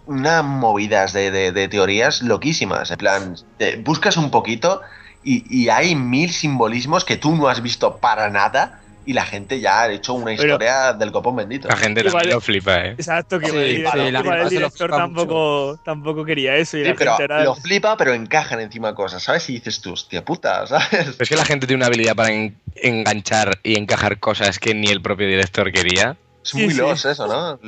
[0.05, 2.91] una movidas de, de- de teorías loquísimas.
[2.91, 4.81] En plan, te buscas un poquito
[5.23, 9.59] y, y hay mil simbolismos que tú no has visto para nada y la gente
[9.59, 11.67] ya ha hecho una Pero- historia del copón bendito.
[11.67, 12.91] La gente Igual- también lo flipa, ¿eh?
[12.91, 16.77] Exacto, que Sí, igual el sí, director, la igual el director tampoco, tampoco quería eso.
[16.77, 19.49] Y Sí, la pero gente era- lo flipa, pero encajan encima cosas, ¿sabes?
[19.49, 21.15] Y dices tú, hostia puta, ¿sabes?
[21.19, 24.87] Es que la gente tiene una habilidad para en- enganchar y encajar cosas que ni
[24.87, 26.15] el propio director quería.
[26.43, 26.77] Es Sí, muy sí.
[26.79, 27.59] los eso, ¿no?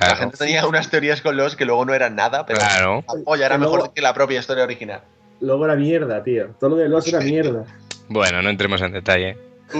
[0.00, 3.04] La gente tenía unas teorías con los que luego no eran nada, pero Claro.
[3.06, 5.02] la polla era luego- mejor que la propia historia original.
[5.40, 6.48] Luego era mierda, tío.
[6.60, 7.64] Todo lo de los era mierda.
[8.08, 9.36] Bueno, no entremos en detalle.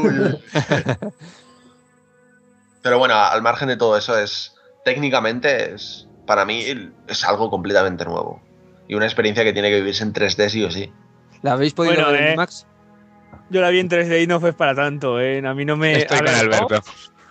[2.82, 4.55] pero bueno, al margen de todo eso, es
[4.85, 6.64] técnicamente es para mí
[7.09, 8.43] es algo completamente nuevo.
[8.86, 10.93] Y una experiencia que tiene que vivirse en 3D sí o sí.
[11.43, 12.32] ¿La habéis podido Bueno, ver en eh.
[12.35, 12.66] IMAX?
[13.51, 15.43] Yo la vi en 3D y no fue para tanto, ¿eh?
[15.47, 15.93] A mí no me.
[15.98, 16.82] Estoy con Alberto.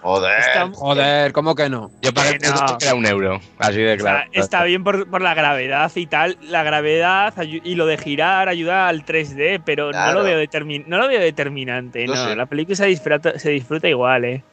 [0.08, 0.40] Joder.
[0.40, 1.92] Está- Joder, ¿cómo que no?
[2.02, 2.78] Yo pagué Que no.
[2.80, 3.42] era un euro.
[3.60, 4.30] Así de Está, claro.
[4.32, 6.38] está bien por, por la gravedad y tal.
[6.44, 10.98] La gravedad y lo de girar ayuda al 3D, pero no, lo veo determin- no
[10.98, 12.06] lo veo determinante.
[12.08, 12.36] No, sí.
[12.36, 14.44] la película se disfruta, se disfruta igual, ¿eh?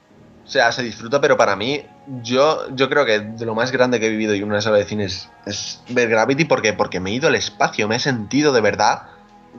[0.44, 1.82] O sea, se disfruta, pero para mí,
[2.22, 4.85] yo, yo creo que de lo más grande que he vivido en una sala de
[4.85, 8.52] cine es, es ver Gravity porque, porque me he ido al espacio, me he sentido
[8.52, 9.02] de verdad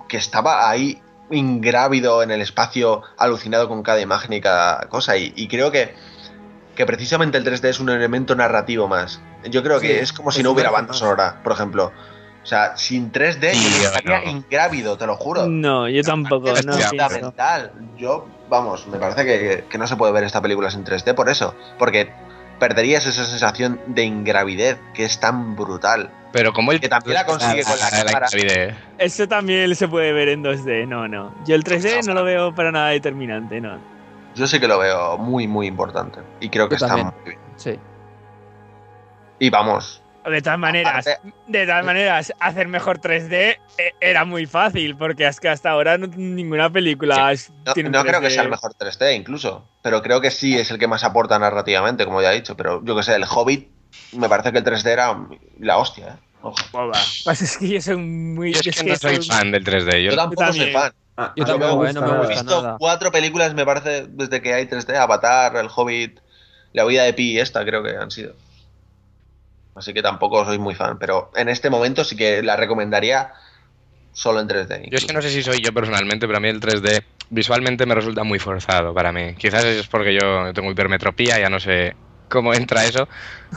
[0.10, 1.02] que estaba ahí
[1.32, 5.18] ingrávido en el espacio, alucinado con cada imagen y cada cosa.
[5.18, 5.94] Y, y creo que,
[6.76, 9.22] que precisamente el 3D es un elemento narrativo más.
[9.50, 11.92] Yo creo que es como si no hubiera banda sonora, por ejemplo.
[12.44, 14.30] O sea, sin 3D Sí, yo estaría no.
[14.30, 15.48] ingrávido, te lo juro.
[15.48, 16.52] No, yo tampoco.
[16.52, 17.72] Es No, fundamental.
[17.98, 21.28] Yo, vamos, me parece que, que no se puede ver esta película sin 3D por
[21.28, 21.56] eso.
[21.80, 22.14] Porque
[22.60, 26.10] perderías esa sensación de ingravidez que es tan brutal.
[26.32, 28.28] Pero como el Que también la consigue con la cámara.
[28.34, 28.76] ingravidez.
[28.98, 30.88] Eso también se puede ver en 2D.
[30.88, 31.34] No, no.
[31.46, 33.78] Yo el 3D no lo veo para nada determinante, no.
[34.36, 36.20] Yo sí que lo veo muy, muy importante.
[36.42, 37.14] Y creo que Yo está también.
[37.24, 37.40] muy bien.
[37.56, 37.80] Sí.
[39.40, 40.02] Y vamos.
[40.30, 45.28] De todas maneras, Aparte- de todas maneras, hacer mejor 3D eh, era muy fácil, porque
[45.28, 48.34] es que hasta ahora no- ninguna película es- No, tiene no creo que 3D.
[48.34, 49.70] sea el mejor 3D incluso.
[49.84, 52.58] Pero creo que sí es el que más aporta narrativamente, como ya he dicho.
[52.58, 53.70] Pero yo que sé, el Hobbit,
[54.14, 55.16] me parece que el 3D era
[55.60, 56.50] la hostia, ¿eh?
[57.24, 58.54] Pues es que yo soy muy.
[58.54, 60.04] Yo es que no soy soy- fan del 3D.
[60.04, 60.74] Yo, Yo tampoco soy también.
[60.74, 60.92] fan.
[61.18, 62.16] Ah, Yo tampoco, me eh, no gusta me nada.
[62.16, 62.76] He gusta visto nada.
[62.78, 64.96] cuatro películas, me parece, desde que hay 3D.
[64.98, 66.20] Avatar, el Hobbit,
[66.74, 68.36] La vida de Pi y esta creo que han sido.
[69.76, 70.98] Así que tampoco soy muy fan.
[70.98, 73.34] Pero en este momento sí que la recomendaría
[74.14, 74.90] solo en 3D.
[74.90, 77.86] yo es que no sé si soy yo personalmente, pero a mí el 3D visualmente
[77.86, 79.36] me resulta muy forzado para mí.
[79.36, 81.96] Quizás es porque yo tengo hipermetropía, ya no sé
[82.30, 83.08] cómo entra eso.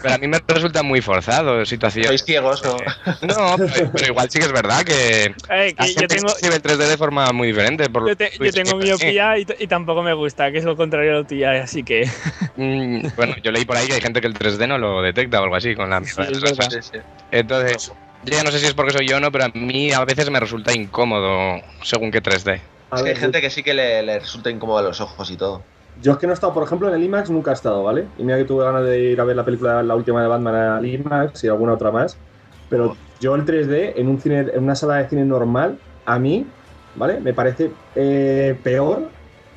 [0.01, 2.09] Pero a mí me resulta muy forzado situaciones.
[2.09, 2.79] ¿Sois ciegos o...?
[3.23, 6.63] No, pero, pero igual sí que es verdad que Eh, que yo tengo, percibe el
[6.63, 7.89] 3D de forma muy diferente.
[7.91, 11.13] Por yo, te- yo tengo miopía y, y tampoco me gusta, que es lo contrario
[11.13, 12.09] de la tuya, así que.
[12.57, 15.41] Mm, bueno, yo leí por ahí que hay gente que el 3D no lo detecta
[15.41, 16.23] o algo así con la Sí.
[16.71, 16.99] Sí, sí.
[17.31, 17.93] Entonces,
[18.25, 20.05] yo ya no sé si es porque soy yo o no, pero a mí a
[20.05, 22.61] veces me resulta incómodo según qué 3D.
[22.91, 25.31] A Es que hay gente que sí que le, le resulta incómodo a los ojos
[25.31, 25.65] y todo.
[26.01, 28.13] Yo es que no he estado, por ejemplo, en el IMAX nunca he estado, ¿vale?
[28.17, 30.55] Y mira que tuve ganas de ir a ver la película, la última de Batman
[30.55, 32.23] al IMAX y alguna otra más.
[32.69, 36.55] Pero yo el 3D en un cine, en una sala de cine normal, a mí,
[36.95, 37.21] ¿vale?
[37.21, 39.17] Me parece eh, peor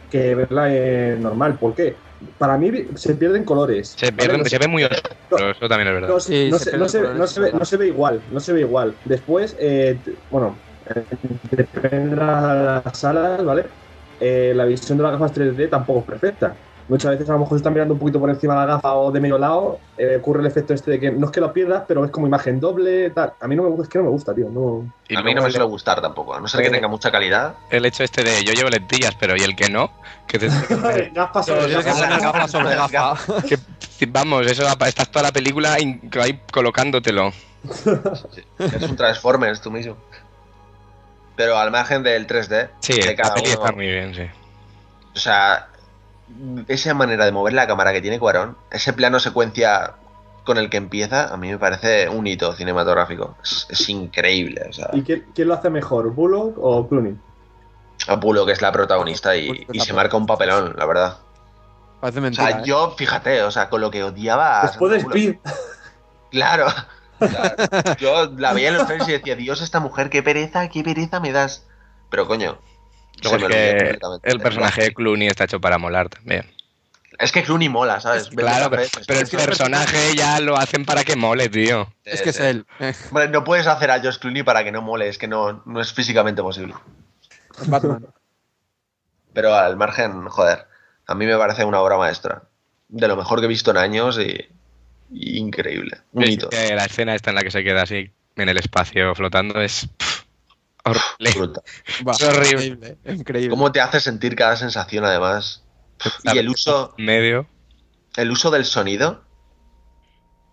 [0.09, 1.59] que verla eh, normal.
[1.59, 2.03] ¿Por qué?
[2.38, 3.91] Para mí se pierden colores.
[3.97, 4.13] Se, ¿vale?
[4.15, 6.09] pierde, No se ve muy oscuro, eso también es verdad.
[6.09, 6.93] no, Sí, no se se, no se-
[7.34, 7.59] se ve, ¿verdad?
[7.59, 8.99] no se ve igual, no se ve igual.
[9.03, 13.72] Después, eh, bueno, eh, depende de las salas, ¿vale?
[14.22, 16.56] Eh, la visión de las gafas 3D tampoco es perfecta.
[16.88, 18.93] Muchas veces a lo mejor si estás mirando un poquito por encima de la gafa
[18.95, 21.53] o de medio lado, eh, ocurre el efecto este de que no es que lo
[21.53, 23.34] pierdas, pero es como imagen doble, tal.
[23.39, 24.49] A mí no me gusta, es que no me gusta, tío.
[24.49, 24.93] No.
[25.07, 27.56] Y a mí no me suele gustar tampoco, a no ser que tenga mucha calidad.
[27.69, 29.89] el hecho este de yo llevo lentillas, pero ¿y el que no?
[30.27, 30.48] Que te-
[31.14, 33.15] gafas sobre gafa sobre gafa.
[33.48, 37.31] que- vamos, eso estás toda la película ahí colocándotelo.
[38.31, 39.95] Sí, Es un Transformers tú mismo.
[41.36, 44.24] Pero al margen del 3D, Sí, de la cada peli uno, está muy bien, sí.
[45.16, 45.68] o sea,
[46.68, 49.94] esa manera de mover la cámara que tiene Cuarón, ese plano secuencia
[50.44, 53.36] con el que empieza, a mí me parece un hito cinematográfico.
[53.44, 54.66] Es, es increíble.
[54.70, 57.16] O sea, ¿Y quién, quién lo hace mejor, Bullock o Clooney?
[58.08, 61.18] Apulo, que es la protagonista y, Bullock y se marca un papelón, la verdad.
[61.99, 62.48] Parece O mentira.
[62.48, 62.64] sea, ¿eh?
[62.66, 65.36] yo, fíjate, o sea, con lo que odiaba a Después de Bullock- Speed.
[66.32, 66.68] Claro.
[67.22, 70.68] O sea, yo la veía en los trailers y decía, Dios, esta mujer, qué pereza,
[70.69, 71.68] qué pereza me das.
[72.10, 72.60] Pero coño.
[73.23, 76.52] Luego es que el personaje de Clooney está hecho para molar también.
[77.19, 78.30] Es que Clooney mola, ¿sabes?
[78.30, 79.38] Claro, pero, pero el sí.
[79.38, 81.93] personaje ya lo hacen para que mole, tío.
[82.03, 82.65] Es que es él.
[83.10, 85.80] Hombre, no puedes hacer a Josh Clooney para que no mole, es que no, no
[85.80, 86.73] es físicamente posible.
[87.68, 88.07] Batman.
[89.34, 90.65] Pero al margen, joder,
[91.06, 92.43] a mí me parece una obra maestra.
[92.89, 94.49] De lo mejor que he visto en años y
[95.14, 95.98] increíble.
[96.14, 99.62] Es que la escena esta en la que se queda así en el espacio flotando
[99.62, 100.24] es pff,
[100.86, 101.60] horrible.
[102.08, 102.66] Va, Es horrible.
[102.66, 102.98] Increíble.
[103.06, 103.50] increíble.
[103.50, 105.64] ¿Cómo te hace sentir cada sensación además?
[106.24, 107.48] Y el uso, medio.
[108.18, 109.24] el uso del sonido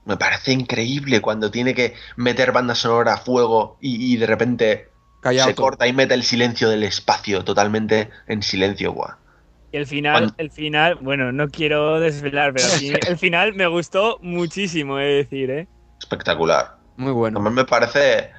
[0.05, 4.89] me parece increíble cuando tiene que meter banda sonora a fuego y, y de repente
[5.21, 5.67] Callado se todo.
[5.67, 9.17] corta y mete el silencio del espacio totalmente en silencio, guau.
[9.71, 13.67] Y el final, el final, bueno, no quiero desvelar, pero el fin- el final me
[13.67, 15.67] gustó muchísimo, he de decir, ¿eh?
[16.01, 16.77] Espectacular.
[16.97, 17.39] Muy bueno.
[17.39, 18.31] Además me parece...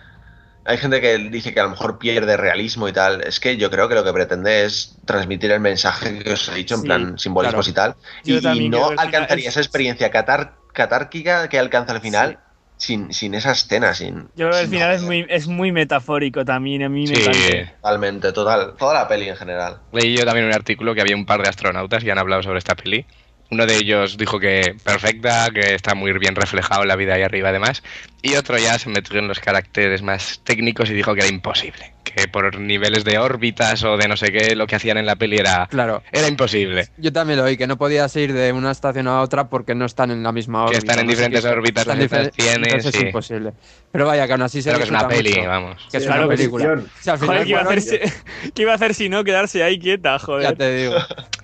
[0.65, 3.21] Hay gente que dice que a lo mejor pierde realismo y tal.
[3.21, 6.55] Es que yo creo que lo que pretende es transmitir el mensaje que os he
[6.55, 7.95] dicho en Sí, plan simbolismos y tal.
[8.23, 12.39] Yo Y, no alcanzaría es- esa experiencia catar- catárquica que alcanza al final
[12.79, 14.29] sin, sin esa escena, sin...
[14.35, 17.65] Yo creo que el final es muy, es muy metafórico también, a mí me Sí.
[17.81, 18.73] Totalmente, total.
[18.77, 19.81] Toda la peli en general.
[19.91, 22.57] Leí yo también un artículo que había un par de astronautas y han hablado sobre
[22.57, 23.05] esta peli.
[23.51, 27.23] Uno de ellos dijo que perfecta, que está muy bien reflejado en la vida ahí
[27.23, 27.83] arriba además.
[28.21, 31.93] Y otro ya se metió en los caracteres más técnicos y dijo que era imposible.
[32.03, 35.15] Que por niveles de órbitas o de no sé qué, lo que hacían en la
[35.15, 36.01] peli era, Claro.
[36.11, 36.87] era imposible.
[36.97, 39.85] Yo también lo oí, que no podías ir de una estación a otra porque no
[39.85, 40.77] están en la misma Que órbita.
[40.79, 42.97] están en no diferentes órbitas, están las difer- estaciones, entonces sí.
[42.97, 43.53] es imposible.
[43.91, 45.47] Pero vaya, que aún así se Pero que es una peli, mucho.
[45.47, 45.87] vamos.
[45.91, 46.71] Que es una película.
[46.73, 49.23] al final, Joder, ¿qué iba, a bueno, hacer si, ¿qué iba a hacer si no
[49.23, 50.57] quedarse ahí quieta, Ya joder?
[50.57, 50.95] te digo.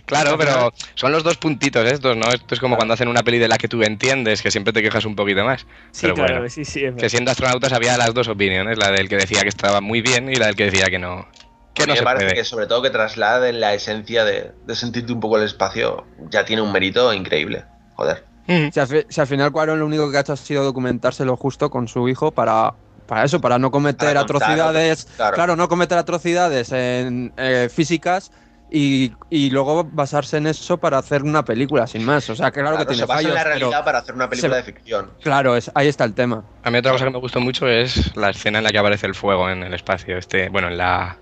[0.05, 2.27] Claro, pero son los dos puntitos estos, ¿no?
[2.31, 4.83] Esto es como cuando hacen una peli de la que tú entiendes, que siempre te
[4.83, 5.61] quejas un poquito más.
[5.91, 6.83] Sí, pero claro, bueno, sí, sí.
[6.85, 10.01] es que siendo astronautas había las dos opiniones, la del que decía que estaba muy
[10.01, 11.25] bien y la del que decía que no,
[11.73, 12.35] que A mí no me se parece puede.
[12.37, 16.43] que sobre todo que trasladen la esencia de, de sentirte un poco el espacio ya
[16.45, 17.65] tiene un mérito increíble.
[17.95, 18.23] Joder.
[18.47, 18.69] Mm.
[18.71, 21.25] Si al, fi- si al final Cuarón lo único que ha hecho ha sido documentarse
[21.25, 22.73] lo justo con su hijo para,
[23.07, 25.05] para eso, para no cometer Para contar, atrocidades.
[25.15, 25.35] claro.
[25.35, 25.55] Claro.
[25.55, 28.31] no cometer atrocidades en, eh, físicas
[28.77, 32.29] y, y luego basarse en eso para hacer una película, sin más.
[32.29, 34.29] O sea, que claro, Claro, que tiene se basa en la realidad para hacer una
[34.29, 35.13] película se- de ficción.
[35.21, 36.45] claro, es, ahí está el tema.
[36.63, 39.07] A mí otra cosa que me gustó mucho es la escena en la que aparece
[39.07, 41.21] el fuego en el espacio, este, bueno, en la,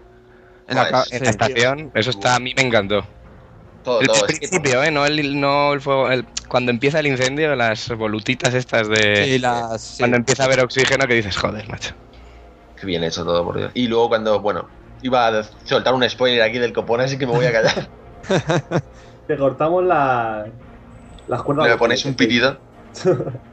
[0.68, 1.92] En la, es- en estación.
[1.94, 3.06] Eso está, a mí me encantó.
[3.84, 4.26] Todo, El, todo.
[4.26, 4.92] el es que- principio, ¿eh?
[4.92, 6.10] No el, no el fuego.
[6.10, 9.26] el- cuando empieza el incendio, las volutitas estas de.
[9.26, 9.96] Sí, las- sí.
[10.00, 11.94] Cuando empieza a haber oxígeno, que dices, joder, macho.
[12.76, 13.72] Qué bien hecho todo, por Dios.
[13.76, 14.70] Y luego cuando, bueno,
[15.04, 17.92] iba a soltar un spoiler aquí del copón, así que me voy a callar.
[19.28, 20.52] Te cortamos la,
[21.28, 21.70] las cuerdas.
[21.70, 22.60] me ponéis un pitido.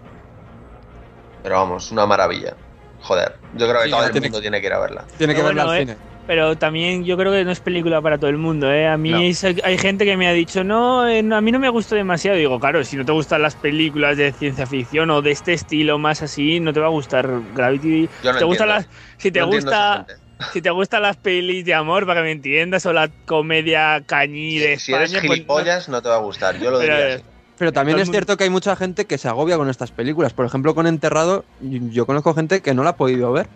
[1.42, 2.56] Pero vamos, una maravilla.
[3.02, 5.06] Joder, yo creo que Sí, todo el tiene mundo que- tiene que ir a verla.
[5.16, 5.98] Tiene que Pero verla bueno, al eh, cine.
[6.26, 8.86] Pero también yo creo que no es película para todo el mundo, ¿eh?
[8.86, 9.18] A mí No.
[9.20, 11.96] es- hay gente que me ha dicho, no, eh, no, a mí no me gustó
[11.96, 12.36] demasiado.
[12.36, 15.98] Digo, claro, si no te gustan las películas de ciencia ficción o de este estilo
[15.98, 18.08] más así, no te va a gustar Gravity.
[18.22, 18.90] Yo no te gustan entiendo.
[18.90, 20.06] las, si te gusta.
[20.52, 24.58] Si te gustan las pelis de amor, para que me entiendas, o la comedia cañí
[24.58, 26.58] de Si, si eres pues no- gilipollas, no te va a gustar.
[26.58, 27.24] Yo lo Pero, diría así.
[27.58, 30.32] Pero también es cierto que hay mucha gente que se agobia con estas películas.
[30.32, 33.48] Por ejemplo, con Enterrado, yo conozco gente que no la ha podido ver.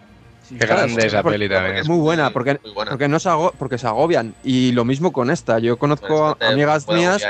[0.47, 1.77] Sí, Qué grande esa porque- peli también.
[1.78, 2.90] Es muy buena, porque, Muy buena.
[2.90, 4.35] porque, no se ago- porque se agobian.
[4.44, 5.59] Y lo mismo con esta.
[5.59, 7.24] Yo conozco es te amigas mías,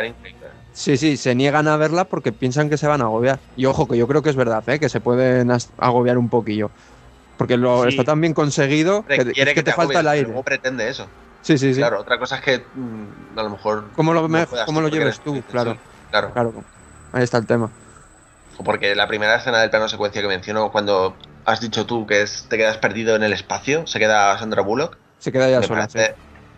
[0.72, 3.39] sí, sí, se niegan a verla porque piensan que se van a agobiar.
[3.56, 4.81] Y ojo, que yo creo que es verdad, ¿eh?
[4.81, 6.72] que se pueden agobiar un poquillo.
[7.36, 7.89] Porque lo, Sí.
[7.90, 10.31] está tan bien conseguido que, que te, falta el aire.
[10.32, 11.09] No pretende eso.
[11.43, 11.81] Sí, sí, sí.
[11.81, 13.86] Claro, otra cosa es que mm, a lo mejor.
[13.97, 15.43] ¿Cómo lo, me- cómo lo lleves tú?
[15.51, 15.77] Claro.
[16.11, 16.32] Claro.
[16.32, 16.65] claro.
[17.12, 17.70] Ahí está el tema.
[18.56, 22.23] O Porque la primera escena del plano secuencia que menciono, cuando has dicho tú que
[22.23, 25.89] es, te quedas perdido en el espacio, se queda Sandra Bullock, Se queda ya sola.
[25.89, 25.98] sí.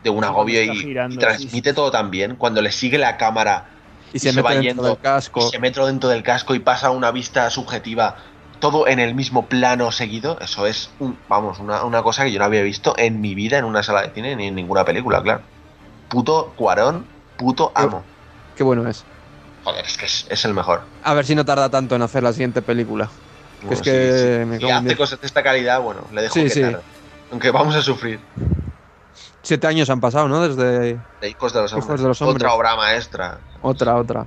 [0.05, 1.75] de un agobio y, está girando, y transmite sí, sí.
[1.75, 2.37] todo tan bien.
[2.37, 3.65] Cuando le sigue la cámara
[4.13, 5.41] Y se, se va mete dentro yendo, del casco.
[5.41, 8.17] y se mete dentro del casco y pasa una vista subjetiva,
[8.59, 12.39] todo en el mismo plano seguido, eso es, un- vamos, una, una cosa que yo
[12.39, 15.23] no había visto en mi vida en una sala de cine ni en ninguna película,
[15.23, 15.45] claro.
[16.09, 18.07] Puto Cuarón, puto amo.
[18.55, 19.07] Qué bueno es.
[19.63, 20.89] Joder, es que es, es el mejor.
[21.03, 23.11] A ver si no tarda tanto en hacer la siguiente película.
[23.61, 26.45] Bueno, es que sí, me Si hace cosas de esta calidad, bueno, le dejo Sí,
[26.45, 26.61] que sí.
[26.63, 26.85] tarde.
[27.31, 28.21] Aunque vamos a sufrir.
[29.43, 30.47] Siete años han pasado, ¿no?
[30.47, 32.03] Desde De Hijos de los Hijos Hombres.
[32.03, 32.37] de los Hombres.
[32.45, 33.41] Otra obra maestra.
[33.61, 34.27] otra, otra.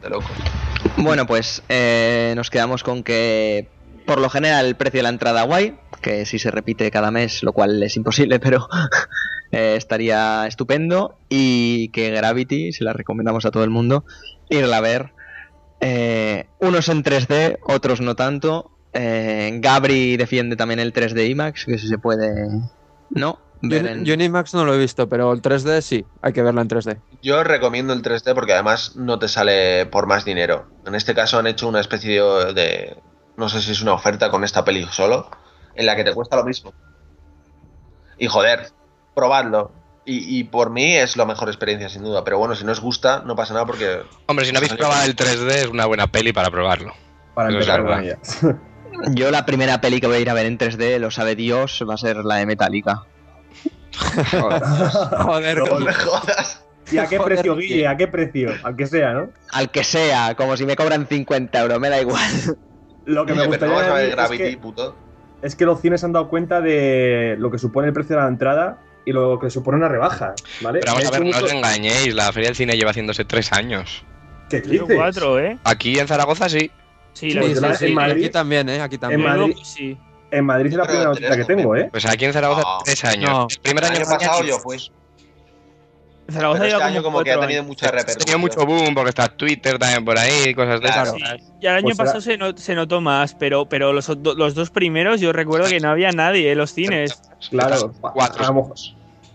[0.00, 0.34] De loco.
[0.96, 3.68] Bueno, pues eh, nos quedamos con que
[4.06, 7.42] por lo general el precio de la entrada guay, que si se repite cada mes,
[7.42, 8.68] lo cual es imposible, pero
[9.52, 11.16] eh, estaría estupendo.
[11.28, 14.04] Y que Gravity, se la recomendamos a todo el mundo,
[14.48, 15.12] irla a ver.
[15.80, 18.70] Eh, unos en 3D, otros no tanto.
[18.92, 22.46] Eh, Gabri defiende también el 3D IMAX, que si se puede,
[23.10, 23.40] ¿no?
[23.68, 26.32] Yo, Ver en- yo en IMAX no lo he visto, pero el 3D sí, hay
[26.32, 27.00] que verla en 3D.
[27.22, 30.66] Yo recomiendo el 3D porque además no te sale por más dinero.
[30.86, 32.20] En este caso han hecho una especie
[32.54, 32.96] de,
[33.36, 35.30] no sé si es una oferta con esta peli solo,
[35.74, 36.72] en la que te cuesta lo mismo.
[38.18, 38.68] Y joder,
[39.14, 39.72] probadlo.
[40.06, 42.24] Y, y por mí es la mejor experiencia sin duda.
[42.24, 44.02] Pero bueno, si no os gusta, no pasa nada porque...
[44.26, 46.92] Hombre, si no habéis probado el 3D, es una buena peli para probarlo.
[47.34, 48.18] Para empezar con ella.
[49.12, 51.82] Yo la primera peli que voy a ir a ver en 3D, lo sabe Dios,
[51.88, 53.02] va a ser la de Metallica.
[53.96, 56.60] Joder, No me jodas.
[56.90, 57.60] ¿Y a qué Joder, precio, tío.
[57.60, 57.88] Guille?
[57.88, 58.50] ¿A qué precio?
[58.62, 59.30] Al que sea, ¿no?
[59.52, 62.20] Al que sea, como si me cobran 50 euros, me da igual.
[63.06, 64.96] Lo que me Oye, pero gustaría vas a ver decir es que, puto.
[65.42, 68.22] es que los cines se han dado cuenta de lo que supone el precio de
[68.22, 70.80] la entrada y lo que supone una rebaja, ¿vale?
[70.80, 74.04] Pero vamos a ver, no os engañéis, la Feria del Cine lleva haciéndose tres años.
[74.50, 74.86] ¿Qué dices?
[74.94, 75.58] cuatro, ¿eh?
[75.64, 76.70] Aquí en Zaragoza sí.
[77.14, 77.92] Sí, Sí, la sí, verdad en sí.
[77.94, 78.80] Madrid- Aquí también, ¿eh?
[78.80, 79.20] Aquí también.
[79.20, 79.98] en Madrid- sí.
[80.36, 81.88] En Madrid es la primera noticia que tengo, ¿eh?
[81.90, 82.78] Pues aquí en Zaragoza No.
[82.84, 83.30] tres años.
[83.30, 83.46] No.
[83.50, 84.78] El primer El año, año pasado yo fui.
[86.30, 87.68] Zaragoza Pero este lleva año como que ha tenido años.
[87.68, 91.14] mucha Ha tenido mucho boom porque está Twitter también por ahí, cosas de Claro.
[91.16, 91.38] esas.
[91.40, 94.34] Sí, ya el año Pues pasado se, no- se notó más, pero, pero los, do-
[94.34, 97.20] los dos primeros yo recuerdo que no había nadie en los cines.
[97.50, 98.42] Claro, Cuatro.
[98.42, 98.74] a lo mejor,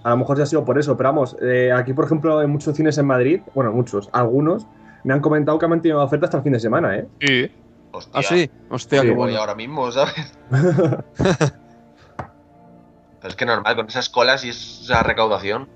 [0.04, 2.50] a lo mejor ya ha sido por eso, pero vamos, eh, aquí por ejemplo en
[2.50, 4.66] muchos cines en Madrid, bueno, muchos, algunos,
[5.04, 7.06] me han comentado que han mantenido la oferta hasta el fin de semana, ¿eh?
[7.22, 7.52] Sí.
[7.92, 8.50] Hostia, Ah, sí.
[8.70, 9.40] Hostia, Sí, qué voy bueno.
[9.40, 10.34] ahora mismo, ¿sabes?
[13.22, 15.68] Pero es que normal, con esas colas y esa recaudación.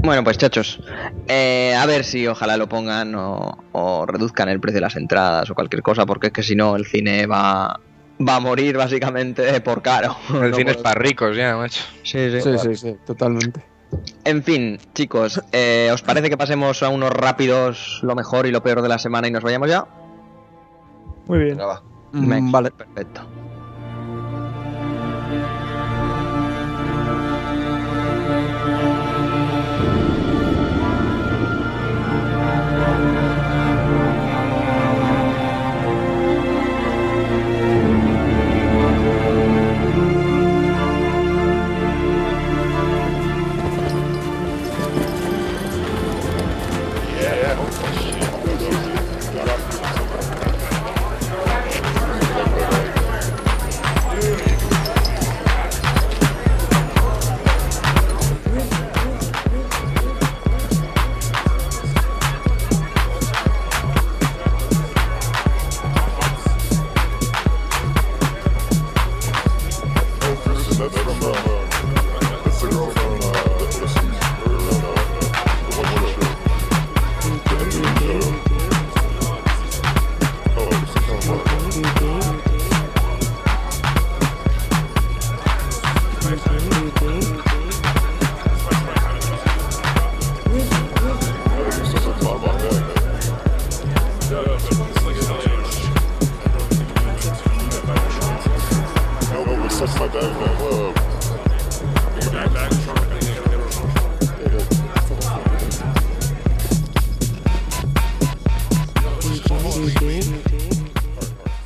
[0.00, 0.80] Bueno, pues chachos,
[1.26, 5.48] eh, a ver si ojalá lo pongan o, o reduzcan el precio de las entradas
[5.50, 7.80] o cualquier cosa, porque es que si no el cine va,
[8.26, 10.14] va a morir básicamente por caro.
[10.42, 11.82] El No cine es para ricos ya, macho.
[12.02, 12.40] Sí, sí.
[12.42, 13.64] Sí, sí, sí, totalmente.
[14.24, 18.62] En fin, chicos, eh, ¿os parece que pasemos a unos rápidos lo mejor y lo
[18.62, 19.86] peor de la semana y nos vayamos ya?
[21.28, 21.50] Muy bien.
[21.58, 21.82] Venga, va.
[22.12, 22.70] Mm, vale.
[22.70, 23.20] Perfecto.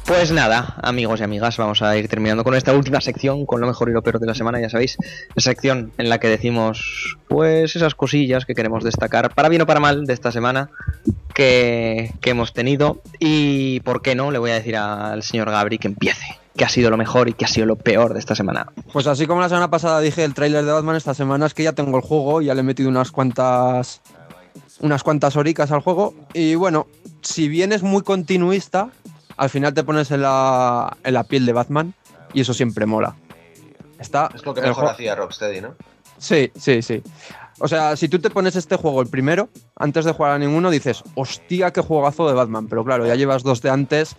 [0.07, 3.67] Pues nada, amigos y amigas, vamos a ir terminando con esta última sección, con lo
[3.67, 4.99] mejor y lo peor de la semana, ya sabéis,
[5.35, 9.67] la sección en la que decimos, pues, esas cosillas que queremos destacar, para bien o
[9.67, 10.71] para mal, de esta semana
[11.33, 13.01] que, que hemos tenido.
[13.19, 14.31] Y, ¿por qué no?
[14.31, 17.33] Le voy a decir al señor Gabri que empiece, que ha sido lo mejor y
[17.35, 18.73] que ha sido lo peor de esta semana.
[18.93, 21.63] Pues así como la semana pasada dije el tráiler de Batman, esta semana es que
[21.63, 24.01] ya tengo el juego, ya le he metido unas cuantas
[24.81, 26.87] unas cuantas horicas al juego y bueno,
[27.23, 28.91] si bien es muy continuista,
[29.37, 31.95] al final te pones en la, en la piel de Batman
[32.35, 33.15] y eso siempre mola.
[33.99, 35.75] Está Es lo que mejor hacía Rocksteady, ¿no?
[36.19, 37.03] Sí, sí, sí.
[37.59, 40.70] O sea, si tú te pones este juego el primero, antes de jugar a ninguno,
[40.70, 42.66] dices, hostia, qué juegazo de Batman.
[42.69, 44.16] Pero claro, ya llevas dos de antes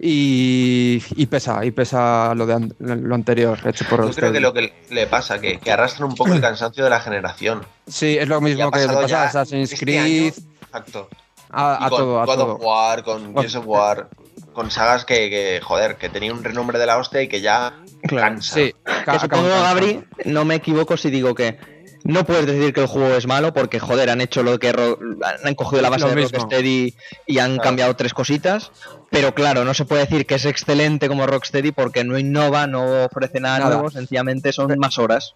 [0.00, 4.40] y, y pesa, y pesa lo, de an- lo anterior hecho por Yo creo que
[4.40, 7.64] lo que le pasa, que, que arrastran un poco el cansancio de la generación.
[7.86, 10.32] Sí, es lo mismo que le pasa a Assassin's este Creed, año,
[10.66, 11.08] Exacto.
[11.50, 12.54] a, Y a con todo, a God todo.
[12.56, 13.34] of War, con.
[13.34, 14.08] Gears of War,
[14.52, 17.74] con sagas que, que, joder, que tenían un renombre de la hostia y que ya
[18.08, 18.40] cansan.
[18.42, 21.58] Sí, ca- Que supongo, acaban Gabri, no me equivoco si digo que
[22.04, 24.98] no puedes decir que el juego es malo porque, joder, han hecho lo que Ro-
[25.44, 26.38] han cogido la base Lo de mismo.
[26.38, 26.94] Rocksteady
[27.26, 27.62] y han Claro.
[27.62, 28.70] cambiado tres cositas.
[29.10, 33.04] Pero claro, no se puede decir que es excelente como Rocksteady porque no innova, no
[33.04, 33.74] ofrece nada, Nada.
[33.74, 35.34] nuevo, sencillamente son más horas.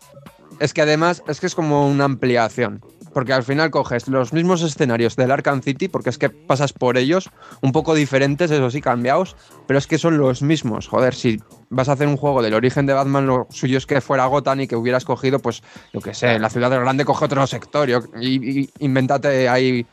[0.61, 2.83] Es que además es que es como una ampliación.
[3.15, 6.99] Porque al final coges los mismos escenarios del Arkham City, porque es que pasas por
[6.99, 7.31] ellos,
[7.63, 9.35] un poco diferentes, eso sí, cambiados,
[9.67, 10.89] pero es que son los mismos.
[10.89, 11.41] Joder, si
[11.71, 14.61] vas a hacer un juego del origen de Batman, lo suyo es que fuera Gotham
[14.63, 15.63] y que hubieras cogido, pues,
[15.93, 17.89] yo qué sé, la ciudad grande coge otro sector
[18.21, 19.87] y, y inventate ahí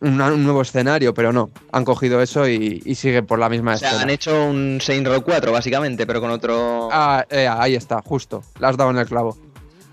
[0.00, 3.74] una- un nuevo escenario, pero no, han cogido eso y, y sigue por la misma
[3.74, 4.02] O sea, escena.
[4.02, 6.88] han hecho un Saints Row 4, básicamente, pero con otro.
[6.90, 9.36] Ah, eh, ahí está, justo, le has dado en el clavo.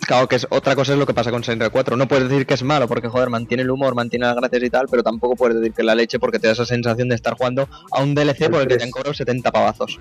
[0.08, 1.98] Claro, que es otra cosa es lo que pasa con Saints Row 4.
[1.98, 4.70] No puedes decir que es malo porque, joder, mantiene el humor, mantiene las gracias y
[4.70, 7.16] tal, pero tampoco puedes decir que es la leche porque te da esa sensación de
[7.16, 10.00] estar jugando a un DLC El por el que te han cobrado 70 pavazos.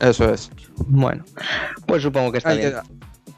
[0.00, 0.50] Eso es.
[0.86, 1.24] Bueno,
[1.86, 2.70] pues supongo que está Ahí bien.
[2.70, 2.84] queda.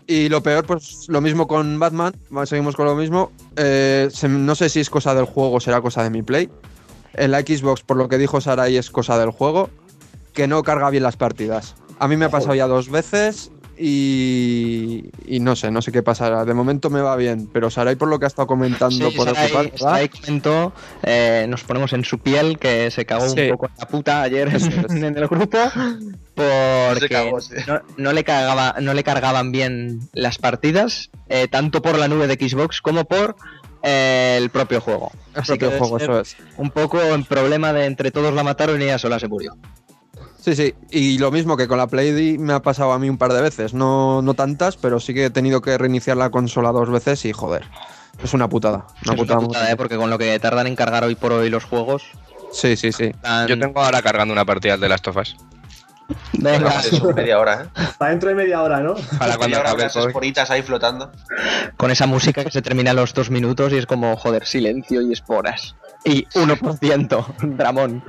[0.06, 2.14] Y lo peor, pues lo mismo con Batman.
[2.44, 3.32] Seguimos con lo mismo.
[3.56, 6.48] Eh, se- no sé si es cosa del juego o será cosa de mi play.
[7.14, 9.70] En la Xbox, por lo que dijo Sarai, es cosa del juego.
[10.32, 11.74] Que no carga bien las partidas.
[11.98, 16.02] A mí me ha pasado ya dos veces y, y no sé, no sé qué
[16.02, 16.44] pasará.
[16.44, 19.28] De momento me va bien, pero Sarai, por lo que ha estado comentando, Sí, por
[19.28, 19.78] Sarai- ocupar.
[19.78, 20.72] Sarai comentó,
[21.02, 23.40] eh, nos ponemos en su piel, que se cagó Sí.
[23.42, 24.48] un poco en la puta ayer
[24.90, 25.58] en el grupo,
[26.34, 27.54] porque Se cagó, sí.
[27.66, 32.26] no, no le cargaba, no le cargaban bien las partidas, eh, tanto por la nube
[32.26, 33.36] de Xbox como por
[33.82, 35.12] eh, el propio juego.
[35.34, 36.36] el Así propio que juego, eso es.
[36.56, 39.56] Un poco en problema de entre todos la mataron y ella sola se murió.
[40.46, 43.18] Sí, sí, y lo mismo que con la Play me ha pasado a mí un
[43.18, 46.70] par de veces, no, no tantas, pero sí que he tenido que reiniciar la consola
[46.70, 47.64] dos veces y joder,
[48.22, 48.86] Es una putada.
[48.86, 49.38] Una Es una putada.
[49.40, 49.72] muy putada.
[49.72, 49.76] ¿eh?
[49.76, 52.04] porque con lo que tardan en cargar hoy por hoy los juegos.
[52.52, 53.10] Sí, sí, sí.
[53.20, 55.34] tan- Yo tengo ahora cargando una partida de las tofas.
[56.34, 57.80] Venga, Eso, media hora, ¿eh?
[57.98, 58.94] Para dentro de media hora, ¿no?
[59.18, 60.06] Para cuando hora COVID.
[60.06, 61.10] esporitas ahí flotando.
[61.76, 65.02] con esa música que se termina a los dos minutos y es como, joder, silencio
[65.02, 65.74] y esporas.
[66.06, 67.26] Y 1%,
[67.56, 68.02] Dramón.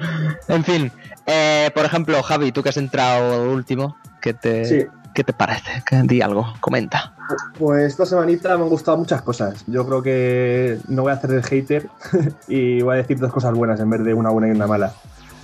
[0.48, 0.92] En fin,
[1.26, 4.86] eh, por ejemplo, Javi, tú que has entrado último, ¿qué te, Sí.
[5.16, 5.84] ¿qué te parece?
[6.04, 7.16] Di algo, comenta.
[7.58, 9.64] Pues esta semanita me han gustado muchas cosas.
[9.66, 11.90] Yo creo que no voy a hacer el hater
[12.48, 14.94] y voy a decir dos cosas buenas en vez de una buena y una mala.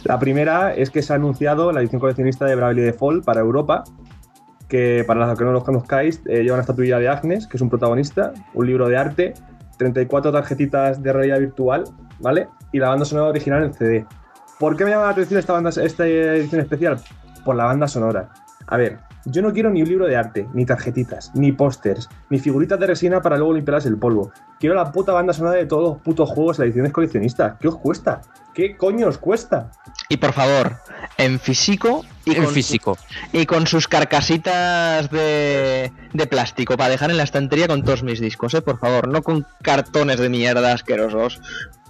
[0.04, 3.84] La primera es que se ha anunciado la edición coleccionista de Bravely Default para Europa,
[4.68, 7.62] que para los que no los conozcáis, eh, lleva una estatuilla de Agnes, que es
[7.62, 9.34] un protagonista, un libro de arte,
[9.78, 11.86] 34 tarjetitas de realidad virtual,
[12.24, 12.48] ¿vale?
[12.72, 14.06] Y la banda sonora original en CD.
[14.60, 17.00] ¿Por qué me llama la atención esta, banda, esta edición especial?
[17.46, 18.30] Por la banda sonora.
[18.68, 22.40] A ver, yo no quiero ni un libro de arte, ni tarjetitas, ni pósters, ni
[22.40, 24.32] figuritas de resina para luego limpiarlas el polvo.
[24.60, 27.58] Quiero la puta banda sonora de todos los putos juegos de ediciones coleccionistas.
[27.60, 28.22] ¿Qué os cuesta?
[28.54, 29.72] ¿Qué coño os cuesta?
[30.08, 30.78] Y por favor,
[31.18, 32.98] en físico y En con, físico.
[33.34, 38.22] y con sus carcasitas de, de plástico para dejar en la estantería con todos mis
[38.22, 38.62] discos, ¿eh?
[38.62, 41.42] Por favor, no con cartones de mierda asquerosos.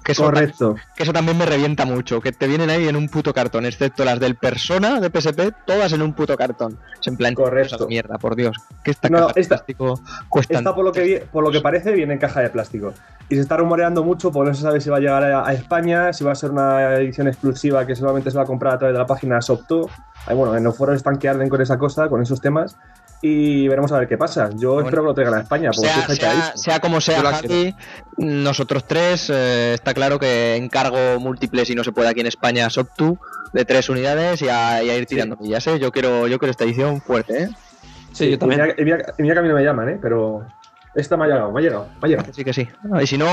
[0.04, 0.76] Que eso, Correcto.
[0.96, 4.04] que eso también me revienta mucho, que te vienen ahí en un puto cartón, excepto
[4.04, 6.78] las del Persona de PSP, todas en un puto cartón.
[7.00, 7.88] Es en plan, Correcto.
[7.88, 8.56] mierda, por Dios.
[8.84, 10.00] Que esta No, caja de plástico
[10.30, 10.58] cuesta.
[10.58, 12.94] Esta, por lo, que, por lo que parece, viene en caja de plástico.
[13.30, 15.54] Y se está rumoreando mucho, porque no se sabe si va a llegar a, a
[15.54, 18.78] España, si va a ser una edición exclusiva que solamente se va a comprar a
[18.80, 19.90] través de la página Sopto.
[20.26, 22.76] Ahí, bueno, en los foros están que arden con esa cosa, con esos temas.
[23.26, 24.50] Y veremos a ver qué pasa.
[24.54, 25.90] Yo espero que lo traigan a España, porque
[26.56, 27.74] sea, como sea, Javi,
[28.18, 32.70] nosotros tres, eh, está claro que encargo múltiples y no se puede aquí en España,
[32.70, 33.18] Soptu,
[33.54, 35.80] de tres unidades y a, y a ir tirando millas, ¿eh?
[35.80, 37.50] Yo quiero, yo quiero esta edición fuerte, ¿eh?
[38.12, 38.62] Sí, yo también.
[38.62, 40.00] mira, y mira- mira que a mí no me llaman, ¿eh?
[40.02, 40.45] Pero
[40.94, 42.34] esta me ha llegado, me ha llegado, me ha llegado.
[42.34, 42.68] Sí, que sí.
[43.02, 43.26] Y si no,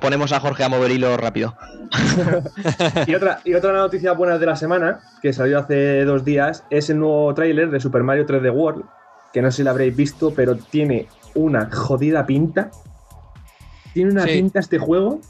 [0.00, 1.54] ponemos a Jorge a mover hilo rápido.
[3.06, 6.90] Y otra, y otra noticia buena de la semana, que salió hace dos días, es
[6.90, 8.84] el nuevo tráiler de Super Mario 3D World,
[9.32, 12.70] que no sé si lo habréis visto, pero tiene una jodida pinta.
[13.94, 14.30] Tiene una Sí.
[14.32, 15.20] pinta este juego.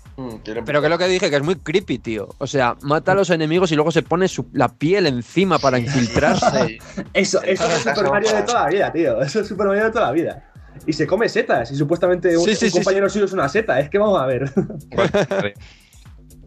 [0.44, 2.28] Pero que es lo que dije, que es muy creepy, tío.
[2.38, 5.78] O sea, mata a los enemigos y luego se pone su- la piel encima para
[5.78, 6.78] infiltrarse.
[7.14, 9.20] Eso, eso es Super Mario de toda la vida, tío.
[9.22, 10.44] Eso es Super Mario de toda la vida.
[10.86, 13.48] Y se come setas, y supuestamente un, Sí, sí, un sí, compañero suyo es una
[13.48, 13.78] seta.
[13.80, 14.50] Es que vamos a ver.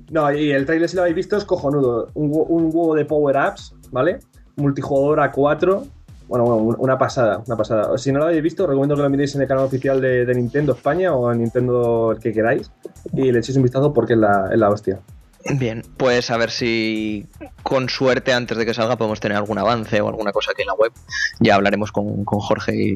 [0.09, 2.09] No, y el trailer, si lo habéis visto, es cojonudo.
[2.15, 4.19] Un, un huevo de power-ups, ¿vale?
[4.57, 5.85] Multijugador a 4.
[6.31, 7.97] Bueno, bueno, una pasada, una pasada.
[7.97, 10.33] Si no lo habéis visto, recomiendo que lo miréis en el canal oficial de, de
[10.33, 12.71] Nintendo España o en Nintendo el que queráis
[13.11, 14.99] y le echéis un vistazo porque es la, es la hostia.
[15.55, 17.25] Bien, pues a ver si
[17.63, 20.67] con suerte antes de que salga podemos tener algún avance o alguna cosa aquí en
[20.67, 20.91] la web.
[21.41, 22.95] Ya hablaremos con, con Jorge y,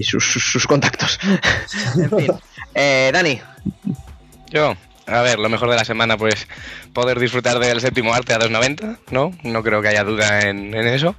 [0.00, 1.18] y sus, sus- sus contactos.
[1.98, 2.32] en fin.
[2.74, 3.40] Eh, Dani,
[4.50, 4.74] Yo,
[5.06, 6.46] a ver, lo mejor de la semana, pues
[6.92, 9.32] poder disfrutar del séptimo arte a 2.90, ¿no?
[9.42, 11.14] No creo que haya duda en, en eso.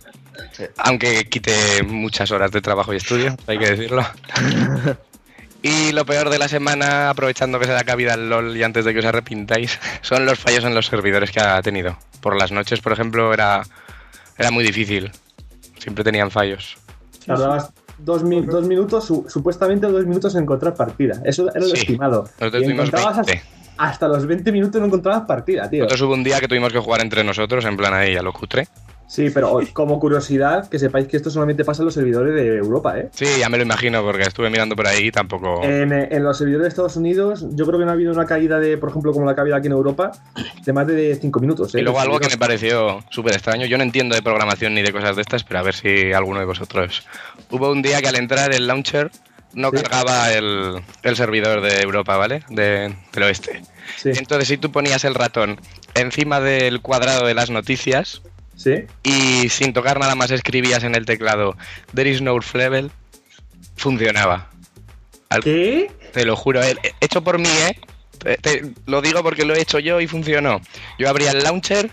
[0.54, 0.64] Sí.
[0.78, 4.06] Aunque quite muchas horas de trabajo y estudio, hay que decirlo.
[5.64, 8.84] Y lo peor de la semana, aprovechando que se da cabida al LOL y antes
[8.84, 11.98] de que os arrepintáis, son los fallos en los servidores que ha tenido.
[12.20, 13.62] Por las noches, por ejemplo, era,
[14.40, 15.12] era muy difícil.
[15.78, 16.78] Siempre tenían fallos.
[17.28, 21.22] Tardabas dos, mi- dos minutos, su- supuestamente dos minutos en encontrar partida.
[21.24, 21.74] Eso era lo Sí.
[21.82, 22.24] estimado.
[22.40, 23.48] Nosotros Y tuvimos encontrabas hasta, 20.
[23.78, 25.84] hasta los 20 minutos no encontrabas partida, tío.
[25.84, 28.34] Nosotros hubo un día que tuvimos que jugar entre nosotros, en plan ahí a lo
[28.34, 28.68] cutre.
[29.12, 32.98] Sí, pero como curiosidad, que sepáis que esto solamente pasa en los servidores de Europa,
[32.98, 33.10] ¿eh?
[33.12, 35.62] Sí, ya me lo imagino, porque estuve mirando por ahí y tampoco...
[35.66, 38.26] En, eh, en los servidores de Estados Unidos, yo creo que no ha habido una
[38.26, 40.14] caída de, por ejemplo, como la que ha habido aquí en Europa,
[40.64, 41.76] de más de 5 minutos.
[41.76, 41.80] ¿eh?
[41.80, 44.94] Y luego algo que me pareció súper extraño, yo no entiendo de programación ni de
[44.94, 47.06] cosas de estas, pero a ver si alguno de vosotros...
[47.50, 49.12] Hubo un día que al entrar el launcher
[49.54, 49.76] no Sí.
[49.84, 52.46] cargaba el, el servidor de Europa, ¿vale?
[52.48, 53.62] De, del oeste.
[53.98, 55.60] Sí, Entonces si tú ponías el ratón
[55.96, 58.22] encima del cuadrado de las noticias
[58.56, 58.86] sí.
[59.04, 61.56] y sin tocar nada más escribías en el teclado
[61.94, 62.92] There is no level,
[63.76, 64.50] funcionaba.
[65.30, 65.92] Al- ¿Qué?
[66.14, 67.78] Te lo juro, eh, hecho por mí, ¿eh?
[68.18, 70.62] Te- te- lo digo porque lo he hecho yo y funcionó.
[71.00, 71.90] Yo abría el launcher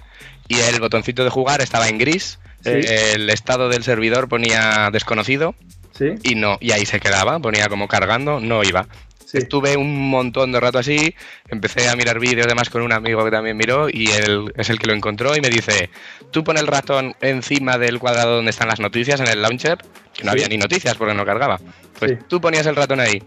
[0.48, 2.38] y el botoncito de jugar estaba en gris.
[2.64, 2.70] Sí.
[2.70, 5.54] eh, El estado del servidor ponía desconocido
[5.96, 8.86] Sí, y no, y ahí se quedaba, ponía como cargando, no iba.
[9.30, 9.38] Sí.
[9.38, 11.14] Estuve un montón de rato así,
[11.48, 14.78] empecé a mirar vídeos además con un amigo que también miró y él es el
[14.78, 15.90] que lo encontró y me dice,
[16.30, 19.78] tú pon el ratón encima del cuadrado donde están las noticias en el launcher,
[20.14, 20.38] que no Sí.
[20.38, 21.60] había ni noticias porque no cargaba.
[21.98, 22.16] Pues Sí.
[22.28, 23.22] tú ponías el ratón ahí,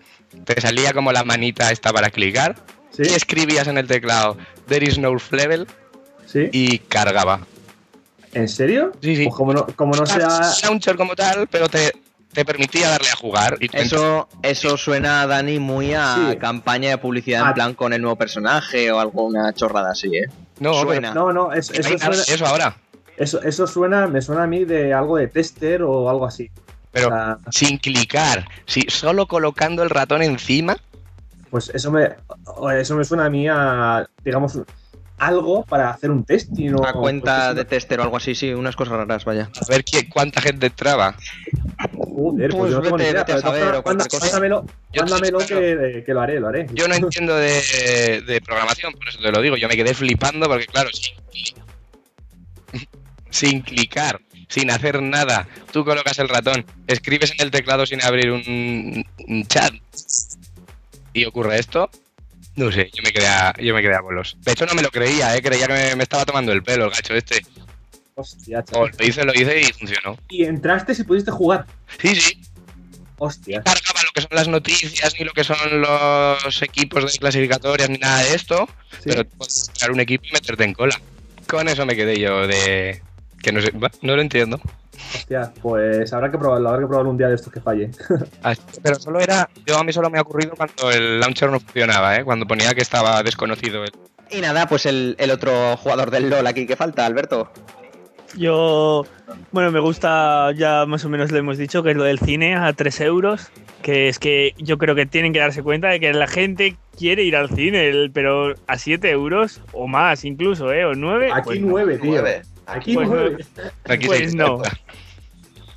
[0.45, 2.55] te salía como la manita esta para clicar
[2.97, 4.37] y escribías en el teclado,
[4.67, 5.67] there is no level
[6.25, 6.49] sí.
[6.51, 7.41] y cargaba.
[8.33, 8.93] ¿En serio?
[9.01, 9.23] Sí, sí.
[9.25, 10.39] Pues como no, como no sea.
[10.63, 11.91] Launcher como tal, pero te
[12.33, 13.57] te permitía darle a jugar.
[13.59, 16.37] Y tú Eso, eso suena, Dani, muy a Sí.
[16.37, 17.47] campaña de publicidad Ah.
[17.49, 20.29] en plan con el nuevo personaje o alguna chorrada así, ¿eh?
[20.59, 21.13] No, suena.
[21.13, 22.75] No, no, es- eso, suena, eso ahora.
[23.17, 26.49] eso, eso suena, me suena a mí de algo de tester o algo así.
[26.91, 30.77] Pero O sea, sin clicar, sí, solo colocando el ratón encima.
[31.49, 32.09] pues eso me,
[32.79, 34.57] eso me suena a mí a, digamos,
[35.21, 38.51] algo para hacer un testing o A cuenta pues de tester o algo así, sí,
[38.53, 39.49] unas cosas raras, vaya.
[39.55, 41.15] A ver qué, cuánta gente entraba.
[41.93, 44.07] Joder, pues, Pues yo no tengo ni vete- idea, vete a pero saber, o manda-
[44.07, 44.25] cosa.
[44.25, 44.65] mándamelo,
[45.47, 46.67] que, que lo haré, lo haré.
[46.73, 49.57] Yo no entiendo de, de programación, por eso te lo digo.
[49.57, 51.55] Yo me quedé flipando porque, claro, sin, cli-
[53.29, 54.19] sin clicar,
[54.49, 59.45] sin hacer nada, tú colocas el ratón, escribes en el teclado sin abrir un, un
[59.47, 59.73] chat
[61.13, 61.89] y ocurre esto.
[62.55, 64.37] No sé, yo me quedé a, yo me quedé a bolos.
[64.41, 65.41] De hecho, no me lo creía, ¿eh?
[65.41, 67.41] creía que me, me estaba tomando el pelo el gacho este.
[68.15, 68.91] Hostia, chaval.
[68.97, 70.17] lo hice, lo hice y funcionó.
[70.29, 71.65] Y entraste si pudiste jugar.
[71.99, 72.41] Sí, sí,
[73.17, 73.61] Hostia.
[73.63, 77.97] cargaba lo que son las noticias, ni lo que son los equipos de clasificatorias, ni
[77.97, 78.67] nada de esto.
[78.91, 79.03] Sí.
[79.05, 80.99] Pero puedes crear un equipo y meterte en cola.
[81.47, 83.01] Con eso me quedé yo de.
[83.41, 83.71] Que no sé,
[84.01, 84.61] no lo entiendo.
[85.15, 87.91] Hostia, pues habrá que probarlo, habrá que probarlo un día de estos que falle.
[88.43, 89.49] Ah, Pero solo era.
[89.65, 92.23] Yo a mí solo me ha ocurrido cuando el launcher no funcionaba, ¿eh?
[92.23, 93.83] Cuando ponía que estaba desconocido.
[93.83, 93.91] el-
[94.29, 97.51] Y nada, pues el, el otro jugador del LOL aquí que falta, Alberto.
[98.37, 99.05] Yo,
[99.51, 102.55] bueno, me gusta, ya más o menos lo hemos dicho, que es lo del cine
[102.55, 103.49] a 3 euros.
[103.81, 107.23] Que es que yo creo que tienen que darse cuenta de que la gente quiere
[107.23, 110.85] ir al cine, pero a 7 euros o más incluso, ¿eh?
[110.85, 111.29] O 9.
[111.33, 112.11] Aquí nueve, tío.
[112.11, 112.43] Nueve.
[112.71, 113.09] Aquí Pues.
[113.87, 114.61] Aquí Pues no.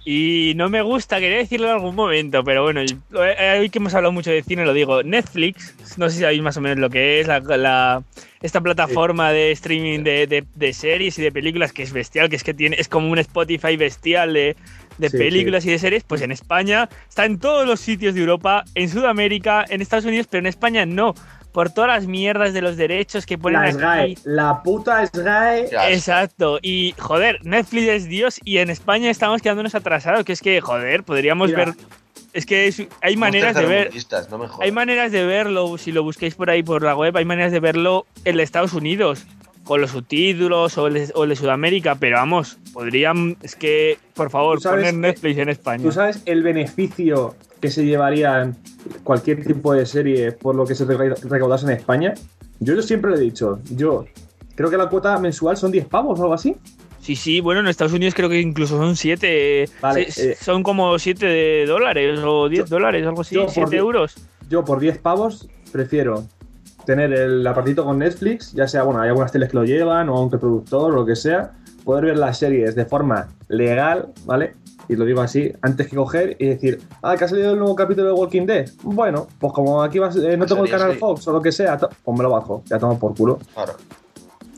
[0.07, 3.95] Y no me gusta, quería decirlo en algún momento, pero bueno, eh, hoy que hemos
[3.95, 5.03] hablado mucho de cine, lo digo.
[5.03, 8.03] Netflix, no sé si sabéis más o menos lo que es, la, la-
[8.43, 12.37] esta plataforma de streaming de, de- de series y de películas que es bestial, que
[12.37, 14.57] es que tiene, es como un Spotify bestial de,
[14.99, 18.21] de Sí, películas y de series, pues en España está en todos los sitios de
[18.21, 21.15] Europa, en Sudamérica, en Estados Unidos, pero en España no.
[21.55, 24.16] Por todas las mierdas de los derechos que ponen La aquí.
[24.16, 25.68] SGAE, la puta SGAE.
[25.93, 30.60] Exacto, y joder, Netflix es Dios y en España estamos quedándonos atrasados, que es que,
[30.60, 31.66] joder, podríamos Mira.
[31.66, 31.74] ver...
[32.32, 33.90] Es que es- hay maneras de ver...
[34.32, 34.47] no me.
[34.60, 37.60] Hay maneras de verlo, si lo busquéis por ahí por la web, hay maneras de
[37.60, 39.24] verlo en Estados Unidos,
[39.65, 43.36] con los subtítulos o el, de- o el de Sudamérica, pero vamos, podrían...
[43.43, 45.82] Es que, por favor, poner Netflix en España.
[45.82, 48.57] ¿Tú sabes el beneficio que se llevarían
[49.03, 52.15] cualquier tipo de serie por lo que se reca- recaudase en España?
[52.61, 54.05] Yo, yo siempre lo he dicho, yo
[54.55, 56.57] creo que la cuota mensual son 10 pavos o algo así.
[57.01, 59.69] Sí, sí, bueno, en Estados Unidos creo que incluso son 7...
[59.81, 63.77] Vale, eh, son como 7 dólares o 10 dólares, algo así, yo por 7 di-
[63.77, 64.15] euros.
[64.49, 66.27] Yo por 10 pavos prefiero
[66.85, 70.16] tener el apartito con Netflix, ya sea, bueno, hay algunas teles que lo llevan o
[70.16, 71.52] aunque productor o lo que sea,
[71.85, 74.55] poder ver las series de forma legal, ¿vale?
[74.89, 77.74] Y lo digo así, antes que coger y decir, ah, que ha salido el nuevo
[77.74, 78.69] capítulo de Walking Dead.
[78.82, 80.97] Bueno, pues como aquí vas- eh, no La tengo el canal.
[80.97, 83.39] Fox o lo que sea, pues me lo bajo, ya tomo por culo.
[83.55, 83.73] Claro.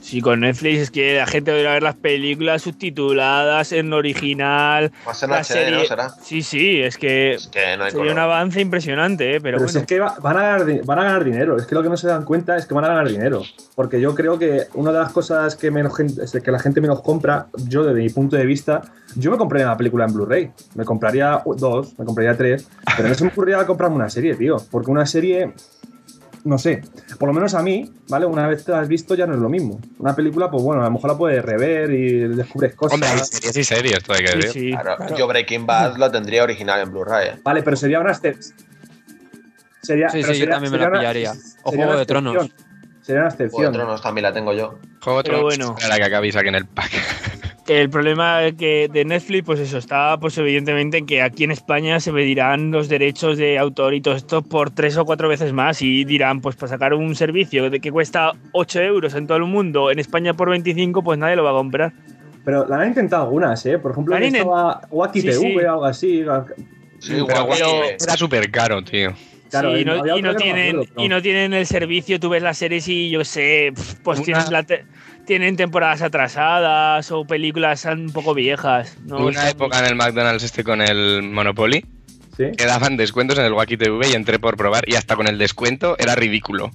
[0.06, 4.92] Sí, con Netflix es que la gente va a ver las películas subtituladas en original.
[5.04, 5.44] Más en la HD, ¿no?
[5.78, 6.10] serie- Será.
[6.22, 9.40] Sí, sí, es que Es que no hay sería un avance impresionante, ¿eh?
[9.40, 11.74] pero, Pero, si es que va- van, a ganar, van a ganar dinero, es que
[11.74, 13.42] lo que no se dan cuenta es que van a ganar dinero.
[13.74, 16.80] Porque yo creo que una de las cosas que, menos gente, es que la gente
[16.80, 18.82] menos compra, yo desde mi punto de vista,
[19.16, 20.50] yo me compraría una película en Blu-ray.
[20.76, 24.56] Me compraría dos, me compraría tres, pero no se me ocurriría comprarme una serie, tío.
[24.70, 25.52] Porque una serie,
[26.46, 26.80] no sé,
[27.18, 28.24] por lo menos a mí, ¿vale?
[28.26, 29.80] Una vez te la has visto ya no es lo mismo.
[29.98, 32.94] Una película, pues bueno, a lo mejor la puedes rever y descubres cosas.
[32.94, 34.52] Hombre, hay series y series, todo hay que Sí, decir.
[34.62, 35.16] sí, Claro, claro.
[35.16, 37.28] Yo Breaking Bad lo tendría original en Blu-ray.
[37.28, 37.40] ¿eh?
[37.42, 38.56] Vale, pero sería una excepción.
[39.82, 41.32] Sería, Sí, sí, yo sería- también me la una- pillaría.
[41.62, 42.34] O Juego de Tronos.
[42.34, 42.66] excepción.
[43.02, 43.72] Sería una Juego de excepción.
[43.72, 44.78] Tronos también la tengo yo.
[45.00, 45.74] Juego de Tronos, bueno.
[45.78, 46.90] espera que acabéis aquí en el pack.
[47.66, 51.50] Que el problema que de Netflix, pues eso, está pues evidentemente en que aquí en
[51.50, 55.52] España se medirán los derechos de autor y todo esto por tres o cuatro veces
[55.52, 59.38] más y dirán, pues para sacar un servicio de que cuesta 8 euros en todo
[59.38, 61.92] el mundo, en España por 25, pues nadie lo va a comprar.
[62.44, 63.78] Pero la han intentado algunas, ¿eh?
[63.80, 65.56] Por ejemplo, La estaba Wacky Sí, TV sí.
[65.56, 66.24] o algo así.
[67.00, 69.12] Sí, Pero que- era súper caro, tío.
[69.50, 70.00] Claro, Sí, y no, y
[70.36, 73.72] tienen, acuerdo, y no tienen el servicio, tú ves las series y yo sé,
[74.04, 74.84] pues Una- tienen, la te-
[75.26, 78.96] tienen temporadas atrasadas o películas un poco viejas.
[79.04, 79.18] ¿no?
[79.18, 81.84] Una Son- época en el McDonald's este con el Monopoly
[82.36, 85.26] Sí, que daban descuentos en el Wacky TV y entré por probar y hasta con
[85.26, 86.70] el descuento era ridículo.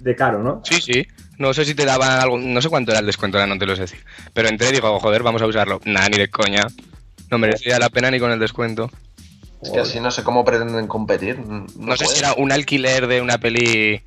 [0.00, 0.60] de caro, ¿no?
[0.64, 1.06] Sí, sí.
[1.38, 3.66] No sé si te daban algo, no sé cuánto era el descuento, ahora no te
[3.66, 3.98] lo sé decir.
[4.32, 5.80] Pero entré y digo, joder, vamos a usarlo.
[5.84, 6.62] Nada, ni de coña.
[7.30, 8.90] No merecía la pena ni con el descuento.
[9.60, 11.40] Es que así no sé cómo pretenden competir.
[11.40, 14.00] No, No, sé si era un alquiler de una peli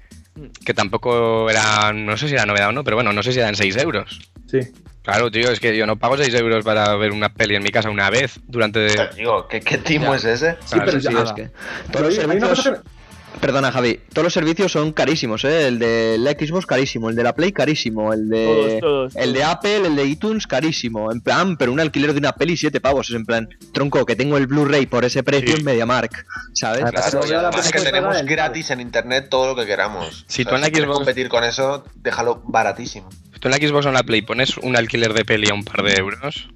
[0.66, 3.40] que tampoco era, no sé si era novedad o no, pero bueno, no sé si
[3.40, 4.20] eran 6 euros.
[4.48, 4.60] Sí.
[5.04, 7.70] Claro, tío, es que yo no pago 6 euros para ver una peli en mi
[7.70, 8.88] casa una vez durante...
[8.88, 10.18] Pero, Digo, ¿qué, qué timo Ya.
[10.18, 10.58] es ese?
[10.66, 11.50] Sí, pero Sí, ya- es que
[11.92, 12.80] Pero oye, hay una cosa que-
[13.42, 14.00] Perdona, Javi.
[14.12, 15.68] Todos los servicios son carísimos, ¿eh?
[15.68, 19.32] El de la Xbox carísimo, el de la Play carísimo, el de Todos, todos, el
[19.34, 19.44] de.
[19.46, 21.10] Apple, el de iTunes carísimo.
[21.12, 24.18] En plan, pero un alquiler de una peli siete pavos, es en plan, tronco, que
[24.18, 25.60] tengo el Blu-ray por ese precio Sí.
[25.60, 26.84] en MediaMark, ¿sabes?
[26.92, 30.26] Claro, y además que tenemos gratis en internet todo lo que queramos.
[30.28, 33.10] Si O sea, tú en la quieres Xbox- competir con eso, déjalo baratísimo.
[33.40, 35.64] Tú en la Xbox o en la Play pones un alquiler de peli a un
[35.64, 36.50] par de euros.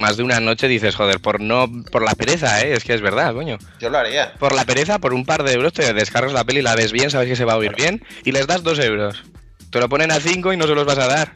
[0.00, 2.72] Más de una noche dices, joder, por no por la pereza, ¿eh?
[2.72, 3.58] Es que es verdad, coño.
[3.80, 4.34] Yo lo haría.
[4.34, 7.10] Por la pereza, por un par de euros te descargas la peli, la ves bien,
[7.10, 9.24] sabes que se va a oír bien y les das dos euros.
[9.70, 11.32] Te lo ponen a cinco y no se los vas a dar.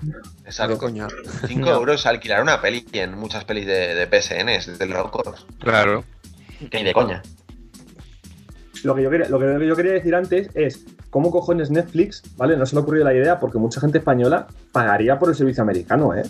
[0.47, 0.79] Exacto.
[0.79, 1.09] coña.
[1.47, 5.47] 5 euros alquilar una peli en muchas pelis de, de PSN, es de locos.
[5.61, 6.05] Claro.
[6.71, 7.23] Que ni de coña.
[8.85, 12.57] Lo que, yo quería, lo que yo quería decir antes es cómo cojones Netflix, ¿vale?
[12.57, 15.63] No se le ha ocurrido la idea porque mucha gente española pagaría por el servicio
[15.63, 16.23] americano, ¿eh?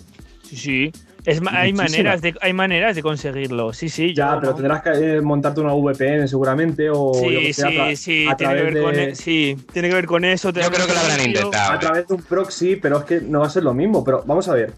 [0.42, 0.92] Sí, sí.
[1.24, 1.82] Es, hay, Muchísima.
[1.84, 3.72] maneras de, hay maneras de conseguirlo.
[3.72, 4.12] Sí, sí.
[4.14, 4.56] Ya, yo pero no.
[4.56, 8.26] tendrás que eh, montarte una VPN seguramente o yo Sí, sí, sí.
[8.28, 10.50] a Tiene que, través ver con, e- sí, tiene que ver con eso.
[10.50, 11.72] Yo creo que lo habrán intentado.
[11.72, 11.78] a ¿eh?
[11.78, 14.02] través de un proxy, pero es que no va a ser lo mismo.
[14.04, 14.72] Pero vamos a ver.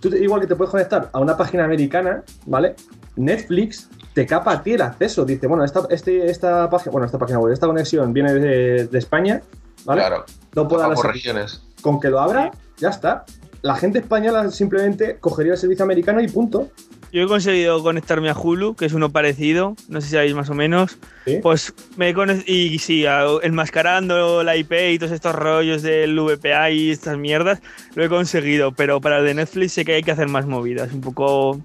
[0.00, 2.74] Tú te- igual que te puedes conectar a una página americana, ¿vale?
[3.16, 5.24] Netflix te capa a ti el acceso.
[5.24, 8.98] Dice, bueno, esta, este, esta página, bueno, esta página web, esta conexión viene de, de
[8.98, 9.40] España,
[9.84, 10.02] ¿vale?
[10.02, 10.24] Claro.
[10.54, 11.62] No puedo por regiones.
[11.80, 13.24] con que lo abra, ya está.
[13.62, 16.70] La gente española simplemente cogería el servicio americano y punto.
[17.12, 20.50] Yo he conseguido conectarme a Hulu, que es uno parecido, no sé si sabéis más
[20.50, 20.98] o menos.
[21.24, 21.38] ¿sí?
[21.42, 22.14] Pues me he
[22.46, 23.04] y sí,
[23.42, 27.60] enmascarando la IP y todos estos rollos del VPA y estas mierdas,
[27.94, 30.92] lo he conseguido, pero para el de Netflix sé que hay que hacer más movidas,
[30.92, 31.60] un poco...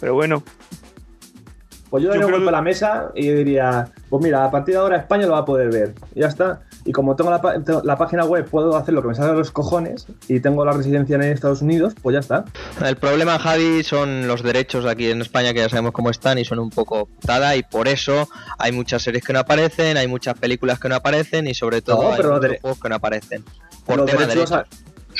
[0.00, 0.42] Pero bueno,
[1.90, 4.50] Pues yo Yo daría un golpe que- a la mesa y diría, pues mira, a
[4.50, 5.94] partir de ahora España lo va a poder ver.
[6.14, 6.62] Y ya está.
[6.84, 9.32] Y como tengo la, pa- tengo la página web, puedo hacer lo que me salga
[9.32, 12.44] de los cojones y tengo la residencia en Estados Unidos, pues ya está.
[12.84, 16.44] El problema, Javi, son los derechos aquí en España, que ya sabemos cómo están y
[16.44, 18.28] son un poco putada, y por eso
[18.58, 22.02] hay muchas series que no aparecen, hay muchas películas que no aparecen, y sobre todo
[22.02, 23.44] No, hay pero muchos juegos que no aparecen.
[23.84, 24.50] Por los tema de derechos,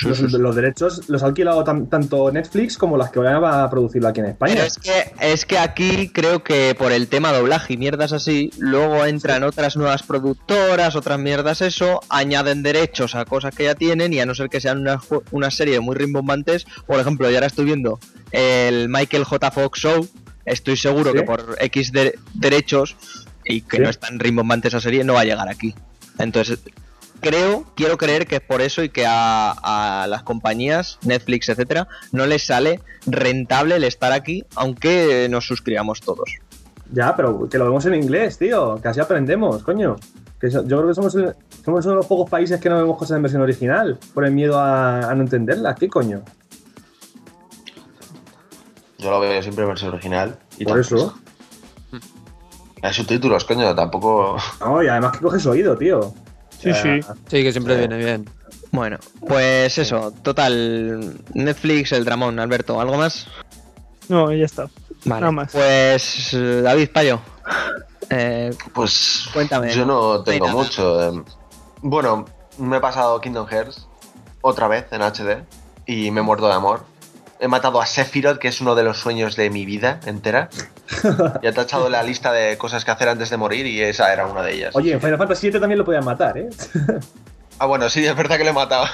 [0.03, 4.09] los, los derechos los ha alquilado tan- tanto Netflix como las que vayan a producirlo
[4.09, 4.55] aquí en España.
[4.55, 8.51] Pero es que, es que aquí creo que por el tema doblaje y mierdas así,
[8.59, 14.13] luego entran otras nuevas productoras, otras mierdas eso, añaden derechos a cosas que ya tienen
[14.13, 17.37] y a no ser que sean una, ju- una serie muy rimbombantes, por ejemplo, ya
[17.39, 17.99] ahora estoy viendo
[18.33, 19.51] el Michael J.
[19.51, 20.09] Fox Show,
[20.45, 21.19] estoy seguro Sí.
[21.19, 22.97] que por X de- derechos
[23.45, 23.83] y que Sí.
[23.83, 25.75] no es tan rimbombante esa serie, no va a llegar aquí.
[26.19, 26.59] Entonces,
[27.21, 29.53] creo, quiero creer que es por eso y que a,
[30.03, 36.01] a las compañías, Netflix, etcétera, no les sale rentable el estar aquí, aunque nos suscribamos
[36.01, 36.31] todos.
[36.93, 38.81] Ya, pero que lo vemos en inglés, tío.
[38.83, 39.97] Que así aprendemos, coño.
[40.41, 41.35] Que so- yo creo que somos, el-
[41.65, 44.33] somos uno de los pocos países que no vemos cosas en versión original por el
[44.33, 45.77] miedo a, a no entenderlas.
[45.79, 46.23] ¿Qué coño?
[48.99, 50.39] Yo lo veo siempre en versión original.
[50.59, 51.15] Y Por eso.
[52.83, 54.37] Hay subtítulos, coño, tampoco.
[54.61, 56.15] No, y además que coges oído, tío.
[56.63, 57.01] Sí, sea, sí.
[57.29, 57.79] Sí, que siempre Sí.
[57.81, 58.29] viene bien.
[58.73, 63.27] Bueno, pues eso, total, Netflix, el dramón, Alberto, ¿algo más?
[64.09, 64.69] No, ya está.
[65.05, 65.53] Vale, Nada más.
[65.53, 66.31] pues
[66.63, 67.21] David Payo,
[68.11, 69.29] eh, Pues.
[69.33, 69.73] Cuéntame.
[69.73, 71.03] Yo no tengo mucho.
[71.09, 71.23] eh.
[71.83, 72.27] Bueno,
[72.59, 73.87] me he pasado Kingdom Hearts
[74.43, 75.45] otra vez en HD
[75.87, 76.85] y me he muerto de amor.
[77.43, 80.51] He matado a Sephiroth, que es uno de los sueños de mi vida entera.
[81.43, 84.27] y he tachado la lista de cosas que hacer antes de morir y esa era
[84.27, 84.77] una de ellas.
[84.77, 86.51] Oye, en Final Fantasy VII también lo podían matar, ¿eh?
[87.59, 88.87] Ah, bueno, sí, es verdad que lo he matado.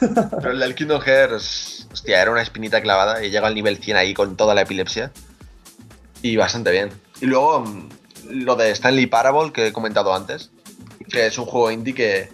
[0.00, 3.96] Pero el del Kingdom Hearts, hostia, era una espinita clavada y llega al nivel 100
[3.96, 5.10] ahí con toda la epilepsia.
[6.22, 6.90] Y bastante bien.
[7.20, 7.88] Y luego mm,
[8.30, 10.50] lo de Stanley Parable que he comentado antes,
[11.10, 12.30] que es un juego indie que,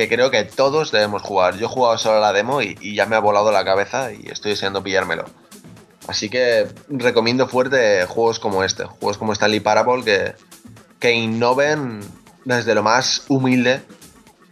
[0.00, 1.58] que creo que todos debemos jugar.
[1.58, 4.52] Yo he jugado solo la demo y, ya me ha volado la cabeza y estoy
[4.52, 5.26] deseando pillármelo.
[6.08, 10.34] Así que recomiendo fuerte juegos como este, juegos como Stanley Parable que,
[10.98, 12.00] que innoven
[12.46, 13.82] desde lo más humilde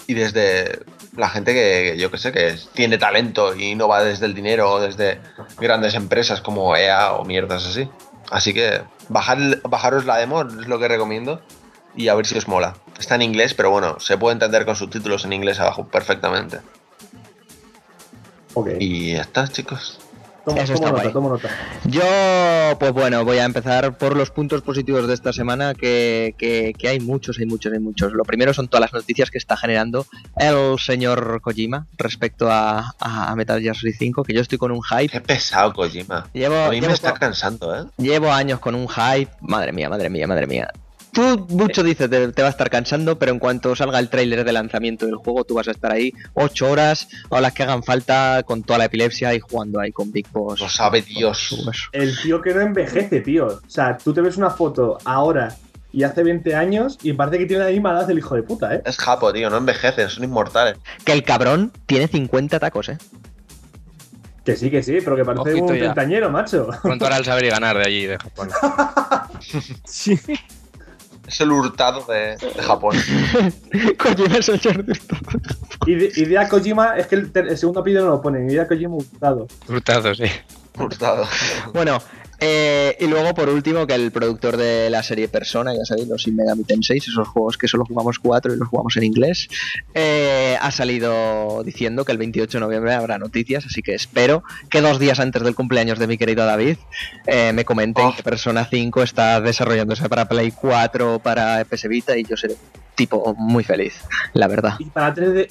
[0.06, 0.80] y desde
[1.16, 4.70] la gente que, yo que sé, que tiene talento y no va desde el dinero
[4.70, 5.20] o desde
[5.58, 7.88] grandes empresas como EA o mierdas así.
[8.30, 11.40] Así que bajad- bajaros la demo, es lo que recomiendo,
[11.98, 12.76] y a ver si os mola.
[12.98, 16.58] Está en inglés, pero bueno, se puede entender con subtítulos en inglés abajo perfectamente.
[18.54, 18.70] Ok.
[18.80, 19.98] Y ya está, chicos.
[20.44, 21.48] Tomo, Eso está nota, nota.
[21.84, 22.02] Yo,
[22.78, 26.88] pues bueno, voy a empezar por los puntos positivos de esta semana, que, que- que
[26.88, 28.12] hay muchos, hay muchos, hay muchos.
[28.14, 30.06] Lo primero son todas las noticias que está generando
[30.36, 34.82] el señor Kojima respecto a, a Metal Gear Solid 5, que yo estoy con un
[34.82, 35.08] hype.
[35.08, 36.28] Qué pesado, Kojima.
[36.32, 37.84] Llevo, A mí me está cansando, ¿eh?
[37.98, 40.70] llevo años con un hype, madre mía, madre mía, madre mía.
[41.12, 44.44] Tú mucho dices, te, te va a estar cansando, pero en cuanto salga el tráiler
[44.44, 47.82] de lanzamiento del juego, tú vas a estar ahí 8 horas o las que hagan
[47.82, 50.60] falta con toda la epilepsia y jugando ahí con Big Boss.
[50.60, 51.56] Lo sabe Dios.
[51.92, 53.46] El tío que no envejece, tío.
[53.46, 55.56] O sea, tú te ves una foto ahora
[55.92, 58.74] y hace 20 años y parece que tiene la misma edad del hijo de puta,
[58.74, 58.82] ¿eh?
[58.84, 60.76] Es Japo, tío, no envejecen, son inmortales.
[61.04, 62.98] Que el cabrón tiene 50 tacos, ¿eh?
[64.44, 65.78] Que sí, que sí, pero que parece Ojito un ya.
[65.78, 66.68] treintañero, macho.
[66.82, 68.50] Pronto hará el saber y ganar de allí, de Japón.
[69.84, 70.18] Sí.
[71.28, 72.96] Es el hurtado de, de Japón.
[73.98, 74.60] Kojima es el.
[75.86, 78.50] Ide- Idea Kojima, es que el, ter- el segundo apellido no lo ponen.
[78.50, 79.46] Idea Kojima Hurtado.
[79.68, 80.24] Hurtado, sí.
[80.78, 81.26] Hurtado.
[81.74, 81.98] Bueno,
[82.40, 86.22] eh, y luego por último que el productor de la serie Persona, ya sabéis, los
[86.22, 89.48] Shin Megami Tensei, esos juegos que solo jugamos cuatro y los jugamos en inglés,
[89.94, 94.80] eh, ha salido diciendo que el 28 de noviembre habrá noticias, así que espero que
[94.80, 96.76] dos días antes del cumpleaños de mi querido David
[97.26, 98.14] eh, me comenten Oh.
[98.14, 102.54] que Persona 5 está desarrollándose para Play 4, para PS Vita y yo seré
[102.94, 103.94] tipo muy feliz,
[104.34, 104.74] la verdad.
[104.78, 105.48] Y para 3D.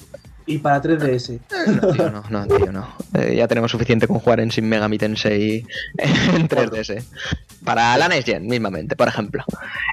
[0.48, 1.40] Y para 3DS.
[1.66, 2.96] No, tío, no, no, tío, no.
[3.12, 5.62] Eh, ya tenemos suficiente con jugar en Shin Megami Tensei
[5.98, 7.04] en 3DS.
[7.62, 9.44] Para la Next Gen, mismamente, por ejemplo.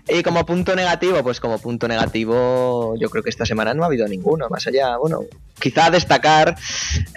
[0.08, 3.88] Y como punto negativo, pues como punto negativo, yo creo que esta semana no ha
[3.88, 4.48] habido ninguno.
[4.48, 5.26] Más allá, bueno,
[5.60, 6.56] quizá destacar,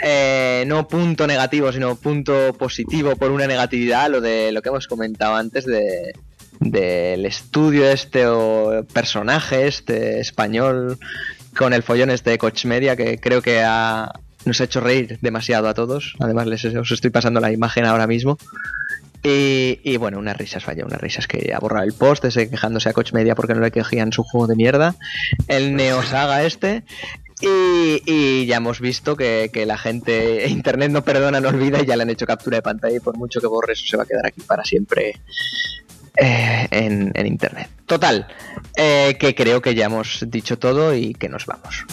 [0.02, 4.88] eh, no punto negativo, sino punto positivo por una negatividad, lo de lo que hemos
[4.88, 6.12] comentado antes de
[6.60, 10.98] del estudio este o personaje este español
[11.58, 13.60] con el follón este de Coach Media que creo que
[14.44, 16.14] nos ha hecho reír demasiado a todos.
[16.20, 18.38] Además, les os estoy pasando la imagen ahora mismo.
[19.24, 22.92] Y, bueno, unas risas, vaya, unas risas que ha borrado el post, ese quejándose a
[22.92, 24.94] Coach Media porque no le quejían su juego de mierda.
[25.48, 26.84] El Neo Saga este.
[27.40, 31.86] Y, y ya hemos visto que, que la gente, Internet no perdona, no olvida y
[31.86, 34.04] ya le han hecho captura de pantalla y por mucho que borre eso se va
[34.04, 35.14] a quedar aquí para siempre
[36.16, 37.68] eh, en, Internet.
[37.86, 38.26] Total,
[38.76, 41.84] eh, que creo que ya hemos dicho todo y que nos vamos.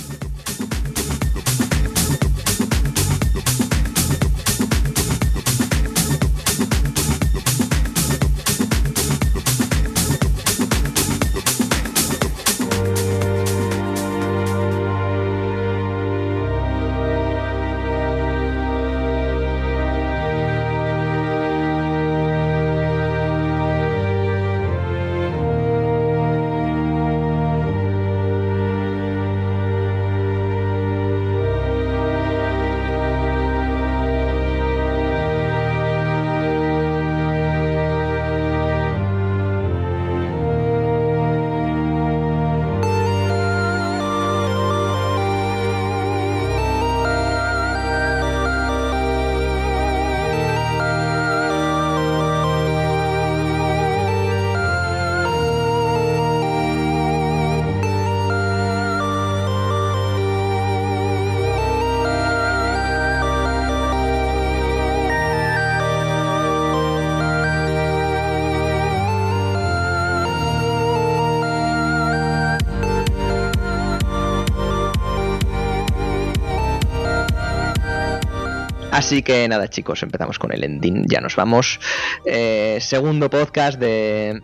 [79.06, 81.06] Así que nada, chicos, empezamos con el ending.
[81.08, 81.80] Ya nos vamos.
[82.26, 84.42] Eh, segundo podcast de.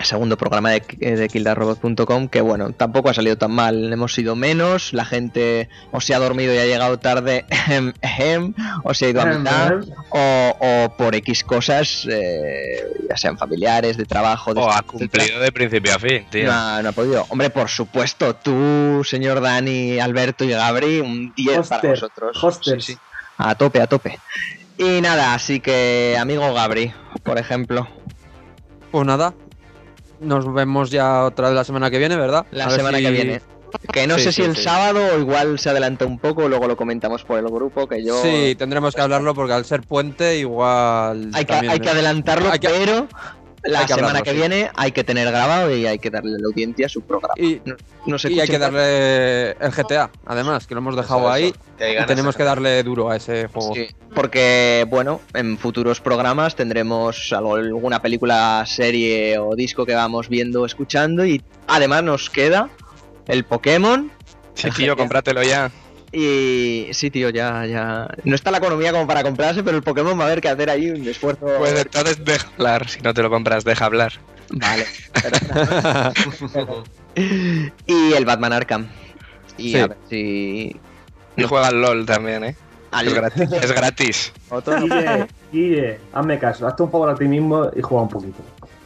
[0.00, 4.92] Segundo programa de, de kildarrobot.com que bueno, tampoco ha salido tan mal, hemos sido menos,
[4.92, 9.08] la gente o se ha dormido y ha llegado tarde, ejem, ejem, o se ha
[9.10, 9.72] ido a mitad,
[10.10, 15.40] o, o por X cosas, eh, ya sean familiares, de trabajo, de O ha cumplido
[15.40, 16.46] de principio a fin, tío.
[16.46, 17.26] No, ha- no ha podido.
[17.30, 22.38] Hombre, por supuesto, tú, señor Dani, Alberto y Gabri, un 10 para vosotros.
[22.44, 22.84] hosters.
[22.84, 22.98] Sí, sí.
[23.38, 24.18] A tope, a tope.
[24.76, 26.92] Y nada, así que, amigo Gabri,
[27.22, 27.88] por ejemplo,
[28.90, 29.34] Pues nada.
[30.20, 32.46] Nos vemos ya otra vez la semana que viene, ¿verdad?
[32.50, 33.40] la A semana si- que viene.
[33.92, 34.62] Que no Sí, sé si sí, el sí.
[34.62, 38.20] sábado o igual se adelanta un poco, luego lo comentamos por el grupo, que yo...
[38.22, 41.30] Sí, tendremos que hablarlo porque al ser puente igual.
[41.34, 43.06] Hay que, hay que adelantarlo, Hay que- pero
[43.64, 44.36] la que semana hablarlo, que sí.
[44.36, 47.34] viene hay que tener grabado y hay que darle a la audiencia su programa.
[47.36, 47.60] Y,
[48.06, 51.54] No, y hay que darle el GTA, además, que lo hemos dejado Eso, ahí.
[51.78, 53.74] eso, Y tenemos de- que darle duro a ese juego.
[53.74, 60.28] Sí, porque, bueno, en futuros programas tendremos algo, alguna película, serie o disco que vamos
[60.28, 62.70] viendo, escuchando y además nos queda
[63.26, 64.10] el Pokémon
[64.54, 65.70] Sí, tío, cómpratelo ya.
[66.12, 66.88] Y...
[66.92, 68.08] Sí, tío, ya, ya...
[68.24, 70.70] No está la economía como para comprarse, pero el Pokémon va a haber que hacer
[70.70, 71.46] ahí un esfuerzo...
[71.58, 72.88] Pues entonces deja hablar.
[72.88, 74.12] Si no te lo compras, deja hablar.
[74.50, 74.86] Vale.
[77.86, 78.88] y el Batman Arkham.
[79.56, 79.78] Y Sí.
[79.78, 80.76] a ver si...
[81.36, 82.56] Y juega al LOL también, ¿eh?
[83.04, 83.52] Es gratis.
[83.52, 84.32] Es gratis.
[84.48, 88.38] otro- Guille, Guille, hazme caso, hazte un favor a ti mismo y juega un poquito.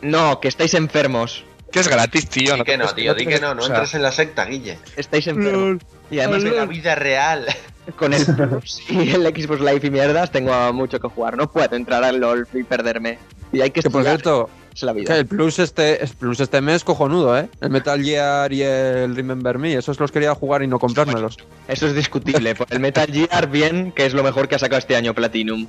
[0.02, 1.44] No, que estáis enfermos.
[1.70, 2.52] Que es gratis, tío.
[2.54, 4.44] Di no que no, tío, di que no, no o sea, entres en la secta,
[4.44, 4.76] Guille.
[4.96, 5.80] Estáis enfermos.
[6.12, 7.46] Y además En la vida real.
[7.96, 11.36] con el Plus y el Xbox Live y mierdas tengo mucho que jugar.
[11.36, 13.18] No puedo entrar al LOL y perderme.
[13.52, 15.16] Y hay que Que por cierto, Es la que vida.
[15.18, 17.48] el plus este, el plus este mes cojonudo, ¿eh?
[17.60, 21.36] El Metal Gear y el Remember Me, esos los quería jugar y no comprármelos.
[21.68, 22.54] Eso es discutible.
[22.70, 25.66] El Metal Gear, bien, que es lo mejor que ha sacado este año Platinum.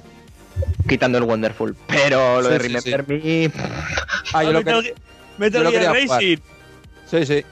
[0.88, 1.76] Quitando el Wonderful.
[1.88, 3.52] Pero lo Sí, de sí, Remember Me.
[4.34, 4.94] Ah, yo lo Metal, que-
[5.40, 5.94] Metal yo lo Gear.
[5.94, 6.38] Racing.
[7.10, 7.44] Sí, sí.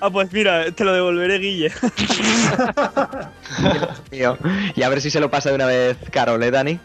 [0.00, 1.70] Ah, pues mira, te lo devolveré, Guille.
[4.10, 4.38] Mío.
[4.74, 6.78] Y a ver si se lo pasa de una vez Carol, ¿eh, Dani?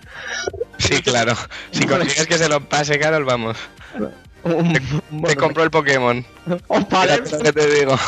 [0.78, 1.34] Sí, claro.
[1.72, 3.58] Si consigues que se lo pase, Carol, vamos.
[5.28, 6.24] Te compro el Pokémon.
[6.68, 7.96] oh, lo que te digo.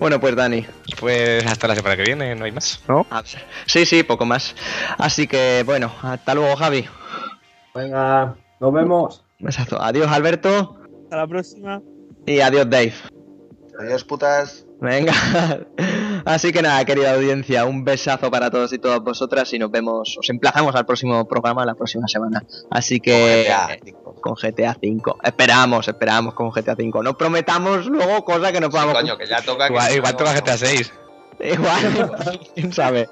[0.00, 0.66] Bueno, pues Dani.
[0.98, 3.06] Pues hasta la semana que viene, no hay más, ¿no?
[3.10, 3.22] Ah,
[3.66, 4.56] Sí, sí, poco más.
[4.98, 6.86] Así que, bueno, hasta luego, Javi.
[7.74, 9.22] Venga, nos vemos.
[9.38, 9.80] Besazo.
[9.80, 10.78] Adiós, Alberto.
[11.04, 11.82] Hasta la próxima.
[12.26, 12.94] Y adiós, Dave.
[13.78, 14.64] Adiós, putas.
[14.80, 15.12] Venga.
[16.24, 20.16] Así que nada, querida audiencia, un besazo para todos y todas vosotras y nos vemos,
[20.18, 22.42] os emplazamos al próximo programa la próxima semana.
[22.70, 23.46] Así que
[24.20, 25.18] Con GTA con GTA 5.
[25.22, 27.02] Esperamos, esperamos con GTA 5.
[27.02, 29.68] No prometamos luego cosas que no Sí, podamos coño, que ya toca.
[29.68, 30.92] Igual, si igual no- toca GTA 6.
[31.38, 33.08] Igual, quién sabe.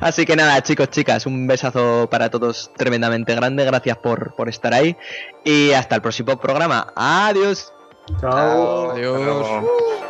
[0.00, 3.64] Así que nada, chicos, chicas, un besazo para todos tremendamente grande.
[3.64, 4.96] Gracias por, por estar ahí.
[5.44, 6.92] Y hasta el próximo programa.
[6.94, 7.72] Adiós.
[8.20, 8.30] Chao.
[8.30, 8.90] Chao.
[8.90, 9.18] Adiós.
[9.18, 10.03] Pero-